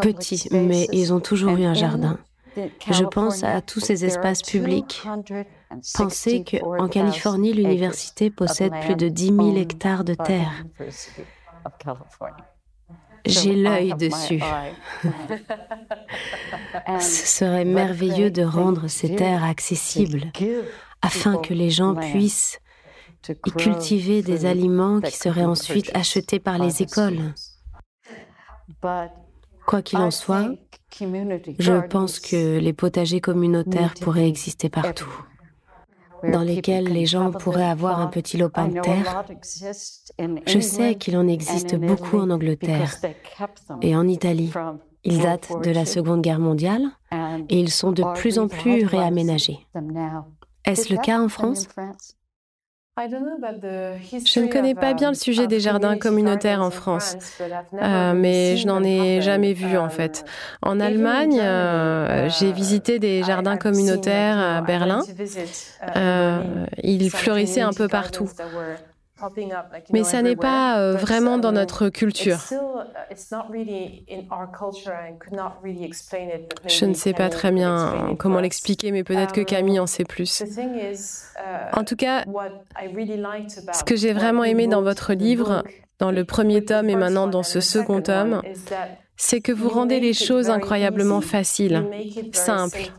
Petit, 0.00 0.48
mais 0.50 0.86
ils 0.92 1.12
ont 1.12 1.20
toujours 1.20 1.56
eu 1.56 1.64
un 1.64 1.74
jardin. 1.74 2.18
Je 2.56 3.04
pense 3.04 3.42
à 3.42 3.60
tous 3.60 3.80
ces 3.80 4.04
espaces 4.04 4.42
publics. 4.42 5.02
Pensez 5.94 6.44
qu'en 6.44 6.88
Californie, 6.88 7.52
l'université 7.52 8.30
possède 8.30 8.72
plus 8.82 8.96
de 8.96 9.08
10 9.08 9.26
000 9.26 9.56
hectares 9.56 10.04
de 10.04 10.14
terre. 10.14 10.64
J'ai 13.26 13.54
l'œil 13.54 13.94
dessus. 13.94 14.40
Ce 17.00 17.26
serait 17.26 17.64
merveilleux 17.64 18.30
de 18.30 18.42
rendre 18.42 18.88
ces 18.88 19.14
terres 19.14 19.44
accessibles 19.44 20.32
afin 21.00 21.36
que 21.36 21.54
les 21.54 21.70
gens 21.70 21.94
puissent 21.94 22.58
y 23.28 23.50
cultiver 23.52 24.22
des 24.22 24.46
aliments 24.46 25.00
qui 25.00 25.16
seraient 25.16 25.44
ensuite 25.44 25.90
achetés 25.94 26.40
par 26.40 26.58
les 26.58 26.82
écoles. 26.82 27.34
Quoi 29.66 29.82
qu'il 29.82 29.98
en 30.00 30.10
soit, 30.10 30.50
je 31.00 31.86
pense 31.86 32.18
que 32.18 32.58
les 32.58 32.72
potagers 32.72 33.20
communautaires 33.20 33.94
pourraient 34.00 34.28
exister 34.28 34.68
partout 34.68 35.24
dans 36.30 36.42
lesquels 36.42 36.84
les 36.84 37.06
gens 37.06 37.30
pourraient 37.30 37.68
avoir 37.68 38.00
un 38.00 38.06
petit 38.06 38.36
lopin 38.36 38.68
de 38.68 38.80
terre. 38.80 39.24
Je 40.46 40.60
sais 40.60 40.94
qu'il 40.94 41.16
en 41.16 41.26
existe 41.26 41.76
beaucoup 41.76 42.18
en 42.18 42.30
Angleterre 42.30 42.94
et 43.80 43.96
en 43.96 44.06
Italie. 44.06 44.52
Ils 45.04 45.20
datent 45.20 45.50
de 45.64 45.70
la 45.70 45.84
Seconde 45.84 46.22
Guerre 46.22 46.38
mondiale 46.38 46.82
et 47.48 47.58
ils 47.58 47.70
sont 47.70 47.92
de 47.92 48.04
plus 48.14 48.38
en 48.38 48.48
plus 48.48 48.84
réaménagés. 48.84 49.66
Est-ce 50.64 50.92
le 50.92 51.00
cas 51.00 51.20
en 51.20 51.28
France? 51.28 51.68
Je 52.98 54.40
ne 54.40 54.48
connais 54.48 54.74
pas 54.74 54.92
bien 54.92 55.08
le 55.08 55.14
sujet 55.14 55.46
des 55.46 55.60
jardins 55.60 55.96
communautaires 55.96 56.60
en 56.60 56.70
France, 56.70 57.16
euh, 57.40 58.12
mais 58.12 58.58
je 58.58 58.66
n'en 58.66 58.84
ai 58.84 59.22
jamais 59.22 59.54
vu 59.54 59.78
en 59.78 59.88
fait. 59.88 60.26
En 60.60 60.78
Allemagne, 60.78 61.40
euh, 61.40 62.28
j'ai 62.28 62.52
visité 62.52 62.98
des 62.98 63.22
jardins 63.22 63.56
communautaires 63.56 64.38
à 64.38 64.60
Berlin. 64.60 65.00
Euh, 65.96 66.66
ils 66.82 67.10
fleurissaient 67.10 67.62
un 67.62 67.72
peu 67.72 67.88
partout. 67.88 68.28
Mais 69.90 70.04
ça 70.04 70.22
n'est 70.22 70.36
pas 70.36 70.78
euh, 70.78 70.94
vraiment 70.94 71.38
dans 71.38 71.52
notre 71.52 71.88
culture. 71.88 72.38
Je 76.66 76.84
ne 76.84 76.94
sais 76.94 77.12
pas 77.12 77.28
très 77.28 77.50
bien 77.52 78.14
comment 78.18 78.40
l'expliquer, 78.40 78.92
mais 78.92 79.04
peut-être 79.04 79.32
que 79.32 79.40
Camille 79.40 79.80
en 79.80 79.86
sait 79.86 80.04
plus. 80.04 80.42
En 81.72 81.84
tout 81.84 81.96
cas, 81.96 82.24
ce 83.72 83.84
que 83.84 83.96
j'ai 83.96 84.12
vraiment 84.12 84.44
aimé 84.44 84.66
dans 84.66 84.82
votre 84.82 85.12
livre, 85.12 85.62
dans 85.98 86.10
le 86.10 86.24
premier 86.24 86.64
tome 86.64 86.88
et 86.90 86.96
maintenant 86.96 87.26
dans 87.26 87.42
ce 87.42 87.60
second 87.60 88.02
tome, 88.02 88.42
c'est 89.16 89.40
que 89.40 89.52
vous 89.52 89.68
rendez 89.68 90.00
les 90.00 90.14
choses 90.14 90.50
incroyablement 90.50 91.20
faciles, 91.20 91.84
simples. 92.32 92.92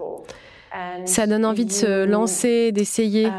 Ça 1.06 1.28
donne 1.28 1.46
envie 1.46 1.66
de 1.66 1.72
se 1.72 2.06
lancer, 2.06 2.72
d'essayer. 2.72 3.30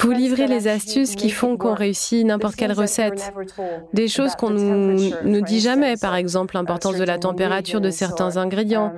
Vous 0.00 0.10
livrez 0.10 0.46
les 0.48 0.66
astuces 0.66 1.14
qui 1.14 1.30
font 1.30 1.56
qu'on 1.56 1.74
réussit 1.74 2.26
n'importe 2.26 2.56
quelle 2.56 2.72
recette. 2.72 3.32
Des 3.92 4.08
choses 4.08 4.34
qu'on 4.34 4.50
nous, 4.50 5.10
nous 5.22 5.40
dit 5.42 5.60
jamais, 5.60 5.96
par 5.96 6.16
exemple 6.16 6.54
l'importance 6.54 6.96
de 6.96 7.04
la 7.04 7.18
température 7.18 7.80
de 7.80 7.90
certains 7.90 8.36
ingrédients. 8.36 8.92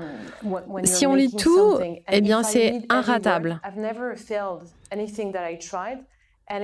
Um, 0.44 0.84
si 0.84 1.06
on 1.06 1.14
lit 1.14 1.34
tout, 1.34 1.78
eh 2.10 2.20
bien 2.20 2.42
c'est 2.42 2.82
inratable. 2.88 3.60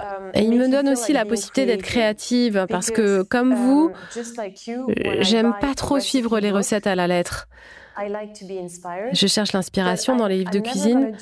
Um, 0.00 0.30
Et 0.34 0.42
il 0.42 0.58
me 0.58 0.68
donne 0.68 0.88
aussi 0.88 1.12
la 1.12 1.24
possibilité 1.24 1.66
d'être 1.66 1.82
créative 1.82 2.66
parce 2.68 2.90
que, 2.90 3.22
comme 3.22 3.52
um, 3.52 3.58
vous, 3.58 3.92
j'aime 5.20 5.54
pas 5.60 5.74
trop 5.74 5.98
suivre 6.00 6.38
les 6.40 6.50
recettes 6.50 6.86
à 6.86 6.94
la 6.94 7.06
lettre. 7.06 7.48
Je 9.12 9.26
cherche 9.26 9.52
l'inspiration 9.52 10.16
dans 10.16 10.26
les 10.26 10.38
livres 10.38 10.50
de 10.50 10.58
cuisine, 10.58 11.12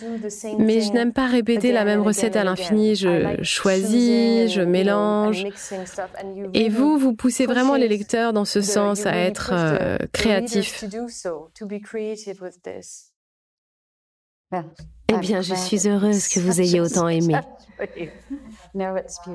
mais 0.59 0.81
je 0.81 0.93
n'aime 0.93 1.13
pas 1.13 1.27
répéter 1.27 1.71
la 1.71 1.85
même 1.85 2.01
recette 2.01 2.37
à 2.37 2.45
l'infini. 2.45 2.95
Je 2.95 3.43
choisis, 3.43 4.53
je 4.53 4.63
mélange. 4.63 5.45
Et 6.55 6.69
vous, 6.69 6.99
vous 6.99 7.15
poussez 7.15 7.47
vraiment 7.47 7.77
les 7.77 7.89
lecteurs 7.89 8.33
dans 8.33 8.47
ce 8.47 8.61
sens 8.63 9.07
à 9.07 9.15
être 9.17 9.51
euh, 9.53 9.99
créatifs. 10.13 10.85
Eh 15.09 15.19
bien, 15.19 15.41
je 15.43 15.55
suis 15.55 15.89
heureuse 15.89 16.29
que 16.29 16.41
vous 16.41 16.61
ayez 16.61 16.81
autant 16.81 17.09
aimé. 17.09 17.35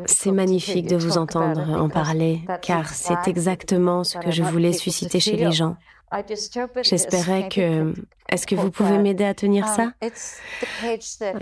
C'est 0.05 0.31
magnifique 0.31 0.87
de 0.87 0.95
vous 0.95 1.17
entendre 1.17 1.69
en 1.79 1.89
parler, 1.89 2.41
car 2.61 2.89
c'est 2.89 3.27
exactement 3.27 4.03
ce 4.03 4.17
que 4.17 4.31
je 4.31 4.43
voulais 4.43 4.73
susciter 4.73 5.19
chez 5.19 5.37
les 5.37 5.51
gens. 5.51 5.75
J'espérais 6.81 7.49
que... 7.49 7.93
Est-ce 8.29 8.45
que 8.45 8.55
vous 8.55 8.71
pouvez 8.71 8.97
m'aider 8.97 9.23
à 9.23 9.33
tenir 9.33 9.67
ça? 9.67 9.93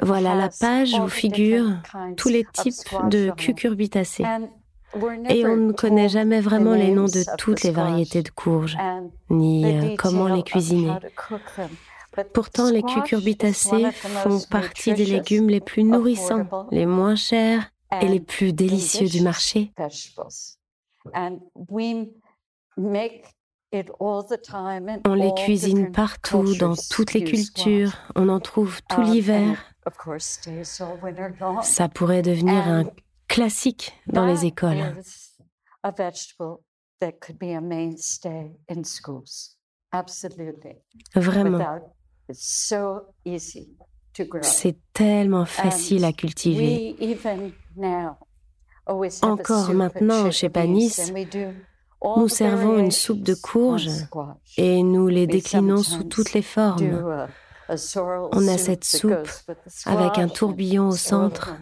Voilà 0.01 0.36
la 0.36 0.49
page 0.49 0.93
où 0.93 1.07
figurent 1.07 1.78
tous 2.17 2.30
les 2.30 2.45
types 2.51 2.73
de 3.09 3.32
cucurbitacées. 3.32 4.26
Et 5.30 5.45
on 5.45 5.57
ne 5.57 5.71
connaît 5.73 6.09
jamais 6.09 6.39
vraiment 6.41 6.73
les 6.73 6.91
noms 6.91 7.05
de 7.05 7.23
toutes 7.38 7.63
les 7.63 7.71
variétés 7.71 8.23
de 8.23 8.30
courges, 8.30 8.78
ni 9.30 9.65
euh, 9.65 9.95
comment 9.97 10.28
les 10.28 10.43
cuisiner. 10.43 10.93
Pourtant, 12.34 12.70
les 12.70 12.84
cucurbitacées 12.84 13.91
font 13.91 14.39
partie 14.49 14.93
des 14.93 15.05
légumes 15.05 15.49
les 15.49 15.61
plus 15.61 15.84
nourrissants, 15.84 16.68
les 16.72 16.86
moins 16.86 17.16
chers 17.16 17.72
et 18.01 18.07
les 18.07 18.20
plus 18.20 18.53
délicieux 18.53 19.07
du 19.07 19.22
marché. 19.22 19.72
On 25.05 25.13
les 25.13 25.34
cuisine 25.34 25.91
partout, 25.91 26.55
dans 26.55 26.76
toutes 26.89 27.13
les 27.13 27.24
cultures. 27.24 27.91
On 28.16 28.30
en 28.30 28.39
trouve 28.39 28.82
tout 28.84 29.01
um, 29.01 29.03
l'hiver. 29.03 29.76
Ça 31.61 31.89
pourrait 31.89 32.22
devenir 32.22 32.68
un 32.68 32.86
classique 33.28 33.93
dans 34.07 34.26
les 34.26 34.45
écoles. 34.45 34.95
Vraiment. 41.16 41.80
C'est 44.41 44.78
tellement 44.93 45.45
facile 45.45 46.05
à 46.05 46.13
cultiver. 46.13 46.95
Encore 49.21 49.73
maintenant, 49.73 50.32
chez 50.32 50.49
Panis, 50.49 51.11
nous 52.03 52.28
servons 52.28 52.78
une 52.78 52.91
soupe 52.91 53.23
de 53.23 53.34
courges 53.34 53.89
et 54.57 54.84
nous 54.84 55.07
les 55.07 55.28
déclinons 55.28 55.84
sous 55.84 56.03
toutes 56.03 56.34
les 56.34 56.41
formes. 56.41 57.28
On 57.67 58.47
a 58.47 58.57
cette 58.57 58.84
soupe 58.84 59.28
avec 59.86 60.17
un 60.17 60.28
tourbillon 60.28 60.89
au 60.89 60.95
centre. 60.95 61.55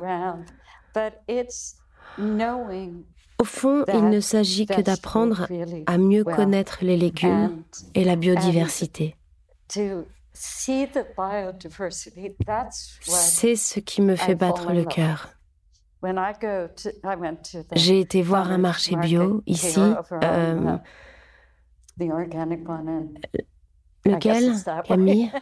Au 3.40 3.46
fond, 3.46 3.84
il 3.94 4.10
ne 4.10 4.20
s'agit 4.20 4.66
que 4.66 4.82
d'apprendre 4.82 5.48
à 5.88 5.98
mieux 5.98 6.24
connaître 6.24 6.80
les 6.82 6.98
légumes 6.98 7.64
et 7.96 8.04
la 8.04 8.16
biodiversité. 8.16 9.16
C'est 13.02 13.56
ce 13.56 13.80
qui 13.80 14.02
me 14.02 14.16
fait 14.16 14.36
battre 14.36 14.74
le 14.74 14.84
cœur. 14.84 15.30
J'ai 17.76 18.00
été 18.00 18.22
voir 18.22 18.52
un 18.52 18.58
marché 18.58 18.96
bio 18.98 19.42
ici. 19.46 19.80
Euh, 19.80 20.78
lequel, 24.06 24.54
Camille? 24.86 25.32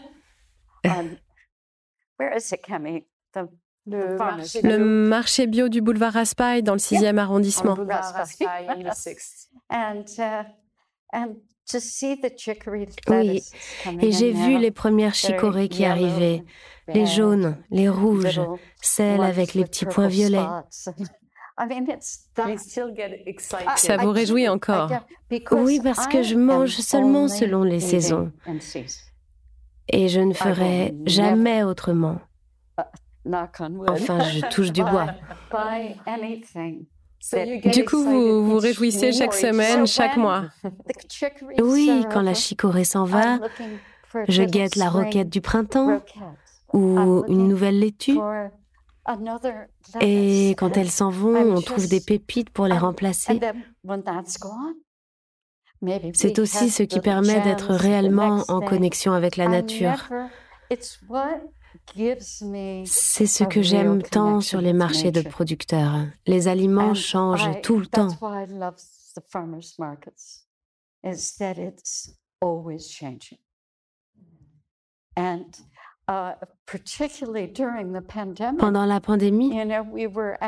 le, 3.87 4.77
marché 4.77 5.47
bio. 5.47 5.69
Du 5.69 5.81
boulevard 5.81 6.13
Raspail 6.13 6.61
dans 6.61 6.73
le 6.73 6.79
6e 6.79 7.17
arrondissement. 7.17 7.75
Oui, 13.07 13.41
et 14.01 14.12
j'ai 14.12 14.32
vu 14.32 14.57
les 14.57 14.72
premières 14.72 15.16
chicorées 15.16 15.70
qui 15.70 15.86
arrivaient, 15.86 16.43
les 16.88 17.05
jaunes, 17.05 17.57
les 17.70 17.89
rouges, 17.89 18.41
celles 18.82 19.24
avec 19.24 19.53
les 19.53 19.64
petits 19.64 19.86
points 19.86 20.07
violets. 20.07 20.39
Ça 23.76 23.97
vous 23.97 24.12
réjouit 24.12 24.47
encore? 24.47 24.91
Oui, 25.51 25.80
parce 25.84 26.07
que 26.07 26.24
je 26.24 26.36
mange 26.36 26.78
seulement 26.78 27.28
selon 27.28 27.64
les 27.64 27.80
saisons. 27.80 28.32
Et 29.89 30.07
je 30.07 30.22
ne 30.22 30.34
ferai 30.34 30.95
jamais 31.05 31.64
autrement. 31.64 32.20
Uh, 32.80 32.84
enfin, 33.88 34.20
je 34.22 34.49
touche 34.49 34.72
du 34.72 34.84
bois. 34.91 35.07
Du 37.65 37.86
coup, 37.86 38.03
vous 38.03 38.45
vous 38.45 38.57
réjouissez 38.57 39.11
chaque 39.11 39.34
semaine, 39.34 39.86
chaque 39.86 40.17
mois. 40.17 40.45
Oui, 41.61 42.03
quand 42.11 42.22
la 42.22 42.34
chicorée 42.34 42.84
s'en 42.84 43.05
va, 43.05 43.39
je 44.28 44.43
guette 44.43 44.76
la 44.76 44.89
roquette 44.89 45.30
du 45.30 45.41
printemps 45.41 46.01
ou 46.74 47.24
une 47.28 47.47
nouvelle 47.47 47.80
laitue. 47.80 48.17
Et 49.99 50.51
quand 50.57 50.78
elles 50.78 50.91
s'en 50.91 51.09
vont, 51.09 51.36
on 51.36 51.61
trouve 51.61 51.88
des 51.88 52.01
pépites 52.01 52.49
pour 52.49 52.67
les 52.67 52.78
remplacer. 52.78 53.39
C'est 56.13 56.39
aussi 56.39 56.69
ce 56.69 56.84
qui 56.84 56.99
permet 56.99 57.41
d'être 57.41 57.74
réellement 57.74 58.43
en 58.47 58.61
connexion 58.61 59.13
avec 59.13 59.38
la 59.38 59.47
nature. 59.47 60.09
C'est 62.86 63.28
ce 63.28 63.43
que 63.43 63.61
j'aime 63.61 64.01
tant 64.01 64.41
sur 64.41 64.61
les 64.61 64.74
marchés 64.74 65.11
de 65.11 65.22
producteurs. 65.22 66.05
Les 66.28 66.47
aliments 66.47 66.93
changent 66.93 67.61
tout 67.61 67.80
le 67.80 67.88
temps. 67.88 68.09
Pendant 78.57 78.86
la 78.86 78.99
pandémie, 78.99 79.53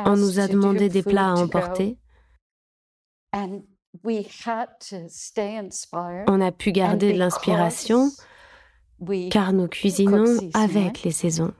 on 0.06 0.16
nous 0.16 0.38
a 0.38 0.48
demandé 0.48 0.88
des 0.88 1.02
plats 1.02 1.30
à 1.30 1.34
emporter. 1.34 1.98
On 6.28 6.40
a 6.40 6.52
pu 6.52 6.72
garder 6.72 7.12
de 7.12 7.18
l'inspiration 7.18 8.10
car 9.30 9.52
nous 9.52 9.68
cuisinons 9.68 10.50
avec 10.54 11.02
les 11.02 11.10
saisons. 11.10 11.52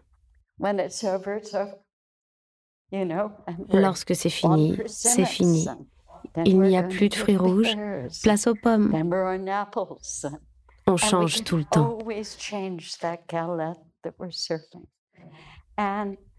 Lorsque 3.72 4.14
c'est 4.14 4.30
fini, 4.30 4.78
c'est 4.87 5.24
fini. 5.24 5.66
Il 6.45 6.61
n'y 6.61 6.76
a 6.76 6.82
plus 6.82 7.09
de 7.09 7.14
fruits 7.14 7.37
rouges, 7.37 7.76
place 8.22 8.47
aux 8.47 8.55
pommes. 8.55 8.93
On 10.87 10.97
change 10.97 11.45
tout 11.45 11.57
le 11.57 11.64
temps. 11.64 11.99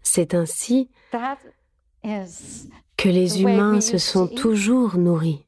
C'est 0.02 0.34
ainsi 0.34 0.90
que 2.96 3.08
les 3.08 3.42
humains 3.42 3.80
se 3.80 3.98
sont 3.98 4.28
toujours 4.28 4.96
nourris. 4.96 5.44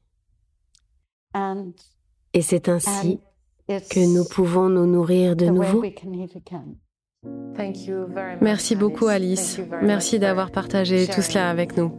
Et 2.34 2.42
c'est 2.42 2.68
ainsi 2.68 3.20
que 3.68 4.14
nous 4.14 4.24
pouvons 4.24 4.68
nous 4.68 4.86
nourrir 4.86 5.36
de 5.36 5.46
nouveau. 5.46 5.82
Merci 8.40 8.76
beaucoup 8.76 9.06
Alice. 9.08 9.60
Merci 9.82 10.18
d'avoir 10.18 10.50
partagé 10.50 11.06
tout 11.06 11.22
cela 11.22 11.50
avec 11.50 11.76
nous. 11.76 11.92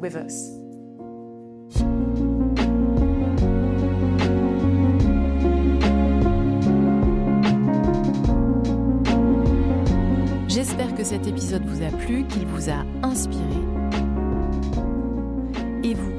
J'espère 10.48 10.96
que 10.96 11.04
cet 11.04 11.28
épisode 11.28 11.64
vous 11.66 11.84
a 11.84 11.90
plu, 11.90 12.26
qu'il 12.26 12.48
vous 12.48 12.70
a 12.70 12.84
inspiré. 13.04 13.44
Et 15.84 15.94
vous 15.94 16.12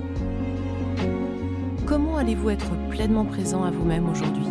Comment 1.86 2.18
allez-vous 2.18 2.50
être 2.50 2.70
pleinement 2.90 3.24
présent 3.24 3.64
à 3.64 3.70
vous-même 3.70 4.08
aujourd'hui? 4.08 4.46